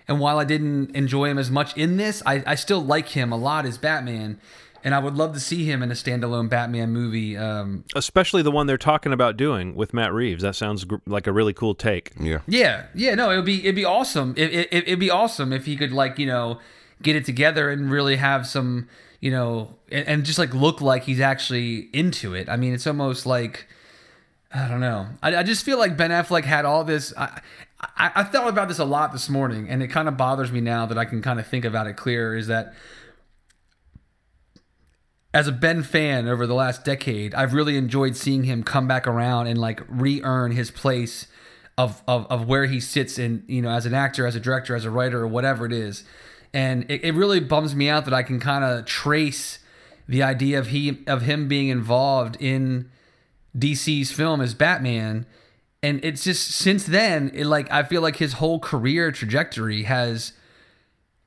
and 0.08 0.20
while 0.20 0.38
i 0.38 0.44
didn't 0.44 0.94
enjoy 0.94 1.26
him 1.26 1.38
as 1.38 1.50
much 1.50 1.76
in 1.76 1.96
this 1.96 2.22
i, 2.26 2.42
I 2.46 2.54
still 2.54 2.80
like 2.80 3.08
him 3.08 3.32
a 3.32 3.36
lot 3.36 3.66
as 3.66 3.78
batman 3.78 4.38
and 4.86 4.94
I 4.94 5.00
would 5.00 5.16
love 5.16 5.34
to 5.34 5.40
see 5.40 5.64
him 5.64 5.82
in 5.82 5.90
a 5.90 5.94
standalone 5.94 6.48
Batman 6.48 6.92
movie. 6.92 7.36
Um, 7.36 7.84
Especially 7.96 8.42
the 8.42 8.52
one 8.52 8.68
they're 8.68 8.78
talking 8.78 9.12
about 9.12 9.36
doing 9.36 9.74
with 9.74 9.92
Matt 9.92 10.12
Reeves. 10.12 10.44
That 10.44 10.54
sounds 10.54 10.84
gr- 10.84 10.98
like 11.06 11.26
a 11.26 11.32
really 11.32 11.52
cool 11.52 11.74
take. 11.74 12.12
Yeah. 12.20 12.38
yeah, 12.46 12.86
yeah, 12.94 13.16
no, 13.16 13.32
it'd 13.32 13.44
be 13.44 13.58
it'd 13.58 13.74
be 13.74 13.84
awesome. 13.84 14.32
It, 14.36 14.54
it, 14.54 14.68
it'd 14.70 15.00
be 15.00 15.10
awesome 15.10 15.52
if 15.52 15.66
he 15.66 15.76
could 15.76 15.90
like 15.90 16.20
you 16.20 16.26
know 16.26 16.60
get 17.02 17.16
it 17.16 17.24
together 17.24 17.68
and 17.68 17.90
really 17.90 18.14
have 18.14 18.46
some 18.46 18.88
you 19.18 19.32
know 19.32 19.74
and, 19.90 20.06
and 20.06 20.24
just 20.24 20.38
like 20.38 20.54
look 20.54 20.80
like 20.80 21.02
he's 21.02 21.18
actually 21.18 21.88
into 21.92 22.34
it. 22.34 22.48
I 22.48 22.56
mean, 22.56 22.72
it's 22.72 22.86
almost 22.86 23.26
like 23.26 23.66
I 24.54 24.68
don't 24.68 24.78
know. 24.78 25.08
I, 25.20 25.34
I 25.34 25.42
just 25.42 25.64
feel 25.64 25.78
like 25.80 25.96
Ben 25.96 26.12
Affleck 26.12 26.44
had 26.44 26.64
all 26.64 26.84
this. 26.84 27.12
I, 27.18 27.40
I, 27.80 28.12
I 28.14 28.22
thought 28.22 28.48
about 28.48 28.68
this 28.68 28.78
a 28.78 28.84
lot 28.84 29.10
this 29.10 29.28
morning, 29.28 29.68
and 29.68 29.82
it 29.82 29.88
kind 29.88 30.06
of 30.06 30.16
bothers 30.16 30.52
me 30.52 30.60
now 30.60 30.86
that 30.86 30.96
I 30.96 31.06
can 31.06 31.22
kind 31.22 31.40
of 31.40 31.46
think 31.48 31.64
about 31.64 31.88
it 31.88 31.96
clearer. 31.96 32.36
Is 32.36 32.46
that 32.46 32.72
as 35.36 35.46
a 35.46 35.52
Ben 35.52 35.82
fan 35.82 36.26
over 36.26 36.46
the 36.46 36.54
last 36.54 36.82
decade, 36.82 37.34
I've 37.34 37.52
really 37.52 37.76
enjoyed 37.76 38.16
seeing 38.16 38.44
him 38.44 38.62
come 38.62 38.88
back 38.88 39.06
around 39.06 39.48
and 39.48 39.58
like 39.58 39.82
re-earn 39.86 40.52
his 40.52 40.70
place 40.70 41.26
of, 41.76 42.02
of, 42.08 42.26
of 42.28 42.48
where 42.48 42.64
he 42.64 42.80
sits 42.80 43.18
in, 43.18 43.44
you 43.46 43.60
know, 43.60 43.68
as 43.68 43.84
an 43.84 43.92
actor, 43.92 44.26
as 44.26 44.34
a 44.34 44.40
director, 44.40 44.74
as 44.74 44.86
a 44.86 44.90
writer, 44.90 45.20
or 45.20 45.26
whatever 45.26 45.66
it 45.66 45.74
is. 45.74 46.04
And 46.54 46.90
it, 46.90 47.04
it 47.04 47.14
really 47.14 47.38
bums 47.38 47.76
me 47.76 47.86
out 47.90 48.06
that 48.06 48.14
I 48.14 48.22
can 48.22 48.40
kind 48.40 48.64
of 48.64 48.86
trace 48.86 49.58
the 50.08 50.22
idea 50.22 50.58
of 50.58 50.68
he 50.68 51.04
of 51.06 51.20
him 51.20 51.48
being 51.48 51.68
involved 51.68 52.38
in 52.40 52.90
DC's 53.54 54.10
film 54.10 54.40
as 54.40 54.54
Batman 54.54 55.26
and 55.82 56.02
it's 56.02 56.24
just 56.24 56.48
since 56.48 56.86
then, 56.86 57.30
it, 57.34 57.44
like 57.44 57.70
I 57.70 57.82
feel 57.82 58.00
like 58.00 58.16
his 58.16 58.34
whole 58.34 58.58
career 58.58 59.12
trajectory 59.12 59.82
has 59.82 60.32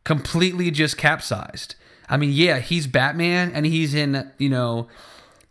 completely 0.09 0.71
just 0.71 0.97
capsized. 0.97 1.75
I 2.09 2.17
mean, 2.17 2.31
yeah, 2.33 2.57
he's 2.57 2.87
Batman, 2.87 3.51
and 3.53 3.63
he's 3.63 3.93
in 3.93 4.31
you 4.39 4.49
know 4.49 4.87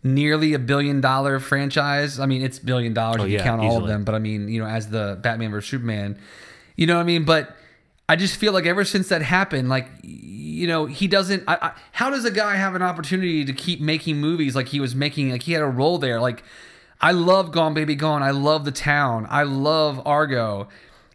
nearly 0.03 0.53
a 0.53 0.59
billion 0.59 1.01
dollar 1.01 1.39
franchise. 1.39 2.19
I 2.19 2.27
mean, 2.27 2.43
it's 2.43 2.59
billion 2.59 2.93
dollars 2.93 3.21
oh, 3.21 3.25
if 3.25 3.31
you 3.31 3.37
yeah, 3.37 3.45
count 3.45 3.63
all 3.63 3.81
of 3.81 3.87
them, 3.87 4.03
but 4.03 4.17
I 4.17 4.19
mean, 4.19 4.49
you 4.49 4.61
know, 4.61 4.67
as 4.67 4.91
the 4.91 5.17
Batman 5.23 5.53
versus 5.53 5.71
Superman, 5.71 6.19
you 6.75 6.89
know 6.89 6.97
what 6.97 7.03
I 7.03 7.05
mean. 7.05 7.23
But 7.23 7.55
I 8.09 8.17
just 8.17 8.35
feel 8.35 8.53
like 8.53 8.67
ever 8.67 8.85
since 8.85 9.11
that 9.11 9.23
happened, 9.23 9.69
like 9.69 9.87
you 10.03 10.67
know, 10.67 10.87
he 10.87 11.07
doesn't. 11.07 11.45
I, 11.47 11.59
I, 11.63 11.73
how 11.93 12.11
does 12.11 12.25
a 12.25 12.31
guy 12.33 12.57
have 12.57 12.75
an 12.75 12.83
opportunity 12.83 13.45
to 13.45 13.53
keep 13.53 13.81
making 13.81 14.17
movies 14.17 14.57
like 14.57 14.67
he 14.67 14.81
was 14.81 14.93
making? 14.93 15.31
Like 15.31 15.45
he 15.45 15.53
had 15.53 15.63
a 15.63 15.67
role 15.67 15.99
there. 15.99 16.21
Like 16.21 16.43
I 17.01 17.13
love 17.13 17.53
Gone 17.53 17.75
Baby 17.75 17.95
Gone. 17.95 18.25
I 18.25 18.33
love 18.33 18.65
The 18.65 18.73
Town. 18.73 19.25
I 19.31 19.45
love 19.45 20.05
Argo. 20.05 20.67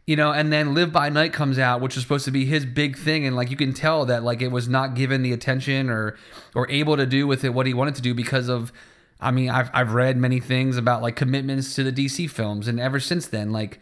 You 0.05 0.17
know, 0.17 0.33
and 0.33 0.51
then 0.51 0.73
Live 0.73 0.91
by 0.91 1.07
Night 1.07 1.31
comes 1.31 1.57
out, 1.57 1.79
which 1.79 1.95
is 1.95 2.03
supposed 2.03 2.25
to 2.25 2.31
be 2.31 2.43
his 2.45 2.65
big 2.65 2.97
thing, 2.97 3.25
and 3.25 3.35
like 3.35 3.49
you 3.49 3.55
can 3.55 3.73
tell 3.73 4.05
that 4.05 4.23
like 4.23 4.41
it 4.41 4.49
was 4.49 4.67
not 4.67 4.95
given 4.95 5.21
the 5.21 5.31
attention 5.31 5.89
or 5.89 6.17
or 6.53 6.69
able 6.69 6.97
to 6.97 7.05
do 7.05 7.25
with 7.25 7.45
it 7.45 7.53
what 7.53 7.65
he 7.65 7.73
wanted 7.73 7.95
to 7.95 8.01
do 8.01 8.13
because 8.13 8.49
of. 8.49 8.73
I 9.21 9.31
mean, 9.31 9.49
I've 9.49 9.69
I've 9.73 9.93
read 9.93 10.17
many 10.17 10.41
things 10.41 10.75
about 10.75 11.01
like 11.01 11.15
commitments 11.15 11.75
to 11.75 11.83
the 11.83 11.91
DC 11.93 12.29
films, 12.29 12.67
and 12.67 12.81
ever 12.81 12.99
since 12.99 13.27
then, 13.27 13.51
like 13.53 13.79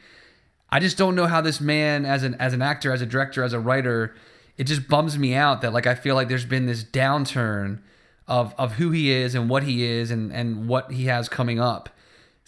I 0.70 0.80
just 0.80 0.98
don't 0.98 1.16
know 1.16 1.26
how 1.26 1.42
this 1.42 1.60
man, 1.60 2.06
as 2.06 2.22
an 2.22 2.36
as 2.36 2.54
an 2.54 2.62
actor, 2.62 2.92
as 2.92 3.02
a 3.02 3.08
director, 3.08 3.44
as 3.44 3.54
a 3.54 3.60
writer, 3.60 4.16
it 4.58 4.66
just 4.66 4.88
bums 4.88 5.18
me 5.18 5.34
out 5.34 5.62
that 5.62 5.74
like 5.74 5.88
I 5.88 5.96
feel 5.96 6.14
like 6.14 6.28
there's 6.28 6.46
been 6.46 6.68
this 6.68 6.84
downturn 6.84 7.80
of 8.28 8.54
of 8.60 8.74
who 8.74 8.92
he 8.92 9.12
is 9.12 9.34
and 9.34 9.50
what 9.50 9.64
he 9.64 9.84
is 9.84 10.12
and 10.12 10.32
and 10.32 10.68
what 10.68 10.92
he 10.92 11.06
has 11.06 11.28
coming 11.28 11.60
up 11.60 11.90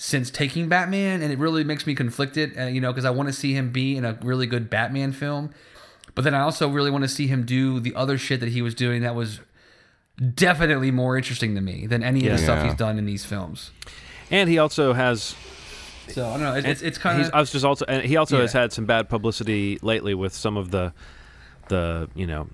since 0.06 0.30
taking 0.30 0.68
Batman, 0.68 1.22
and 1.22 1.32
it 1.32 1.40
really 1.40 1.64
makes 1.64 1.88
me 1.88 1.96
conflicted. 1.96 2.60
Uh, 2.60 2.64
you 2.66 2.82
know, 2.82 2.92
because 2.92 3.06
I 3.06 3.10
want 3.10 3.30
to 3.30 3.34
see 3.34 3.54
him 3.54 3.72
be 3.72 3.96
in 3.96 4.04
a 4.04 4.20
really 4.22 4.46
good 4.46 4.70
Batman 4.70 5.14
film, 5.14 5.52
but 6.14 6.26
then 6.26 6.34
I 6.36 6.42
also 6.42 6.68
really 6.68 6.92
want 6.92 7.06
to 7.06 7.08
see 7.08 7.28
him 7.28 7.46
do 7.46 7.80
the 7.80 7.96
other 7.96 8.18
shit 8.18 8.42
that 8.42 8.50
he 8.50 8.62
was 8.62 8.76
doing 8.76 9.02
that 9.04 9.16
was 9.16 9.40
definitely 10.36 10.92
more 10.92 11.16
interesting 11.16 11.56
to 11.56 11.62
me 11.62 11.88
than 11.88 12.04
any 12.04 12.26
of 12.28 12.34
the 12.34 12.38
stuff 12.38 12.64
he's 12.64 12.74
done 12.74 12.98
in 12.98 13.06
these 13.06 13.24
films. 13.24 13.72
And 14.30 14.50
he 14.50 14.58
also 14.58 14.92
has 14.92 15.36
So 16.10 16.28
I 16.28 16.32
don't 16.32 16.42
know. 16.42 16.54
It's 16.56 16.68
it's, 16.68 16.82
it's 16.82 16.98
kind 16.98 17.22
of 17.22 17.32
I 17.34 17.40
was 17.40 17.52
just 17.52 17.64
also, 17.64 17.86
and 17.88 18.04
he 18.06 18.18
also 18.18 18.36
Yeah. 18.36 18.42
has 18.42 18.52
had 18.52 18.74
some 18.74 18.86
bad 18.86 19.08
publicity 19.08 19.80
lately 19.82 20.14
with 20.14 20.34
some 20.34 20.58
of 20.58 20.70
the, 20.70 20.94
the 21.70 22.10
you 22.14 22.28
know, 22.28 22.50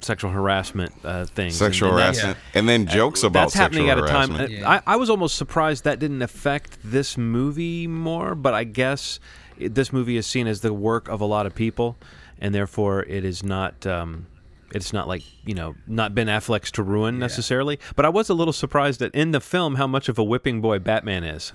sexual 0.00 0.30
harassment 0.30 0.92
uh, 1.04 1.24
things. 1.26 1.54
Sexual 1.56 1.90
And- 1.90 1.98
and 1.98 2.14
that- 2.16 2.20
harassment, 2.22 2.38
and 2.54 2.68
then 2.68 2.86
jokes 2.86 3.22
about 3.22 3.50
sexual 3.52 3.84
harassment. 3.86 3.98
That's 4.00 4.10
happening 4.10 4.38
sexual 4.38 4.50
at 4.50 4.52
a 4.52 4.60
time. 4.60 4.60
Yeah. 4.62 4.82
I, 4.86 4.94
I 4.94 4.96
was 4.96 5.10
almost 5.10 5.36
surprised 5.36 5.84
that 5.84 5.98
didn't 5.98 6.22
affect 6.22 6.78
this 6.84 7.16
movie 7.18 7.86
more, 7.86 8.34
but 8.34 8.54
I 8.54 8.64
guess 8.64 9.20
it, 9.58 9.74
this 9.74 9.92
movie 9.92 10.16
is 10.16 10.26
seen 10.26 10.46
as 10.46 10.60
the 10.60 10.72
work 10.72 11.08
of 11.08 11.20
a 11.20 11.24
lot 11.26 11.46
of 11.46 11.54
people, 11.54 11.96
and 12.40 12.54
therefore 12.54 13.02
it 13.04 13.24
is 13.24 13.42
not. 13.42 13.86
Um, 13.86 14.26
it's 14.74 14.92
not 14.92 15.08
like 15.08 15.22
you 15.46 15.54
know, 15.54 15.74
not 15.86 16.14
Ben 16.14 16.26
Affleck's 16.26 16.70
to 16.72 16.82
ruin 16.82 17.18
necessarily. 17.18 17.78
But 17.96 18.04
I 18.04 18.10
was 18.10 18.28
a 18.28 18.34
little 18.34 18.52
surprised 18.52 19.00
that 19.00 19.14
in 19.14 19.30
the 19.30 19.40
film 19.40 19.76
how 19.76 19.86
much 19.86 20.10
of 20.10 20.18
a 20.18 20.22
whipping 20.24 20.60
boy 20.60 20.78
Batman 20.78 21.24
is. 21.24 21.52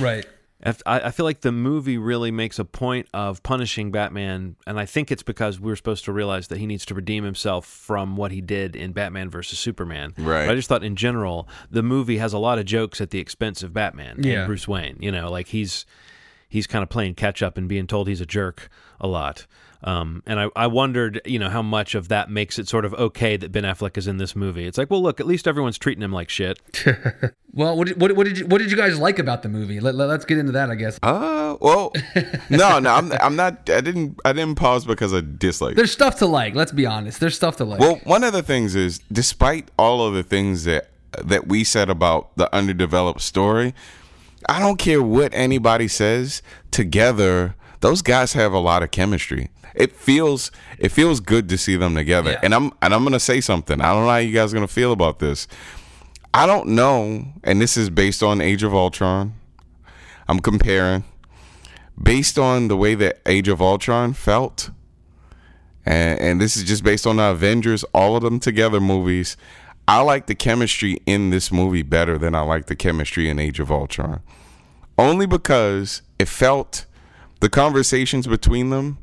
right. 0.00 0.24
If- 0.64 0.82
I, 0.86 1.00
I 1.00 1.10
feel 1.10 1.24
like 1.24 1.42
the 1.42 1.52
movie 1.52 1.98
really 1.98 2.30
makes 2.30 2.58
a 2.58 2.64
point 2.64 3.06
of 3.12 3.42
punishing 3.42 3.90
Batman, 3.90 4.56
and 4.66 4.80
I 4.80 4.86
think 4.86 5.12
it's 5.12 5.22
because 5.22 5.60
we're 5.60 5.76
supposed 5.76 6.04
to 6.06 6.12
realize 6.12 6.48
that 6.48 6.58
he 6.58 6.66
needs 6.66 6.86
to 6.86 6.94
redeem 6.94 7.22
himself 7.24 7.66
from 7.66 8.16
what 8.16 8.32
he 8.32 8.40
did 8.40 8.74
in 8.74 8.92
Batman 8.92 9.28
versus 9.30 9.58
Superman. 9.58 10.14
Right. 10.16 10.46
But 10.46 10.52
I 10.52 10.54
just 10.54 10.68
thought, 10.68 10.82
in 10.82 10.96
general, 10.96 11.46
the 11.70 11.82
movie 11.82 12.18
has 12.18 12.32
a 12.32 12.38
lot 12.38 12.58
of 12.58 12.64
jokes 12.64 13.00
at 13.00 13.10
the 13.10 13.18
expense 13.18 13.62
of 13.62 13.72
Batman 13.72 14.22
Yeah. 14.22 14.40
and 14.40 14.46
Bruce 14.46 14.66
Wayne. 14.66 14.96
You 15.00 15.12
know, 15.12 15.30
like 15.30 15.48
he's 15.48 15.84
he's 16.48 16.66
kind 16.66 16.82
of 16.82 16.88
playing 16.88 17.14
catch 17.14 17.42
up 17.42 17.58
and 17.58 17.68
being 17.68 17.86
told 17.86 18.08
he's 18.08 18.20
a 18.20 18.26
jerk 18.26 18.68
a 19.00 19.06
lot. 19.06 19.46
Um, 19.84 20.22
and 20.24 20.40
I, 20.40 20.48
I 20.56 20.66
wondered, 20.66 21.20
you 21.26 21.38
know, 21.38 21.50
how 21.50 21.60
much 21.60 21.94
of 21.94 22.08
that 22.08 22.30
makes 22.30 22.58
it 22.58 22.68
sort 22.68 22.86
of 22.86 22.94
okay 22.94 23.36
that 23.36 23.52
Ben 23.52 23.64
Affleck 23.64 23.98
is 23.98 24.06
in 24.06 24.16
this 24.16 24.34
movie. 24.34 24.66
It's 24.66 24.78
like, 24.78 24.90
well, 24.90 25.02
look, 25.02 25.20
at 25.20 25.26
least 25.26 25.46
everyone's 25.46 25.76
treating 25.76 26.02
him 26.02 26.12
like 26.12 26.30
shit. 26.30 26.58
Well, 27.56 27.76
what, 27.76 27.86
did- 27.86 28.00
what, 28.00 28.16
what 28.16 28.24
did 28.24 28.36
you 28.36 28.46
what 28.48 28.58
did 28.58 28.72
you 28.72 28.76
guys 28.76 28.98
like 28.98 29.20
about 29.20 29.44
the 29.44 29.48
movie? 29.48 29.78
Let, 29.78 29.94
let, 29.94 30.10
us 30.10 30.24
get 30.24 30.38
into 30.38 30.50
that, 30.52 30.70
I 30.70 30.74
guess. 30.74 30.98
Uh, 31.04 31.56
well, 31.60 31.92
no, 32.50 32.80
no, 32.80 32.90
I'm, 32.92 33.12
I'm 33.12 33.36
not. 33.36 33.70
I 33.70 33.80
didn't. 33.80 34.18
I 34.24 34.32
didn't 34.32 34.56
pause 34.56 34.84
because 34.84 35.14
I 35.14 35.20
dislike. 35.20 35.76
There's 35.76 35.92
stuff 35.92 36.16
to 36.18 36.26
like. 36.26 36.56
Let's 36.56 36.72
be 36.72 36.84
honest. 36.84 37.20
There's 37.20 37.36
stuff 37.36 37.56
to 37.58 37.64
like. 37.64 37.78
Well, 37.78 38.00
one 38.02 38.24
of 38.24 38.32
the 38.32 38.42
things 38.42 38.74
is, 38.74 38.98
despite 39.12 39.70
all 39.78 40.04
of 40.04 40.14
the 40.14 40.24
things 40.24 40.64
that 40.64 40.88
that 41.22 41.46
we 41.46 41.62
said 41.62 41.88
about 41.88 42.36
the 42.36 42.52
underdeveloped 42.52 43.20
story, 43.20 43.72
I 44.48 44.58
don't 44.58 44.76
care 44.76 45.00
what 45.00 45.32
anybody 45.32 45.86
says. 45.86 46.42
Together, 46.72 47.54
those 47.82 48.02
guys 48.02 48.32
have 48.32 48.52
a 48.52 48.58
lot 48.58 48.82
of 48.82 48.90
chemistry. 48.90 49.50
It 49.74 49.92
feels 49.92 50.50
it 50.78 50.90
feels 50.90 51.20
good 51.20 51.48
to 51.48 51.58
see 51.58 51.76
them 51.76 51.94
together. 51.94 52.32
Yeah. 52.32 52.40
And 52.42 52.54
I'm 52.54 52.72
and 52.80 52.94
I'm 52.94 53.04
gonna 53.04 53.20
say 53.20 53.40
something. 53.40 53.80
I 53.80 53.92
don't 53.92 54.04
know 54.04 54.10
how 54.10 54.16
you 54.18 54.32
guys 54.32 54.52
are 54.52 54.56
gonna 54.56 54.68
feel 54.68 54.92
about 54.92 55.18
this. 55.18 55.48
I 56.32 56.46
don't 56.46 56.68
know, 56.68 57.26
and 57.44 57.60
this 57.60 57.76
is 57.76 57.90
based 57.90 58.22
on 58.22 58.40
Age 58.40 58.62
of 58.62 58.74
Ultron. 58.74 59.34
I'm 60.28 60.40
comparing 60.40 61.04
based 62.02 62.38
on 62.38 62.68
the 62.68 62.76
way 62.76 62.94
that 62.96 63.20
Age 63.26 63.48
of 63.48 63.60
Ultron 63.60 64.14
felt 64.14 64.70
and, 65.86 66.20
and 66.20 66.40
this 66.40 66.56
is 66.56 66.64
just 66.64 66.82
based 66.82 67.06
on 67.06 67.16
the 67.16 67.24
Avengers, 67.24 67.84
all 67.94 68.16
of 68.16 68.22
them 68.22 68.40
together 68.40 68.80
movies. 68.80 69.36
I 69.86 70.00
like 70.00 70.26
the 70.26 70.34
chemistry 70.34 70.98
in 71.06 71.30
this 71.30 71.52
movie 71.52 71.82
better 71.82 72.16
than 72.16 72.34
I 72.34 72.40
like 72.40 72.66
the 72.66 72.76
chemistry 72.76 73.28
in 73.28 73.38
Age 73.38 73.60
of 73.60 73.70
Ultron. 73.70 74.22
Only 74.96 75.26
because 75.26 76.02
it 76.18 76.28
felt 76.28 76.86
the 77.40 77.50
conversations 77.50 78.26
between 78.26 78.70
them, 78.70 78.98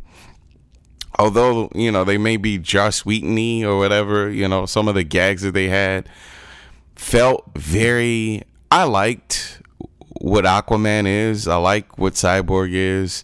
although, 1.21 1.69
you 1.75 1.91
know, 1.91 2.03
they 2.03 2.17
may 2.17 2.35
be 2.35 2.57
Joss 2.57 3.05
Whedon 3.05 3.63
or 3.63 3.77
whatever, 3.77 4.31
you 4.31 4.47
know, 4.47 4.65
some 4.65 4.87
of 4.87 4.95
the 4.95 5.03
gags 5.03 5.43
that 5.43 5.51
they 5.51 5.69
had 5.69 6.09
felt 6.95 7.51
very. 7.55 8.41
I 8.71 8.85
liked 8.85 9.61
what 10.19 10.45
Aquaman 10.45 11.05
is, 11.05 11.47
I 11.47 11.57
like 11.57 11.99
what 11.99 12.13
Cyborg 12.13 12.71
is. 12.73 13.23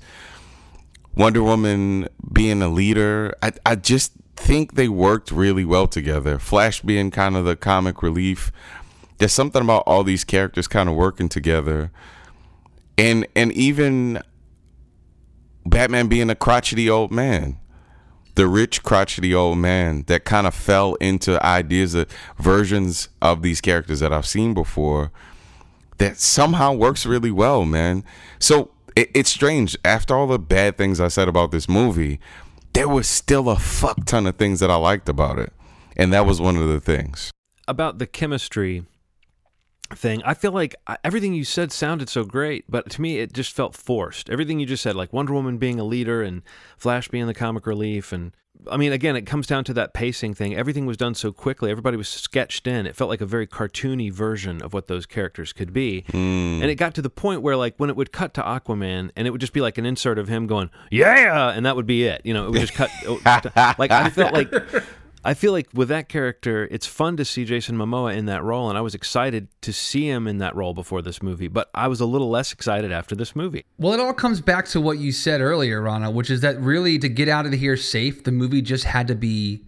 Wonder 1.16 1.42
Woman 1.42 2.08
being 2.32 2.62
a 2.62 2.70
leader. 2.70 3.34
I, 3.42 3.54
I 3.66 3.76
just 3.76 4.12
think 4.36 4.76
they 4.76 4.88
worked 4.88 5.32
really 5.32 5.66
well 5.66 5.88
together. 5.88 6.38
Flash 6.38 6.82
being 6.82 7.10
kind 7.10 7.36
of 7.36 7.46
the 7.46 7.56
comic 7.56 8.04
relief. 8.04 8.52
There's 9.18 9.34
something 9.34 9.64
about 9.64 9.84
all 9.88 10.04
these 10.04 10.24
characters 10.24 10.68
kind 10.68 10.88
of 10.88 10.94
working 10.94 11.30
together. 11.30 11.92
And 12.96 13.26
and 13.36 13.52
even 13.54 14.22
Batman 15.66 16.08
being 16.08 16.30
a 16.30 16.36
crotchety 16.36 16.88
old 16.88 17.12
man. 17.12 17.58
The 18.38 18.48
rich 18.48 18.84
crotchety 18.84 19.34
old 19.34 19.58
man 19.58 20.04
that 20.06 20.24
kind 20.24 20.46
of 20.46 20.54
fell 20.54 20.94
into 20.96 21.44
ideas 21.44 21.96
of 21.96 22.08
versions 22.38 23.10
of 23.20 23.42
these 23.42 23.62
characters 23.62 24.00
that 24.00 24.14
I've 24.14 24.28
seen 24.28 24.54
before 24.54 25.12
that 25.98 26.20
somehow 26.20 26.74
works 26.74 27.04
really 27.04 27.32
well, 27.32 27.66
man. 27.66 28.04
So 28.38 28.70
it, 28.96 29.10
it's 29.16 29.32
strange. 29.32 29.76
After 29.84 30.16
all 30.16 30.28
the 30.28 30.38
bad 30.38 30.78
things 30.78 31.00
I 31.00 31.08
said 31.08 31.28
about 31.28 31.50
this 31.50 31.68
movie, 31.68 32.20
there 32.74 32.88
was 32.88 33.08
still 33.08 33.50
a 33.50 33.58
fuck 33.58 34.06
ton 34.06 34.28
of 34.28 34.36
things 34.36 34.60
that 34.60 34.70
I 34.70 34.76
liked 34.76 35.10
about 35.10 35.40
it. 35.40 35.52
And 35.96 36.14
that 36.14 36.28
was 36.28 36.40
one 36.40 36.58
of 36.58 36.68
the 36.68 36.80
things. 36.80 37.32
about 37.68 37.98
the 37.98 38.06
chemistry 38.06 38.86
thing, 39.96 40.22
I 40.24 40.34
feel 40.34 40.52
like 40.52 40.76
uh, 40.88 40.98
everything 41.04 41.34
you 41.34 41.44
said 41.44 41.72
sounded 41.72 42.10
so 42.10 42.24
great, 42.24 42.66
but 42.70 42.90
to 42.92 43.02
me 43.02 43.20
it 43.20 43.34
just 43.34 43.54
felt 43.54 43.76
forced. 43.76 44.30
Everything 44.30 44.60
you 44.60 44.66
just 44.66 44.84
said, 44.84 44.96
like 44.96 45.14
Wonder 45.14 45.34
Woman 45.34 45.58
being 45.58 45.80
a 45.80 45.84
leader 45.84 46.22
and 46.22 46.42
Flash 46.78 47.08
being 47.08 47.28
the 47.28 47.34
comic 47.34 47.66
relief, 47.66 48.12
and 48.12 48.32
I 48.70 48.78
mean, 48.78 48.92
again, 48.92 49.16
it 49.16 49.26
comes 49.26 49.48
down 49.48 49.64
to 49.66 49.74
that 49.74 49.94
pacing 49.94 50.34
thing. 50.34 50.56
Everything 50.56 50.86
was 50.86 50.98
done 50.98 51.16
so 51.16 51.32
quickly. 51.32 51.72
Everybody 51.72 51.98
was 51.98 52.08
sketched 52.08 52.68
in. 52.68 52.86
It 52.86 52.96
felt 52.96 53.10
like 53.10 53.22
a 53.22 53.26
very 53.26 53.48
cartoony 53.48 54.12
version 54.12 54.62
of 54.62 54.74
what 54.74 54.88
those 54.88 55.06
characters 55.06 55.54
could 55.54 55.74
be. 55.74 56.06
Hmm. 56.10 56.62
And 56.62 56.66
it 56.66 56.76
got 56.76 56.96
to 56.96 57.02
the 57.02 57.10
point 57.10 57.42
where, 57.42 57.56
like, 57.56 57.76
when 57.78 57.90
it 57.90 57.96
would 57.96 58.12
cut 58.12 58.34
to 58.36 58.42
Aquaman, 58.42 59.12
and 59.16 59.28
it 59.28 59.32
would 59.32 59.42
just 59.42 59.54
be 59.54 59.62
like 59.62 59.78
an 59.78 59.86
insert 59.86 60.18
of 60.18 60.28
him 60.28 60.48
going, 60.48 60.70
"Yeah," 60.92 61.50
and 61.50 61.66
that 61.66 61.76
would 61.76 61.86
be 61.86 62.06
it. 62.06 62.22
You 62.24 62.34
know, 62.34 62.48
it 62.48 62.52
would 62.52 62.62
just 62.62 62.74
cut. 62.74 62.90
like 63.80 63.92
I 63.92 64.10
felt 64.10 64.34
like 64.34 64.52
I 65.28 65.34
feel 65.34 65.52
like 65.52 65.68
with 65.74 65.90
that 65.90 66.08
character, 66.08 66.70
it's 66.72 66.86
fun 66.88 67.18
to 67.18 67.26
see 67.26 67.44
Jason 67.44 67.76
Momoa 67.78 68.16
in 68.16 68.28
that 68.28 68.44
role, 68.44 68.70
and 68.70 68.78
I 68.78 68.82
was 68.82 68.96
excited 68.96 69.50
to 69.62 69.74
see 69.74 70.08
him 70.08 70.26
in 70.26 70.38
that 70.38 70.56
role 70.56 70.74
before 70.74 71.02
this 71.02 71.22
movie. 71.22 71.50
But 71.50 71.70
I 71.76 71.90
was 71.90 72.00
a 72.00 72.06
little 72.06 72.30
less 72.30 72.54
excited 72.54 72.94
after 72.94 73.14
this 73.14 73.36
movie. 73.36 73.66
Well, 73.78 73.92
it 73.92 74.00
all 74.00 74.14
comes 74.14 74.40
back 74.40 74.68
to 74.68 74.80
what 74.80 75.00
you 75.00 75.12
said 75.12 75.42
earlier, 75.42 75.82
Rana, 75.82 76.10
which 76.12 76.30
is 76.30 76.40
that 76.42 76.58
really 76.62 76.98
to 77.00 77.10
get 77.10 77.28
out 77.28 77.46
of 77.46 77.52
here 77.52 77.76
safe, 77.76 78.24
the 78.24 78.32
movie 78.32 78.62
just 78.62 78.86
had 78.86 79.10
to 79.10 79.16
be 79.16 79.66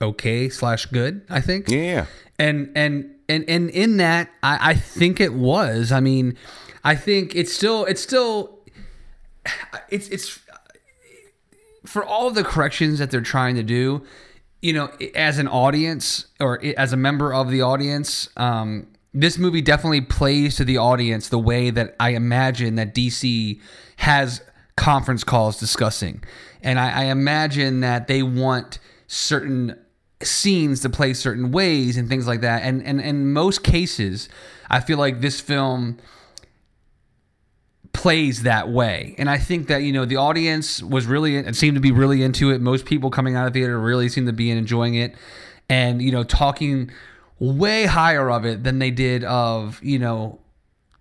okay 0.00 0.48
slash 0.48 0.86
good. 0.86 1.26
I 1.28 1.42
think. 1.42 1.68
Yeah. 1.68 2.06
and 2.38 2.72
and 2.74 3.14
and 3.28 3.44
and 3.48 3.68
in 3.68 3.98
that 3.98 4.30
I, 4.42 4.70
I 4.70 4.74
think 4.74 5.20
it 5.20 5.34
was 5.34 5.92
i 5.92 6.00
mean 6.00 6.36
i 6.82 6.94
think 6.94 7.34
it's 7.34 7.52
still 7.52 7.84
it's 7.86 8.02
still 8.02 8.58
it's 9.88 10.08
it's 10.08 10.40
for 11.84 12.04
all 12.04 12.28
of 12.28 12.34
the 12.34 12.44
corrections 12.44 12.98
that 12.98 13.10
they're 13.10 13.20
trying 13.20 13.54
to 13.56 13.62
do 13.62 14.04
you 14.64 14.72
know 14.72 14.90
as 15.14 15.38
an 15.38 15.46
audience 15.46 16.26
or 16.40 16.60
as 16.78 16.92
a 16.92 16.96
member 16.96 17.32
of 17.32 17.50
the 17.50 17.60
audience 17.60 18.28
um 18.36 18.86
this 19.14 19.38
movie 19.38 19.62
definitely 19.62 20.00
plays 20.00 20.56
to 20.56 20.64
the 20.64 20.76
audience 20.76 21.28
the 21.28 21.38
way 21.38 21.70
that 21.70 21.94
I 22.00 22.10
imagine 22.10 22.74
that 22.74 22.94
DC 22.94 23.60
has 23.96 24.42
conference 24.76 25.22
calls 25.22 25.58
discussing. 25.58 26.24
And 26.62 26.80
I, 26.80 27.02
I 27.02 27.04
imagine 27.04 27.80
that 27.80 28.08
they 28.08 28.24
want 28.24 28.80
certain 29.06 29.78
scenes 30.20 30.80
to 30.80 30.90
play 30.90 31.14
certain 31.14 31.52
ways 31.52 31.96
and 31.96 32.08
things 32.08 32.26
like 32.26 32.40
that. 32.40 32.62
And, 32.62 32.82
and, 32.82 33.00
and 33.00 33.08
in 33.08 33.32
most 33.32 33.62
cases, 33.62 34.28
I 34.68 34.80
feel 34.80 34.98
like 34.98 35.20
this 35.20 35.40
film 35.40 35.98
plays 37.94 38.42
that 38.42 38.68
way. 38.68 39.14
And 39.16 39.30
I 39.30 39.38
think 39.38 39.68
that, 39.68 39.82
you 39.82 39.92
know, 39.92 40.04
the 40.04 40.16
audience 40.16 40.82
was 40.82 41.06
really, 41.06 41.36
it 41.36 41.56
seemed 41.56 41.76
to 41.76 41.80
be 41.80 41.92
really 41.92 42.22
into 42.22 42.50
it. 42.50 42.60
Most 42.60 42.84
people 42.84 43.10
coming 43.10 43.36
out 43.36 43.46
of 43.46 43.54
theater 43.54 43.78
really 43.78 44.08
seemed 44.08 44.26
to 44.26 44.32
be 44.32 44.50
enjoying 44.50 44.94
it 44.94 45.14
and, 45.70 46.02
you 46.02 46.12
know, 46.12 46.24
talking 46.24 46.90
way 47.38 47.86
higher 47.86 48.30
of 48.30 48.44
it 48.44 48.64
than 48.64 48.78
they 48.78 48.90
did 48.90 49.24
of, 49.24 49.82
you 49.82 49.98
know, 49.98 50.40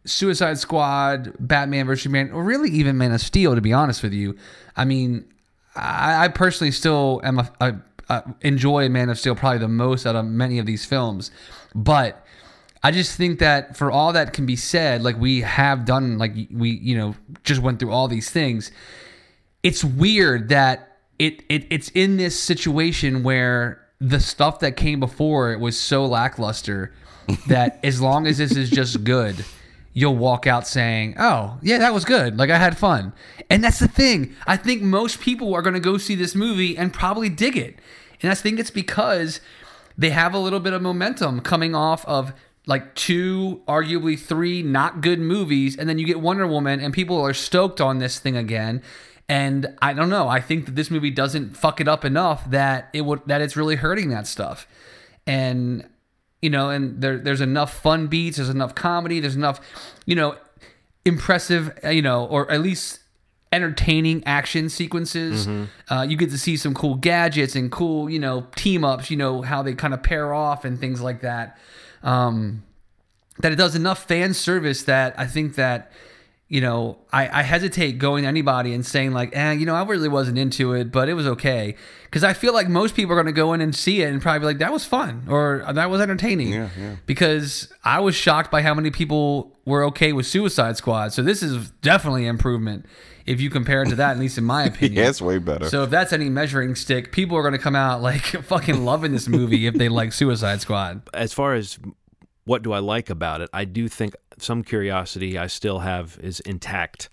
Suicide 0.06 0.58
Squad, 0.58 1.34
Batman 1.40 1.86
vs. 1.86 2.12
Man, 2.12 2.32
or 2.32 2.44
really 2.44 2.70
even 2.70 2.98
Man 2.98 3.12
of 3.12 3.22
Steel, 3.22 3.56
to 3.56 3.62
be 3.62 3.74
honest 3.74 4.04
with 4.04 4.14
you. 4.14 4.38
I 4.76 4.86
mean, 4.86 5.26
I, 5.76 6.26
I 6.26 6.28
personally 6.28 6.72
still 6.72 7.22
am 7.24 7.40
a, 7.40 7.52
a, 7.60 7.76
a 8.10 8.36
enjoy 8.42 8.90
Man 8.90 9.10
of 9.10 9.18
Steel 9.18 9.36
probably 9.36 9.60
the 9.60 9.68
most 9.68 10.06
out 10.06 10.16
of 10.16 10.26
many 10.26 10.60
of 10.60 10.66
these 10.66 10.86
films. 10.86 11.32
But 11.74 12.23
I 12.84 12.92
just 12.92 13.16
think 13.16 13.40
that 13.40 13.78
for 13.78 13.90
all 13.90 14.12
that 14.14 14.34
can 14.34 14.46
be 14.46 14.58
said, 14.58 15.04
like 15.04 15.18
we 15.18 15.42
have 15.42 15.86
done, 15.86 16.18
like 16.18 16.34
we, 16.52 16.72
you 16.72 16.98
know, 16.98 17.16
just 17.44 17.62
went 17.62 17.80
through 17.80 17.92
all 17.92 18.10
these 18.10 18.30
things. 18.30 18.72
It's 19.64 19.84
weird 19.84 20.50
that 20.50 20.98
it, 21.18 21.44
it 21.48 21.66
it's 21.70 21.90
in 21.90 22.18
this 22.18 22.38
situation 22.38 23.24
where 23.24 23.82
the 24.00 24.20
stuff 24.20 24.60
that 24.60 24.76
came 24.76 25.00
before 25.00 25.54
it 25.54 25.62
was 25.62 25.80
so 25.80 26.06
lackluster 26.06 26.94
that 27.48 27.80
as 27.84 28.02
long 28.02 28.28
as 28.28 28.38
this 28.38 28.54
is 28.58 28.70
just 28.70 29.06
good, 29.06 29.46
you'll 29.94 30.18
walk 30.18 30.46
out 30.46 30.68
saying, 30.68 31.16
"Oh, 31.18 31.58
yeah, 31.62 31.78
that 31.78 31.94
was 31.94 32.04
good. 32.04 32.38
Like 32.38 32.50
I 32.50 32.58
had 32.58 32.78
fun." 32.78 33.14
And 33.50 33.64
that's 33.64 33.80
the 33.80 33.88
thing. 33.88 34.36
I 34.46 34.58
think 34.58 34.82
most 34.82 35.22
people 35.22 35.54
are 35.54 35.62
going 35.62 35.76
to 35.76 35.80
go 35.80 35.98
see 35.98 36.16
this 36.16 36.36
movie 36.36 36.78
and 36.78 36.92
probably 36.92 37.30
dig 37.30 37.56
it. 37.56 37.80
And 38.22 38.30
I 38.30 38.36
think 38.36 38.60
it's 38.60 38.72
because 38.72 39.40
they 39.98 40.10
have 40.10 40.34
a 40.34 40.40
little 40.40 40.60
bit 40.60 40.74
of 40.74 40.82
momentum 40.82 41.40
coming 41.40 41.76
off 41.76 42.04
of 42.06 42.34
like 42.66 42.96
two, 42.96 43.62
arguably 43.68 44.18
three 44.18 44.64
not 44.64 45.02
good 45.02 45.20
movies, 45.20 45.78
and 45.78 45.90
then 45.90 46.00
you 46.00 46.06
get 46.06 46.20
Wonder 46.20 46.48
Woman, 46.48 46.80
and 46.80 46.94
people 46.94 47.22
are 47.22 47.34
stoked 47.34 47.82
on 47.82 48.00
this 48.00 48.20
thing 48.20 48.38
again. 48.38 48.82
And 49.30 49.76
I 49.82 49.94
don't 49.94 50.10
know. 50.10 50.28
I 50.28 50.42
think 50.42 50.66
that 50.66 50.76
this 50.76 50.92
movie 50.92 51.10
doesn't 51.10 51.56
fuck 51.56 51.80
it 51.80 51.88
up 51.88 52.04
enough 52.06 52.50
that 52.52 52.90
it 52.94 53.02
would 53.02 53.22
that 53.26 53.42
it's 53.42 53.56
really 53.56 53.76
hurting 53.76 54.10
that 54.10 54.28
stuff. 54.28 54.68
And 55.26 55.88
you 56.42 56.50
know, 56.50 56.70
and 56.70 57.02
there 57.02 57.18
there's 57.18 57.42
enough 57.42 57.74
fun 57.82 58.08
beats, 58.08 58.38
there's 58.38 58.50
enough 58.50 58.76
comedy, 58.76 59.20
there's 59.20 59.36
enough, 59.36 59.60
you 60.06 60.16
know, 60.16 60.36
impressive, 61.06 61.78
you 61.90 62.02
know, 62.02 62.26
or 62.26 62.50
at 62.52 62.62
least 62.62 63.00
entertaining 63.54 64.24
action 64.26 64.68
sequences. 64.68 65.48
Uh, 65.90 66.02
you 66.02 66.18
get 66.18 66.32
to 66.32 66.38
see 66.38 66.58
some 66.58 66.74
cool 66.74 66.96
gadgets 66.96 67.56
and 67.56 67.72
cool, 67.72 68.10
you 68.10 68.20
know, 68.20 68.48
team 68.56 68.84
ups. 68.84 69.10
You 69.10 69.18
know 69.18 69.42
how 69.42 69.62
they 69.64 69.74
kind 69.74 69.94
of 69.94 70.04
pair 70.04 70.34
off 70.34 70.66
and 70.66 70.80
things 70.80 71.02
like 71.02 71.22
that. 71.22 71.58
Um, 72.04 72.64
that 73.40 73.52
it 73.52 73.56
does 73.56 73.76
enough 73.76 74.08
fan 74.08 74.34
service 74.34 74.84
that 74.84 75.16
I 75.18 75.26
think 75.26 75.56
that 75.56 75.92
you 76.48 76.62
know 76.62 76.98
I, 77.12 77.40
I 77.40 77.44
hesitate 77.44 77.98
going 77.98 78.24
to 78.24 78.28
anybody 78.28 78.74
and 78.74 78.86
saying 78.86 79.12
like, 79.12 79.36
eh, 79.36 79.54
you 79.54 79.66
know, 79.66 79.76
I 79.76 79.84
really 79.84 80.10
wasn't 80.10 80.38
into 80.38 80.74
it, 80.74 80.92
but 80.92 81.10
it 81.10 81.14
was 81.14 81.28
okay 81.28 81.76
because 82.06 82.24
I 82.24 82.34
feel 82.34 82.54
like 82.54 82.70
most 82.70 82.96
people 82.96 83.14
are 83.14 83.16
going 83.16 83.26
to 83.28 83.32
go 83.32 83.54
in 83.54 83.62
and 83.62 83.76
see 83.76 84.02
it 84.02 84.12
and 84.12 84.22
probably 84.22 84.40
be 84.40 84.46
like 84.46 84.58
that 84.60 84.72
was 84.72 84.86
fun 84.86 85.26
or 85.30 85.66
that 85.74 85.90
was 85.90 86.02
entertaining. 86.02 86.54
Yeah, 86.54 86.70
yeah. 86.78 86.96
Because 87.06 87.74
I 87.84 88.00
was 88.00 88.16
shocked 88.16 88.52
by 88.52 88.62
how 88.62 88.74
many 88.74 88.92
people 88.92 89.58
were 89.66 89.84
okay 89.86 90.14
with 90.14 90.26
Suicide 90.26 90.78
Squad. 90.78 91.14
So 91.14 91.24
this 91.24 91.42
is 91.42 91.70
definitely 91.82 92.26
improvement 92.26 92.86
if 93.26 93.40
you 93.40 93.50
compare 93.50 93.84
it 93.84 93.90
to 93.90 93.96
that, 93.96 94.12
at 94.12 94.20
least 94.20 94.38
in 94.38 94.44
my 94.44 94.64
opinion. 94.66 95.02
Yeah, 95.04 95.10
it's 95.10 95.22
way 95.22 95.38
better. 95.38 95.70
So 95.70 95.84
if 95.84 95.90
that's 95.90 96.14
any 96.14 96.30
measuring 96.30 96.76
stick, 96.76 97.12
people 97.12 97.38
are 97.38 97.42
going 97.42 97.54
to 97.54 97.60
come 97.60 97.76
out 97.76 98.02
like 98.02 98.22
fucking 98.44 98.84
loving 98.86 99.12
this 99.12 99.28
movie 99.28 99.66
if 99.66 99.76
they 99.76 99.90
like 99.90 100.14
Suicide 100.14 100.62
Squad. 100.62 101.02
as 101.14 101.34
far 101.34 101.54
as 101.54 101.80
what 102.46 102.62
do 102.62 102.74
I 102.74 102.80
like 102.80 103.10
about 103.10 103.42
it, 103.42 103.50
I 103.54 103.66
do 103.66 103.88
think 103.88 104.16
some 104.44 104.64
curiosity 104.64 105.38
I 105.38 105.48
still 105.48 105.80
have 105.80 106.20
is 106.22 106.40
intact 106.42 107.10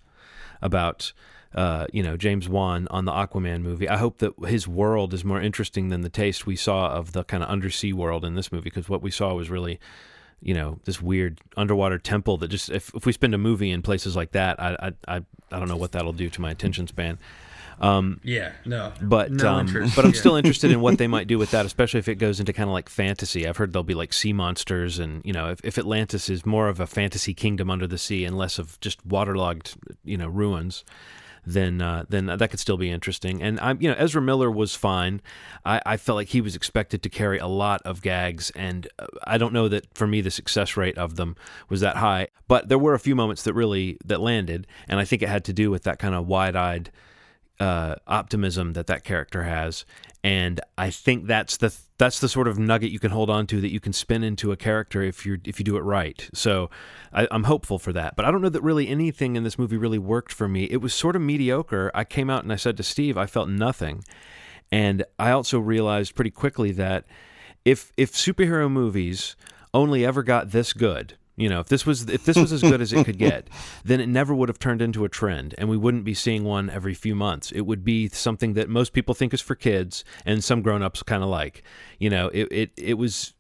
about 0.61 1.13
uh, 1.55 1.87
you 1.93 2.03
know 2.03 2.17
James 2.17 2.49
Wan 2.49 2.87
on 2.91 3.05
the 3.05 3.13
Aquaman 3.13 3.63
movie. 3.63 3.89
I 3.89 3.97
hope 3.97 4.19
that 4.19 4.33
his 4.47 4.69
world 4.69 5.15
is 5.15 5.25
more 5.25 5.41
interesting 5.41 5.89
than 5.89 6.03
the 6.03 6.09
taste 6.09 6.47
we 6.47 6.57
saw 6.57 6.91
of 6.91 7.13
the 7.13 7.25
kind 7.25 7.43
of 7.43 7.49
undersea 7.49 7.93
world 7.93 8.25
in 8.25 8.35
this 8.35 8.53
movie 8.53 8.65
because 8.65 8.89
what 8.89 9.03
we 9.03 9.11
saw 9.11 9.35
was 9.35 9.51
really 9.51 9.81
you 10.43 10.55
know 10.55 10.79
this 10.85 11.03
weird 11.03 11.41
underwater 11.57 11.99
temple 11.99 12.37
that 12.39 12.49
just 12.49 12.71
if, 12.71 12.95
if 12.95 13.05
we 13.05 13.13
spend 13.13 13.35
a 13.35 13.39
movie 13.39 13.71
in 13.71 13.83
places 13.83 14.17
like 14.17 14.33
that 14.33 14.61
I, 14.61 14.77
I 14.81 15.17
I 15.17 15.23
I 15.53 15.59
don't 15.59 15.69
know 15.69 15.77
what 15.77 15.93
that'll 15.93 16.13
do 16.13 16.31
to 16.31 16.41
my 16.41 16.51
attention 16.51 16.87
span. 16.87 17.19
Yeah, 17.81 18.53
no, 18.65 18.93
But 19.01 19.31
no 19.33 19.49
um, 19.49 19.91
but 19.97 20.05
I'm 20.05 20.13
Yeah. 20.13 20.19
still 20.19 20.37
interested 20.37 20.71
in 20.71 20.81
what 20.81 20.99
they 20.99 21.07
might 21.17 21.27
do 21.27 21.39
with 21.39 21.51
that, 21.53 21.65
especially 21.67 21.99
if 22.01 22.09
it 22.09 22.17
goes 22.17 22.39
into 22.41 22.53
kind 22.53 22.69
of 22.69 22.73
like 22.75 22.89
fantasy. 22.89 23.47
I've 23.47 23.57
heard 23.57 23.73
there'll 23.73 23.85
be 23.85 23.95
like 23.95 24.13
sea 24.13 24.33
monsters, 24.33 24.99
and 24.99 25.23
you 25.25 25.33
know, 25.33 25.51
if, 25.51 25.61
if 25.65 25.79
Atlantis 25.79 26.29
is 26.29 26.45
more 26.45 26.69
of 26.69 26.81
a 26.81 26.87
fantasy 26.87 27.35
kingdom 27.35 27.71
under 27.71 27.87
the 27.87 27.99
sea 27.99 28.25
and 28.25 28.37
less 28.37 28.59
of 28.59 28.79
just 28.81 29.05
waterlogged, 29.07 29.75
you 30.05 30.17
know, 30.19 30.29
ruins, 30.29 30.85
then 31.47 31.81
uh, 31.81 32.05
then 32.11 32.27
that 32.27 32.51
could 32.51 32.61
still 32.61 32.77
be 32.77 32.91
interesting. 32.91 33.43
And 33.43 33.59
I'm, 33.61 33.81
you 33.81 33.89
know, 33.89 33.97
Ezra 33.97 34.21
Miller 34.21 34.51
was 34.51 34.75
fine. 34.75 35.23
I, 35.65 35.81
I 35.87 35.97
felt 35.97 36.17
like 36.17 36.29
he 36.29 36.43
was 36.43 36.55
expected 36.55 37.03
to 37.03 37.09
carry 37.09 37.39
a 37.39 37.47
lot 37.47 37.81
of 37.87 38.03
gags, 38.03 38.51
and 38.55 38.87
uh, 38.99 39.07
I 39.25 39.39
don't 39.39 39.55
know 39.55 39.67
that 39.69 39.87
for 39.95 40.07
me 40.07 40.21
the 40.21 40.31
success 40.31 40.77
rate 40.77 40.99
of 40.99 41.17
them 41.17 41.37
was 41.71 41.81
that 41.81 41.97
high. 41.97 42.29
But 42.47 42.69
there 42.69 42.79
were 42.79 42.93
a 42.93 42.99
few 43.01 43.17
moments 43.17 43.43
that 43.45 43.55
really 43.55 43.97
that 44.05 44.21
landed, 44.21 44.67
and 44.87 45.01
I 45.01 45.07
think 45.07 45.23
it 45.23 45.31
had 45.31 45.45
to 45.47 45.55
do 45.55 45.71
with 45.71 45.85
that 45.85 45.99
kind 45.99 46.15
of 46.15 46.27
wide-eyed 46.27 46.91
uh, 47.61 47.97
optimism 48.07 48.73
that 48.73 48.87
that 48.87 49.05
character 49.05 49.43
has, 49.43 49.85
and 50.25 50.61
I 50.77 50.91
think 50.91 51.27
that's 51.27 51.59
the 51.59 51.77
that's 51.99 52.19
the 52.19 52.29
sort 52.29 52.49
of 52.49 52.59
nugget 52.59 52.91
you 52.91 52.99
can 52.99 53.11
hold 53.11 53.29
on 53.29 53.47
to 53.49 53.61
that 53.61 53.71
you 53.71 53.81
can 53.81 53.93
spin 53.93 54.25
into 54.25 54.51
a 54.51 54.57
character 54.57 55.03
if 55.03 55.27
you 55.27 55.39
if 55.45 55.61
you 55.61 55.65
do 55.65 55.77
it 55.77 55.83
right. 55.83 56.29
So 56.33 56.71
I, 57.13 57.29
I'm 57.31 57.45
hopeful 57.45 57.79
for 57.79 57.93
that, 57.93 58.17
but 58.17 58.25
I 58.25 58.31
don't 58.31 58.41
know 58.41 58.49
that 58.49 58.63
really 58.63 58.89
anything 58.89 59.37
in 59.37 59.45
this 59.45 59.59
movie 59.59 59.77
really 59.77 59.99
worked 59.99 60.33
for 60.33 60.49
me. 60.49 60.65
It 60.65 60.79
was 60.79 60.95
sort 60.95 61.15
of 61.15 61.23
mediocre. 61.23 61.91
I 61.95 62.05
came 62.05 62.31
out 62.31 62.43
and 62.43 62.53
I 62.53 62.57
said 62.57 62.77
to 62.79 62.83
Steve, 62.83 63.19
I 63.19 63.27
felt 63.27 63.49
nothing, 63.49 64.03
and 64.73 65.05
I 65.19 65.31
also 65.31 65.59
realized 65.59 66.15
pretty 66.15 66.31
quickly 66.31 66.73
that 66.73 67.05
if 67.65 67.93
if 67.97 68.13
superhero 68.13 68.71
movies 68.71 69.37
only 69.75 70.05
ever 70.05 70.23
got 70.23 70.51
this 70.51 70.73
good 70.73 71.17
you 71.41 71.49
know 71.49 71.61
if 71.61 71.69
this 71.69 71.87
was 71.87 72.09
if 72.09 72.25
this 72.25 72.37
was 72.37 72.53
as 72.53 72.61
good 72.61 72.81
as 72.81 72.93
it 72.93 73.05
could 73.05 73.19
get 73.19 73.49
then 73.85 74.01
it 74.01 74.09
never 74.09 74.35
would 74.35 74.49
have 74.49 74.59
turned 74.59 74.83
into 74.83 75.05
a 75.05 75.09
trend 75.09 75.55
and 75.59 75.69
we 75.69 75.77
wouldn't 75.77 76.05
be 76.05 76.15
seeing 76.15 76.45
one 76.45 76.69
every 76.71 76.95
few 76.95 77.15
months 77.15 77.51
it 77.53 77.63
would 77.63 77.85
be 77.85 78.09
something 78.09 78.53
that 78.55 78.69
most 78.69 78.93
people 78.93 79.15
think 79.15 79.33
is 79.33 79.41
for 79.41 79.55
kids 79.55 80.05
and 80.27 80.45
some 80.45 80.61
grown-ups 80.61 81.03
kind 81.03 81.23
of 81.23 81.29
like 81.29 81.63
you 81.99 82.11
know 82.11 82.29
it 82.29 82.49
it, 82.51 82.71
it 82.77 82.95
was 82.95 83.33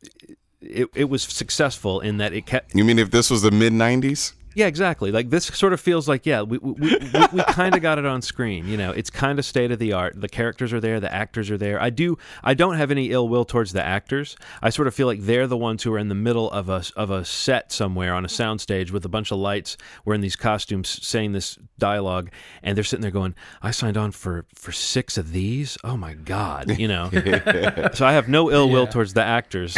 it, 0.62 0.88
it 0.94 1.04
was 1.04 1.22
successful 1.22 2.00
in 2.00 2.18
that 2.18 2.32
it 2.32 2.46
kept 2.46 2.74
you 2.74 2.84
mean 2.84 2.98
if 2.98 3.10
this 3.10 3.30
was 3.30 3.42
the 3.42 3.50
mid 3.50 3.72
'90s? 3.72 4.32
Yeah, 4.54 4.66
exactly. 4.66 5.10
Like 5.12 5.30
this 5.30 5.44
sort 5.46 5.72
of 5.72 5.80
feels 5.80 6.08
like 6.08 6.26
yeah, 6.26 6.42
we 6.42 6.58
we, 6.58 6.72
we, 6.72 6.96
we, 6.98 7.26
we 7.32 7.42
kind 7.44 7.74
of 7.74 7.82
got 7.82 7.98
it 7.98 8.06
on 8.06 8.22
screen. 8.22 8.66
You 8.66 8.76
know, 8.76 8.90
it's 8.90 9.10
kind 9.10 9.38
of 9.38 9.44
state 9.44 9.70
of 9.70 9.78
the 9.78 9.92
art. 9.92 10.20
The 10.20 10.28
characters 10.28 10.72
are 10.72 10.80
there, 10.80 11.00
the 11.00 11.12
actors 11.12 11.50
are 11.50 11.58
there. 11.58 11.80
I 11.80 11.90
do 11.90 12.18
I 12.42 12.54
don't 12.54 12.76
have 12.76 12.90
any 12.90 13.10
ill 13.10 13.28
will 13.28 13.44
towards 13.44 13.72
the 13.72 13.82
actors. 13.82 14.36
I 14.62 14.70
sort 14.70 14.88
of 14.88 14.94
feel 14.94 15.06
like 15.06 15.20
they're 15.22 15.46
the 15.46 15.56
ones 15.56 15.82
who 15.82 15.92
are 15.94 15.98
in 15.98 16.08
the 16.08 16.14
middle 16.14 16.50
of 16.50 16.68
a 16.68 16.82
of 16.96 17.10
a 17.10 17.24
set 17.24 17.72
somewhere 17.72 18.14
on 18.14 18.24
a 18.24 18.28
soundstage 18.28 18.90
with 18.90 19.04
a 19.04 19.08
bunch 19.08 19.30
of 19.30 19.38
lights, 19.38 19.76
wearing 20.04 20.20
these 20.20 20.36
costumes, 20.36 20.98
saying 21.06 21.32
this 21.32 21.58
dialogue, 21.78 22.30
and 22.62 22.76
they're 22.76 22.84
sitting 22.84 23.02
there 23.02 23.10
going, 23.10 23.34
"I 23.62 23.70
signed 23.70 23.96
on 23.96 24.10
for 24.12 24.46
for 24.54 24.72
six 24.72 25.16
of 25.18 25.32
these. 25.32 25.78
Oh 25.84 25.96
my 25.96 26.14
god!" 26.14 26.78
You 26.78 26.88
know. 26.88 27.10
so 27.94 28.06
I 28.06 28.12
have 28.12 28.28
no 28.28 28.50
ill 28.50 28.68
will 28.68 28.84
Yeah. 28.84 28.90
towards 28.90 29.14
the 29.14 29.22
actors, 29.22 29.76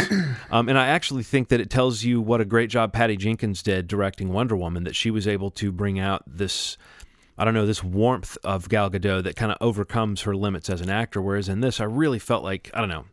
um, 0.51 0.69
and 0.69 0.77
I 0.77 0.87
actually 0.87 1.23
think 1.23 1.49
that 1.49 1.59
it 1.61 1.69
tells 1.69 2.03
you 2.03 2.21
what 2.21 2.41
a 2.41 2.45
great 2.45 2.69
job 2.69 2.93
Patty 2.93 3.17
Jenkins 3.17 3.61
did 3.63 3.87
directing 3.87 4.29
Wonder 4.33 4.55
Woman. 4.63 4.83
That 4.85 4.95
she 4.95 5.11
was 5.11 5.27
able 5.27 5.51
to 5.51 5.71
bring 5.71 5.99
out 5.99 6.23
this, 6.25 6.77
I 7.37 7.45
don't 7.45 7.53
know, 7.53 7.65
this 7.65 7.83
warmth 7.83 8.37
of 8.43 8.69
Gal 8.69 8.89
Gadot 8.89 9.23
that 9.23 9.35
kind 9.35 9.51
of 9.51 9.57
overcomes 9.61 10.21
her 10.23 10.35
limits 10.35 10.69
as 10.69 10.81
an 10.81 10.89
actor. 10.89 11.21
Whereas 11.21 11.47
in 11.49 11.59
this, 11.61 11.79
I 11.79 11.83
really 11.85 12.19
felt 12.19 12.43
like 12.43 12.71
I 12.73 12.79
don't 12.79 12.89
know, 12.89 13.05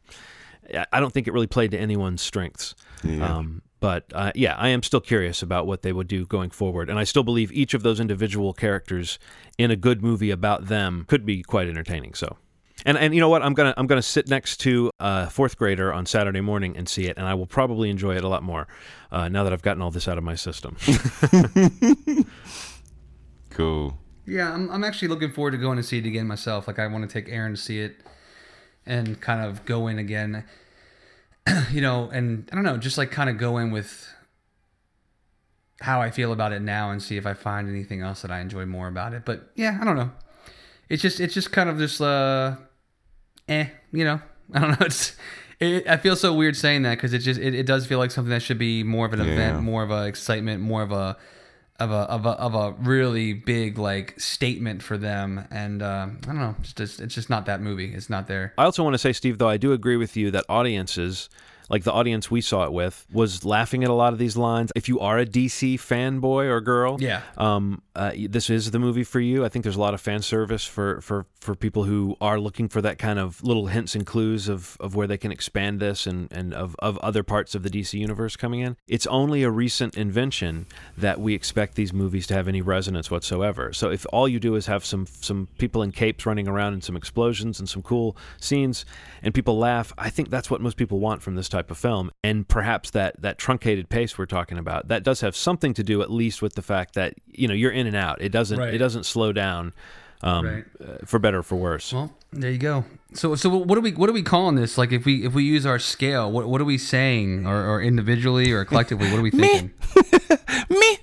I- 0.92 1.00
don't 1.00 1.12
think 1.12 1.26
it 1.28 1.32
really 1.32 1.46
played 1.46 1.70
to 1.72 1.78
anyone's 1.78 2.22
strengths. 2.22 2.74
Um, 3.04 3.62
but 3.80 4.04
uh, 4.14 4.30
yeah, 4.34 4.56
I 4.56 4.68
am 4.68 4.82
still 4.82 5.00
curious 5.00 5.42
about 5.42 5.66
what 5.66 5.80
they 5.82 5.92
would 5.92 6.06
do 6.06 6.26
going 6.26 6.50
forward, 6.50 6.90
and 6.90 6.98
I 6.98 7.04
still 7.04 7.22
believe 7.22 7.50
each 7.50 7.72
of 7.72 7.82
those 7.82 7.98
individual 7.98 8.52
characters 8.52 9.18
in 9.56 9.70
a 9.70 9.76
good 9.76 10.02
movie 10.02 10.30
about 10.30 10.66
them 10.66 11.04
could 11.08 11.24
be 11.24 11.42
quite 11.42 11.66
entertaining. 11.68 12.12
So. 12.14 12.36
And 12.84 12.96
and 12.98 13.14
you 13.14 13.20
know 13.20 13.28
what? 13.28 13.42
I'm 13.42 13.54
gonna 13.54 13.74
I'm 13.76 13.86
gonna 13.86 14.02
sit 14.02 14.28
next 14.28 14.58
to 14.58 14.90
a 14.98 15.28
fourth 15.30 15.56
grader 15.56 15.92
on 15.92 16.06
Saturday 16.06 16.40
morning 16.40 16.76
and 16.76 16.88
see 16.88 17.06
it, 17.06 17.16
and 17.16 17.26
I 17.26 17.34
will 17.34 17.46
probably 17.46 17.90
enjoy 17.90 18.16
it 18.16 18.24
a 18.24 18.28
lot 18.28 18.42
more 18.42 18.68
uh, 19.10 19.28
now 19.28 19.44
that 19.44 19.52
I've 19.52 19.62
gotten 19.62 19.82
all 19.82 19.90
this 19.90 20.08
out 20.08 20.18
of 20.18 20.24
my 20.24 20.34
system. 20.34 20.76
Cool. 23.50 23.98
Yeah, 24.26 24.52
I'm, 24.54 24.70
I'm 24.70 24.84
actually 24.84 25.08
looking 25.08 25.32
forward 25.32 25.50
to 25.50 25.58
going 25.58 25.76
to 25.76 25.82
see 25.82 25.98
it 25.98 26.06
again 26.06 26.26
myself. 26.26 26.66
Like, 26.66 26.78
I 26.78 26.86
want 26.86 27.08
to 27.08 27.12
take 27.12 27.30
Aaron 27.30 27.52
to 27.52 27.60
see 27.60 27.80
it 27.80 27.96
and 28.86 29.20
kind 29.20 29.44
of 29.44 29.64
go 29.64 29.88
in 29.88 29.98
again, 29.98 30.44
you 31.70 31.80
know, 31.80 32.08
and 32.10 32.48
I 32.52 32.54
don't 32.54 32.64
know, 32.64 32.78
just 32.78 32.96
like 32.96 33.10
kind 33.10 33.28
of 33.28 33.38
go 33.38 33.58
in 33.58 33.70
with 33.70 34.08
how 35.80 36.00
I 36.00 36.10
feel 36.10 36.32
about 36.32 36.52
it 36.52 36.62
now 36.62 36.90
and 36.90 37.02
see 37.02 37.16
if 37.16 37.26
I 37.26 37.34
find 37.34 37.68
anything 37.68 38.02
else 38.02 38.22
that 38.22 38.30
I 38.30 38.40
enjoy 38.40 38.66
more 38.66 38.88
about 38.88 39.14
it. 39.14 39.24
But 39.24 39.50
yeah, 39.56 39.78
I 39.80 39.84
don't 39.84 39.96
know. 39.96 40.12
It's 40.88 41.02
just 41.02 41.20
it's 41.20 41.34
just 41.34 41.52
kind 41.52 41.68
of 41.68 41.78
just 41.78 42.00
uh, 42.00 42.56
eh, 43.50 43.66
you 43.92 44.04
know. 44.04 44.20
I 44.54 44.58
don't 44.60 44.80
know. 44.80 44.86
It's 44.86 45.16
it, 45.60 45.86
I 45.86 45.96
feel 45.98 46.16
so 46.16 46.32
weird 46.32 46.56
saying 46.56 46.82
that 46.82 46.96
because 46.96 47.12
it 47.12 47.18
just 47.18 47.38
it, 47.38 47.54
it 47.54 47.66
does 47.66 47.86
feel 47.86 47.98
like 47.98 48.10
something 48.10 48.30
that 48.30 48.42
should 48.42 48.58
be 48.58 48.82
more 48.82 49.04
of 49.06 49.12
an 49.12 49.20
Yeah. 49.20 49.26
event, 49.32 49.62
more 49.62 49.82
of 49.82 49.90
a 49.90 50.06
excitement, 50.06 50.62
more 50.62 50.82
of 50.82 50.90
a 50.92 51.16
of 51.78 51.90
a 51.90 51.94
of 51.94 52.26
a 52.26 52.30
of 52.30 52.54
a 52.54 52.72
really 52.80 53.32
big 53.32 53.78
like 53.78 54.18
statement 54.18 54.82
for 54.82 54.96
them. 54.98 55.46
And 55.50 55.82
uh, 55.82 56.08
I 56.22 56.26
don't 56.26 56.38
know. 56.38 56.54
It's 56.60 56.72
just 56.72 57.00
it's 57.00 57.14
just 57.14 57.30
not 57.30 57.46
that 57.46 57.60
movie. 57.60 57.92
It's 57.94 58.10
not 58.10 58.26
there. 58.26 58.54
I 58.58 58.64
also 58.64 58.82
want 58.82 58.94
to 58.94 58.98
say, 58.98 59.12
Steve, 59.12 59.38
though, 59.38 59.48
I 59.48 59.56
do 59.56 59.72
agree 59.72 59.96
with 59.96 60.16
you 60.16 60.30
that 60.32 60.44
audiences, 60.48 61.28
like 61.70 61.84
the 61.84 61.92
audience 61.92 62.30
we 62.30 62.40
saw 62.42 62.64
it 62.64 62.72
with, 62.72 63.06
was 63.12 63.44
laughing 63.44 63.84
at 63.84 63.90
a 63.90 63.94
lot 63.94 64.12
of 64.12 64.18
these 64.18 64.36
lines. 64.36 64.70
If 64.76 64.88
you 64.88 65.00
are 65.00 65.18
a 65.18 65.24
DC 65.24 65.76
fanboy 65.76 66.46
or 66.50 66.60
girl, 66.60 66.98
Yeah. 67.00 67.22
um, 67.38 67.80
uh, 67.94 68.12
this 68.28 68.50
is 68.50 68.70
the 68.72 68.78
movie 68.78 69.04
for 69.04 69.20
you. 69.20 69.44
I 69.44 69.48
think 69.48 69.62
there's 69.62 69.76
a 69.76 69.80
lot 69.80 69.94
of 69.94 70.00
fan 70.00 70.20
service 70.22 70.64
for, 70.64 71.00
for, 71.00 71.26
for 71.40 71.54
people 71.54 71.84
who 71.84 72.16
are 72.20 72.38
looking 72.40 72.68
for 72.68 72.82
that 72.82 72.98
kind 72.98 73.18
of 73.18 73.42
little 73.42 73.66
hints 73.68 73.94
and 73.94 74.04
clues 74.04 74.48
of, 74.48 74.76
of 74.80 74.94
where 74.96 75.06
they 75.06 75.16
can 75.18 75.30
expand 75.30 75.78
this 75.80 76.06
and, 76.06 76.30
and 76.32 76.52
of, 76.52 76.74
of 76.80 76.98
other 76.98 77.22
parts 77.22 77.54
of 77.54 77.62
the 77.62 77.70
DC 77.70 77.98
universe 77.98 78.36
coming 78.36 78.60
in. 78.60 78.76
It's 78.88 79.06
only 79.06 79.42
a 79.44 79.50
recent 79.50 79.96
invention 79.96 80.66
that 80.98 81.20
we 81.20 81.34
expect 81.34 81.76
these 81.76 81.92
movies 81.92 82.26
to 82.28 82.34
have 82.34 82.48
any 82.48 82.62
resonance 82.62 83.10
whatsoever. 83.10 83.72
So 83.72 83.90
if 83.90 84.04
all 84.12 84.26
you 84.28 84.40
do 84.40 84.56
is 84.56 84.66
have 84.66 84.84
some 84.84 85.06
some 85.06 85.46
people 85.58 85.82
in 85.82 85.92
capes 85.92 86.26
running 86.26 86.48
around 86.48 86.72
and 86.72 86.82
some 86.82 86.96
explosions 86.96 87.60
and 87.60 87.68
some 87.68 87.82
cool 87.82 88.16
scenes 88.40 88.84
and 89.22 89.32
people 89.34 89.56
laugh, 89.58 89.92
I 89.98 90.10
think 90.10 90.30
that's 90.30 90.50
what 90.50 90.60
most 90.60 90.76
people 90.76 90.98
want 90.98 91.22
from 91.22 91.34
this 91.36 91.48
type 91.48 91.59
of 91.68 91.78
film. 91.78 92.12
And 92.22 92.46
perhaps 92.46 92.90
that 92.90 93.20
that 93.22 93.38
truncated 93.38 93.88
pace 93.88 94.16
we're 94.16 94.26
talking 94.26 94.56
about, 94.56 94.86
that 94.86 95.02
does 95.02 95.20
have 95.22 95.34
something 95.34 95.74
to 95.74 95.82
do 95.82 96.00
at 96.00 96.12
least 96.12 96.42
with 96.42 96.54
the 96.54 96.62
fact 96.62 96.94
that, 96.94 97.14
you 97.26 97.48
know, 97.48 97.54
you're 97.54 97.72
in 97.72 97.88
and 97.88 97.96
out. 97.96 98.22
It 98.22 98.28
doesn't 98.30 98.56
Right. 98.60 98.72
it 98.72 98.78
doesn't 98.78 99.04
slow 99.04 99.32
down 99.32 99.72
um, 100.22 100.46
Right. 100.46 100.64
uh, 100.80 100.98
for 101.04 101.18
better 101.18 101.38
or 101.38 101.42
for 101.42 101.56
worse. 101.56 101.92
Well, 101.92 102.14
there 102.32 102.50
you 102.52 102.58
go. 102.58 102.84
So, 103.14 103.34
so 103.34 103.48
what 103.50 103.76
are 103.76 103.80
we 103.80 103.90
what 103.92 104.08
are 104.08 104.12
we 104.12 104.22
calling 104.22 104.54
this? 104.54 104.78
Like, 104.78 104.92
if 104.92 105.04
we 105.04 105.24
if 105.26 105.32
we 105.34 105.42
use 105.42 105.66
our 105.66 105.78
scale, 105.80 106.30
what 106.30 106.46
what 106.46 106.60
are 106.60 106.64
we 106.66 106.78
saying, 106.78 107.46
or, 107.46 107.66
or 107.68 107.82
individually 107.82 108.52
or 108.52 108.64
collectively? 108.64 109.10
What 109.10 109.18
are 109.18 109.22
we 109.22 109.30
thinking? 109.42 109.72
Me. 110.70 110.98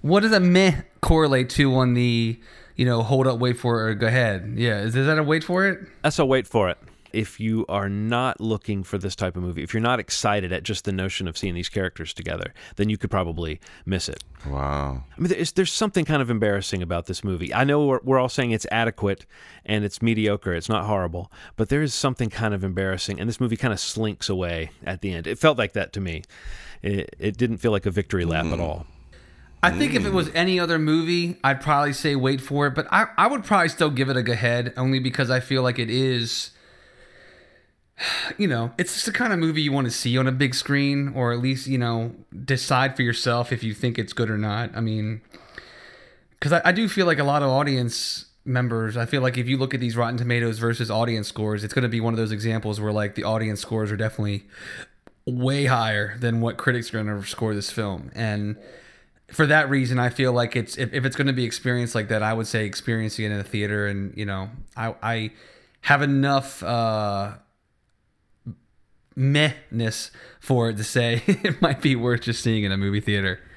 what 0.00 0.20
does 0.20 0.32
a 0.32 0.40
meh 0.40 0.82
correlate 1.00 1.50
to 1.50 1.74
on 1.76 1.94
the 1.94 2.38
you 2.76 2.84
know 2.86 3.02
hold 3.02 3.26
up, 3.26 3.38
wait 3.38 3.58
for 3.58 3.80
it, 3.88 3.90
or 3.90 3.94
go 3.94 4.06
ahead? 4.06 4.54
Yeah, 4.56 4.80
is, 4.80 4.96
is 4.96 5.06
that 5.06 5.18
a 5.18 5.22
wait 5.22 5.44
for 5.44 5.66
it? 5.66 5.80
That's 6.02 6.18
a 6.18 6.24
wait 6.26 6.46
for 6.46 6.68
it. 6.70 6.78
If 7.12 7.40
you 7.40 7.64
are 7.68 7.88
not 7.88 8.40
looking 8.40 8.82
for 8.82 8.98
this 8.98 9.16
type 9.16 9.36
of 9.36 9.42
movie, 9.42 9.62
if 9.62 9.72
you're 9.72 9.80
not 9.80 9.98
excited 9.98 10.52
at 10.52 10.62
just 10.62 10.84
the 10.84 10.92
notion 10.92 11.26
of 11.26 11.38
seeing 11.38 11.54
these 11.54 11.68
characters 11.68 12.12
together, 12.12 12.52
then 12.76 12.88
you 12.88 12.98
could 12.98 13.10
probably 13.10 13.60
miss 13.86 14.08
it. 14.08 14.22
Wow. 14.46 15.04
I 15.16 15.20
mean, 15.20 15.28
there's, 15.28 15.52
there's 15.52 15.72
something 15.72 16.04
kind 16.04 16.22
of 16.22 16.30
embarrassing 16.30 16.82
about 16.82 17.06
this 17.06 17.24
movie. 17.24 17.52
I 17.54 17.64
know 17.64 17.84
we're, 17.86 18.00
we're 18.02 18.18
all 18.18 18.28
saying 18.28 18.50
it's 18.50 18.66
adequate 18.70 19.26
and 19.64 19.84
it's 19.84 20.02
mediocre, 20.02 20.54
it's 20.54 20.68
not 20.68 20.84
horrible, 20.84 21.32
but 21.56 21.68
there 21.68 21.82
is 21.82 21.94
something 21.94 22.30
kind 22.30 22.54
of 22.54 22.62
embarrassing, 22.64 23.18
and 23.20 23.28
this 23.28 23.40
movie 23.40 23.56
kind 23.56 23.72
of 23.72 23.80
slinks 23.80 24.28
away 24.28 24.70
at 24.84 25.00
the 25.00 25.12
end. 25.12 25.26
It 25.26 25.38
felt 25.38 25.58
like 25.58 25.72
that 25.72 25.92
to 25.94 26.00
me. 26.00 26.22
It, 26.82 27.14
it 27.18 27.36
didn't 27.36 27.58
feel 27.58 27.72
like 27.72 27.86
a 27.86 27.90
victory 27.90 28.24
lap 28.24 28.46
at 28.46 28.52
mm-hmm. 28.52 28.60
all. 28.60 28.86
I 29.60 29.72
think 29.72 29.94
if 29.94 30.06
it 30.06 30.12
was 30.12 30.30
any 30.34 30.60
other 30.60 30.78
movie, 30.78 31.36
I'd 31.42 31.60
probably 31.60 31.92
say 31.92 32.14
wait 32.14 32.40
for 32.40 32.68
it, 32.68 32.76
but 32.76 32.86
I, 32.92 33.08
I 33.16 33.26
would 33.26 33.42
probably 33.42 33.68
still 33.68 33.90
give 33.90 34.08
it 34.08 34.16
a 34.16 34.22
go 34.22 34.32
ahead, 34.32 34.72
only 34.76 35.00
because 35.00 35.30
I 35.30 35.40
feel 35.40 35.62
like 35.62 35.80
it 35.80 35.90
is, 35.90 36.52
you 38.38 38.46
know, 38.46 38.72
it's 38.78 38.94
just 38.94 39.06
the 39.06 39.12
kind 39.12 39.32
of 39.32 39.38
movie 39.38 39.62
you 39.62 39.72
want 39.72 39.86
to 39.86 39.90
see 39.90 40.16
on 40.18 40.26
a 40.26 40.32
big 40.32 40.54
screen, 40.54 41.12
or 41.14 41.32
at 41.32 41.40
least, 41.40 41.66
you 41.66 41.78
know, 41.78 42.12
decide 42.44 42.96
for 42.96 43.02
yourself 43.02 43.52
if 43.52 43.62
you 43.62 43.74
think 43.74 43.98
it's 43.98 44.12
good 44.12 44.30
or 44.30 44.38
not. 44.38 44.70
I 44.76 44.80
mean, 44.80 45.20
because 46.32 46.52
I, 46.52 46.62
I 46.64 46.72
do 46.72 46.88
feel 46.88 47.06
like 47.06 47.18
a 47.18 47.24
lot 47.24 47.42
of 47.42 47.48
audience 47.48 48.26
members, 48.44 48.96
I 48.96 49.06
feel 49.06 49.22
like 49.22 49.36
if 49.36 49.46
you 49.48 49.56
look 49.56 49.74
at 49.74 49.80
these 49.80 49.96
Rotten 49.96 50.16
Tomatoes 50.16 50.58
versus 50.58 50.90
audience 50.90 51.28
scores, 51.28 51.64
it's 51.64 51.74
going 51.74 51.82
to 51.82 51.88
be 51.88 52.00
one 52.00 52.14
of 52.14 52.18
those 52.18 52.32
examples 52.32 52.80
where 52.80 52.92
like 52.92 53.14
the 53.14 53.24
audience 53.24 53.60
scores 53.60 53.92
are 53.92 53.96
definitely 53.96 54.46
way 55.26 55.66
higher 55.66 56.16
than 56.18 56.40
what 56.40 56.56
critics 56.56 56.92
are 56.92 57.02
going 57.02 57.20
to 57.20 57.26
score 57.26 57.54
this 57.54 57.70
film. 57.70 58.10
And 58.14 58.56
for 59.30 59.46
that 59.46 59.68
reason, 59.68 59.98
I 59.98 60.08
feel 60.08 60.32
like 60.32 60.56
it's 60.56 60.78
if, 60.78 60.92
if 60.94 61.04
it's 61.04 61.16
going 61.16 61.26
to 61.26 61.32
be 61.32 61.44
experienced 61.44 61.94
like 61.94 62.08
that, 62.08 62.22
I 62.22 62.32
would 62.32 62.46
say 62.46 62.64
experiencing 62.64 63.26
it 63.26 63.32
in 63.32 63.40
a 63.40 63.44
theater. 63.44 63.86
And 63.86 64.16
you 64.16 64.24
know, 64.24 64.48
I 64.76 64.94
I 65.02 65.30
have 65.82 66.02
enough 66.02 66.62
uh, 66.62 67.34
mehness 69.18 70.10
for 70.40 70.70
it 70.70 70.76
to 70.76 70.84
say 70.84 71.22
it 71.26 71.60
might 71.60 71.82
be 71.82 71.96
worth 71.96 72.22
just 72.22 72.42
seeing 72.42 72.64
in 72.64 72.72
a 72.72 72.76
movie 72.76 73.00
theater. 73.00 73.40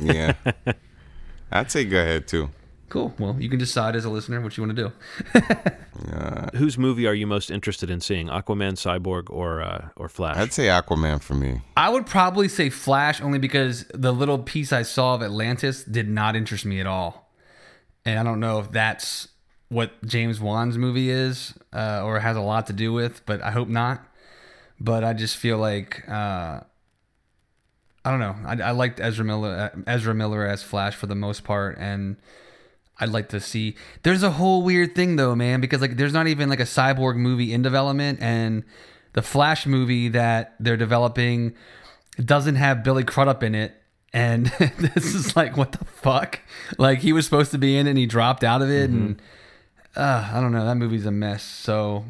Yeah. 0.00 0.32
I'd 1.52 1.70
say 1.70 1.84
go 1.84 2.00
ahead 2.00 2.26
too. 2.26 2.50
Cool. 2.88 3.14
Well, 3.18 3.36
you 3.38 3.50
can 3.50 3.58
decide 3.58 3.96
as 3.96 4.06
a 4.06 4.10
listener 4.10 4.40
what 4.40 4.56
you 4.56 4.64
want 4.64 4.76
to 4.76 4.92
do. 5.34 6.56
Whose 6.56 6.78
movie 6.78 7.06
are 7.06 7.12
you 7.12 7.26
most 7.26 7.50
interested 7.50 7.90
in 7.90 8.00
seeing? 8.00 8.28
Aquaman, 8.28 8.74
Cyborg, 8.74 9.28
or 9.28 9.60
uh, 9.60 9.88
or 9.96 10.08
Flash? 10.08 10.36
I'd 10.36 10.52
say 10.54 10.66
Aquaman 10.66 11.20
for 11.20 11.34
me. 11.34 11.60
I 11.76 11.90
would 11.90 12.06
probably 12.06 12.48
say 12.48 12.70
Flash 12.70 13.20
only 13.20 13.38
because 13.38 13.84
the 13.92 14.12
little 14.12 14.38
piece 14.38 14.72
I 14.72 14.82
saw 14.82 15.14
of 15.14 15.22
Atlantis 15.22 15.84
did 15.84 16.08
not 16.08 16.34
interest 16.34 16.64
me 16.64 16.80
at 16.80 16.86
all. 16.86 17.30
And 18.06 18.18
I 18.18 18.22
don't 18.22 18.40
know 18.40 18.58
if 18.60 18.72
that's 18.72 19.28
what 19.68 20.02
James 20.06 20.40
Wan's 20.40 20.78
movie 20.78 21.10
is 21.10 21.52
uh, 21.74 22.02
or 22.02 22.20
has 22.20 22.38
a 22.38 22.40
lot 22.40 22.68
to 22.68 22.72
do 22.72 22.92
with, 22.94 23.24
but 23.26 23.42
I 23.42 23.50
hope 23.50 23.68
not. 23.68 24.02
But 24.80 25.04
I 25.04 25.12
just 25.12 25.36
feel 25.36 25.58
like 25.58 26.08
uh, 26.08 26.60
I 28.08 28.10
don't 28.10 28.20
know. 28.20 28.36
I, 28.46 28.68
I 28.68 28.70
liked 28.70 29.00
Ezra 29.00 29.24
Miller, 29.24 29.82
Ezra 29.86 30.14
Miller 30.14 30.46
as 30.46 30.62
Flash 30.62 30.94
for 30.94 31.06
the 31.06 31.14
most 31.14 31.44
part, 31.44 31.76
and 31.78 32.16
I'd 32.98 33.10
like 33.10 33.28
to 33.30 33.40
see. 33.40 33.76
There's 34.02 34.22
a 34.22 34.30
whole 34.30 34.62
weird 34.62 34.94
thing 34.94 35.16
though, 35.16 35.34
man, 35.34 35.60
because 35.60 35.80
like 35.80 35.96
there's 35.96 36.12
not 36.14 36.26
even 36.26 36.48
like 36.48 36.60
a 36.60 36.64
cyborg 36.64 37.16
movie 37.16 37.52
in 37.52 37.60
development, 37.60 38.20
and 38.22 38.64
the 39.12 39.22
Flash 39.22 39.66
movie 39.66 40.08
that 40.08 40.54
they're 40.58 40.76
developing 40.76 41.54
doesn't 42.24 42.54
have 42.54 42.82
Billy 42.82 43.04
Crudup 43.04 43.42
in 43.42 43.54
it. 43.54 43.74
And 44.12 44.46
this 44.78 45.14
is 45.14 45.36
like, 45.36 45.56
what 45.56 45.72
the 45.72 45.84
fuck? 45.84 46.40
Like 46.78 47.00
he 47.00 47.12
was 47.12 47.26
supposed 47.26 47.50
to 47.50 47.58
be 47.58 47.76
in 47.76 47.86
it, 47.86 47.90
and 47.90 47.98
he 47.98 48.06
dropped 48.06 48.42
out 48.42 48.62
of 48.62 48.70
it, 48.70 48.90
and 48.90 49.20
uh, 49.96 50.30
I 50.32 50.40
don't 50.40 50.52
know. 50.52 50.64
That 50.64 50.76
movie's 50.76 51.04
a 51.04 51.12
mess. 51.12 51.42
So. 51.42 52.04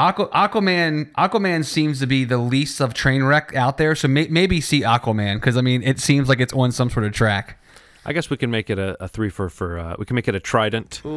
Aqu- 0.00 0.30
Aquaman, 0.30 1.10
Aquaman 1.12 1.64
seems 1.64 1.98
to 2.00 2.06
be 2.06 2.24
the 2.24 2.38
least 2.38 2.80
of 2.80 2.94
train 2.94 3.24
wreck 3.24 3.54
out 3.56 3.78
there. 3.78 3.94
So 3.94 4.06
may- 4.08 4.28
maybe 4.28 4.60
see 4.60 4.82
Aquaman 4.82 5.34
because 5.36 5.56
I 5.56 5.60
mean 5.60 5.82
it 5.82 5.98
seems 5.98 6.28
like 6.28 6.40
it's 6.40 6.52
on 6.52 6.70
some 6.72 6.88
sort 6.90 7.04
of 7.06 7.12
track. 7.12 7.58
I 8.06 8.12
guess 8.14 8.30
we 8.30 8.36
can 8.38 8.50
make 8.50 8.70
it 8.70 8.78
a, 8.78 8.96
a 9.04 9.08
three 9.08 9.28
for 9.28 9.50
for 9.50 9.78
uh, 9.78 9.96
we 9.98 10.04
can 10.06 10.14
make 10.14 10.28
it 10.28 10.34
a 10.34 10.40
trident 10.40 11.00
for 11.02 11.10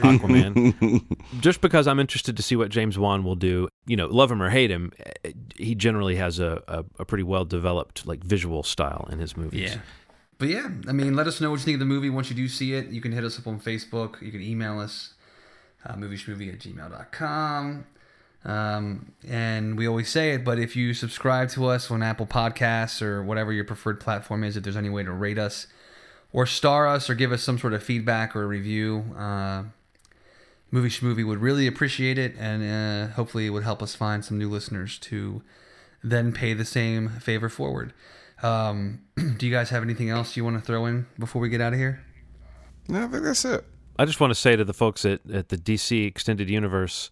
Aquaman. 0.00 1.04
Just 1.40 1.60
because 1.60 1.86
I'm 1.86 2.00
interested 2.00 2.36
to 2.36 2.42
see 2.42 2.56
what 2.56 2.70
James 2.70 2.98
Wan 2.98 3.22
will 3.22 3.36
do. 3.36 3.68
You 3.86 3.96
know, 3.96 4.06
love 4.06 4.32
him 4.32 4.42
or 4.42 4.50
hate 4.50 4.70
him, 4.70 4.92
he 5.54 5.74
generally 5.76 6.16
has 6.16 6.40
a, 6.40 6.62
a, 6.66 6.84
a 6.98 7.04
pretty 7.04 7.22
well 7.22 7.44
developed 7.44 8.06
like 8.06 8.24
visual 8.24 8.62
style 8.62 9.06
in 9.12 9.18
his 9.20 9.36
movies. 9.36 9.72
Yeah. 9.72 9.78
But 10.38 10.48
yeah, 10.48 10.68
I 10.88 10.92
mean, 10.92 11.14
let 11.14 11.26
us 11.28 11.40
know 11.40 11.50
what 11.50 11.60
you 11.60 11.64
think 11.64 11.76
of 11.76 11.80
the 11.80 11.86
movie 11.86 12.10
once 12.10 12.28
you 12.28 12.34
do 12.36 12.48
see 12.48 12.74
it. 12.74 12.88
You 12.88 13.00
can 13.00 13.12
hit 13.12 13.22
us 13.22 13.38
up 13.38 13.46
on 13.46 13.60
Facebook. 13.60 14.20
You 14.20 14.32
can 14.32 14.42
email 14.42 14.80
us, 14.80 15.14
uh, 15.84 15.94
movieschmovie 15.94 16.52
at 16.52 16.58
gmail.com. 16.58 17.84
Um, 18.46 19.12
and 19.28 19.76
we 19.76 19.88
always 19.88 20.08
say 20.08 20.30
it, 20.30 20.44
but 20.44 20.58
if 20.60 20.76
you 20.76 20.94
subscribe 20.94 21.50
to 21.50 21.66
us 21.66 21.90
on 21.90 22.00
Apple 22.02 22.26
Podcasts 22.26 23.02
or 23.02 23.22
whatever 23.22 23.52
your 23.52 23.64
preferred 23.64 23.98
platform 23.98 24.44
is, 24.44 24.56
if 24.56 24.62
there's 24.62 24.76
any 24.76 24.88
way 24.88 25.02
to 25.02 25.10
rate 25.10 25.36
us 25.36 25.66
or 26.32 26.46
star 26.46 26.86
us 26.86 27.10
or 27.10 27.16
give 27.16 27.32
us 27.32 27.42
some 27.42 27.58
sort 27.58 27.72
of 27.72 27.82
feedback 27.82 28.36
or 28.36 28.44
a 28.44 28.46
review, 28.46 29.04
uh, 29.18 29.64
Movie 30.70 30.88
Schmovie 30.88 31.26
would 31.26 31.40
really 31.40 31.66
appreciate 31.66 32.18
it, 32.18 32.34
and 32.38 32.62
uh, 32.62 33.12
hopefully 33.14 33.46
it 33.46 33.50
would 33.50 33.64
help 33.64 33.82
us 33.82 33.96
find 33.96 34.24
some 34.24 34.38
new 34.38 34.48
listeners 34.48 34.98
to 34.98 35.42
then 36.02 36.32
pay 36.32 36.54
the 36.54 36.64
same 36.64 37.08
favor 37.08 37.48
forward. 37.48 37.92
Um, 38.42 39.02
do 39.16 39.46
you 39.46 39.52
guys 39.52 39.70
have 39.70 39.82
anything 39.82 40.08
else 40.08 40.36
you 40.36 40.44
want 40.44 40.56
to 40.56 40.62
throw 40.62 40.86
in 40.86 41.06
before 41.18 41.42
we 41.42 41.48
get 41.48 41.60
out 41.60 41.72
of 41.72 41.80
here? 41.80 42.04
No, 42.88 43.04
I 43.04 43.08
think 43.08 43.24
that's 43.24 43.44
it. 43.44 43.64
I 43.98 44.04
just 44.04 44.20
want 44.20 44.30
to 44.30 44.34
say 44.36 44.54
to 44.54 44.64
the 44.64 44.74
folks 44.74 45.04
at, 45.04 45.20
at 45.32 45.48
the 45.48 45.56
DC 45.56 46.06
Extended 46.06 46.48
Universe, 46.48 47.10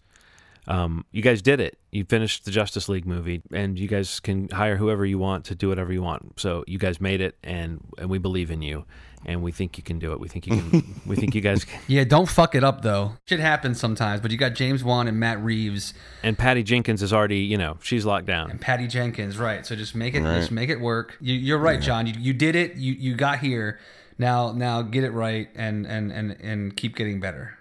um, 0.66 1.04
you 1.12 1.22
guys 1.22 1.42
did 1.42 1.60
it. 1.60 1.78
You 1.92 2.04
finished 2.04 2.44
the 2.44 2.50
Justice 2.50 2.88
League 2.88 3.06
movie, 3.06 3.42
and 3.52 3.78
you 3.78 3.86
guys 3.88 4.20
can 4.20 4.48
hire 4.48 4.76
whoever 4.76 5.04
you 5.04 5.18
want 5.18 5.44
to 5.46 5.54
do 5.54 5.68
whatever 5.68 5.92
you 5.92 6.02
want. 6.02 6.40
So 6.40 6.64
you 6.66 6.78
guys 6.78 7.00
made 7.00 7.20
it, 7.20 7.36
and 7.44 7.80
and 7.98 8.08
we 8.10 8.18
believe 8.18 8.50
in 8.50 8.62
you, 8.62 8.84
and 9.26 9.42
we 9.42 9.52
think 9.52 9.76
you 9.76 9.84
can 9.84 9.98
do 9.98 10.12
it. 10.12 10.20
We 10.20 10.26
think 10.28 10.46
you 10.46 10.56
can. 10.56 11.00
we 11.06 11.16
think 11.16 11.34
you 11.34 11.40
guys. 11.40 11.64
Can. 11.64 11.78
Yeah, 11.86 12.04
don't 12.04 12.28
fuck 12.28 12.54
it 12.54 12.64
up 12.64 12.82
though. 12.82 13.12
Shit 13.28 13.40
happens 13.40 13.78
sometimes, 13.78 14.20
but 14.20 14.30
you 14.30 14.36
got 14.38 14.54
James 14.54 14.82
Wan 14.82 15.06
and 15.06 15.20
Matt 15.20 15.38
Reeves 15.40 15.94
And 16.22 16.36
Patty 16.38 16.62
Jenkins 16.62 17.02
is 17.02 17.12
already, 17.12 17.38
you 17.40 17.58
know, 17.58 17.76
she's 17.82 18.04
locked 18.04 18.26
down. 18.26 18.50
and 18.50 18.60
Patty 18.60 18.86
Jenkins, 18.86 19.36
right? 19.38 19.64
So 19.66 19.76
just 19.76 19.94
make 19.94 20.14
it, 20.14 20.22
Right. 20.22 20.38
just 20.38 20.50
make 20.50 20.70
it 20.70 20.80
work. 20.80 21.16
You, 21.20 21.34
you're 21.34 21.58
right, 21.58 21.80
John. 21.80 22.06
You, 22.06 22.14
you 22.18 22.32
did 22.32 22.56
it. 22.56 22.76
You 22.76 22.92
you 22.94 23.14
got 23.14 23.38
here. 23.40 23.78
Now 24.18 24.52
now 24.52 24.80
get 24.82 25.04
it 25.04 25.10
right 25.10 25.48
and 25.54 25.86
and 25.86 26.10
and 26.12 26.32
and 26.40 26.76
keep 26.76 26.94
getting 26.96 27.18
better 27.20 27.58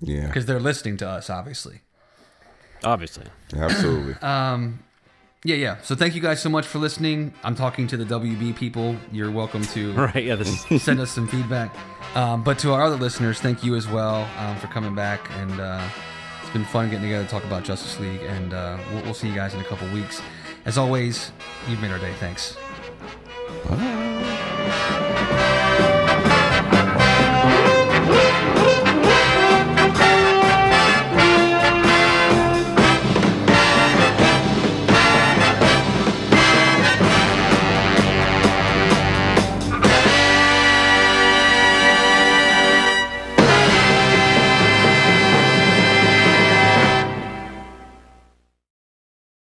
Yeah, 0.00 0.26
because 0.26 0.46
they're 0.46 0.60
listening 0.60 0.96
to 0.98 1.08
us, 1.08 1.28
obviously. 1.30 1.80
Obviously. 2.84 3.26
absolutely. 3.56 4.14
Um, 4.22 4.80
yeah, 5.44 5.56
yeah. 5.56 5.76
So 5.82 5.96
thank 5.96 6.14
you 6.14 6.20
guys 6.20 6.40
so 6.40 6.48
much 6.48 6.66
for 6.66 6.78
listening. 6.78 7.34
I'm 7.42 7.56
talking 7.56 7.88
to 7.88 7.96
the 7.96 8.04
WB 8.04 8.54
people. 8.54 8.94
You're 9.10 9.30
welcome 9.32 9.62
to 9.62 9.92
Right? 9.96 10.24
Yeah. 10.24 10.36
This. 10.36 10.64
send 10.82 11.00
us 11.00 11.10
some 11.10 11.26
feedback. 11.26 11.74
Um, 12.14 12.44
but 12.44 12.60
to 12.60 12.72
our 12.72 12.82
other 12.82 12.94
listeners, 12.96 13.40
thank 13.40 13.64
you 13.64 13.74
as 13.74 13.88
well 13.88 14.28
um, 14.38 14.56
for 14.58 14.68
coming 14.68 14.94
back. 14.94 15.28
And 15.38 15.58
uh, 15.60 15.82
it's 16.42 16.52
been 16.52 16.64
fun 16.64 16.90
getting 16.90 17.02
together 17.02 17.24
to 17.24 17.30
talk 17.30 17.42
about 17.44 17.64
Justice 17.64 17.98
League. 17.98 18.22
And 18.22 18.54
uh, 18.54 18.78
we'll, 18.92 19.02
we'll 19.02 19.14
see 19.14 19.26
you 19.28 19.34
guys 19.34 19.52
in 19.54 19.60
a 19.60 19.64
couple 19.64 19.90
weeks. 19.92 20.22
As 20.64 20.78
always, 20.78 21.32
you've 21.68 21.80
made 21.80 21.90
our 21.90 21.98
day. 21.98 22.12
Thanks. 22.20 22.56
Bye. 23.68 24.88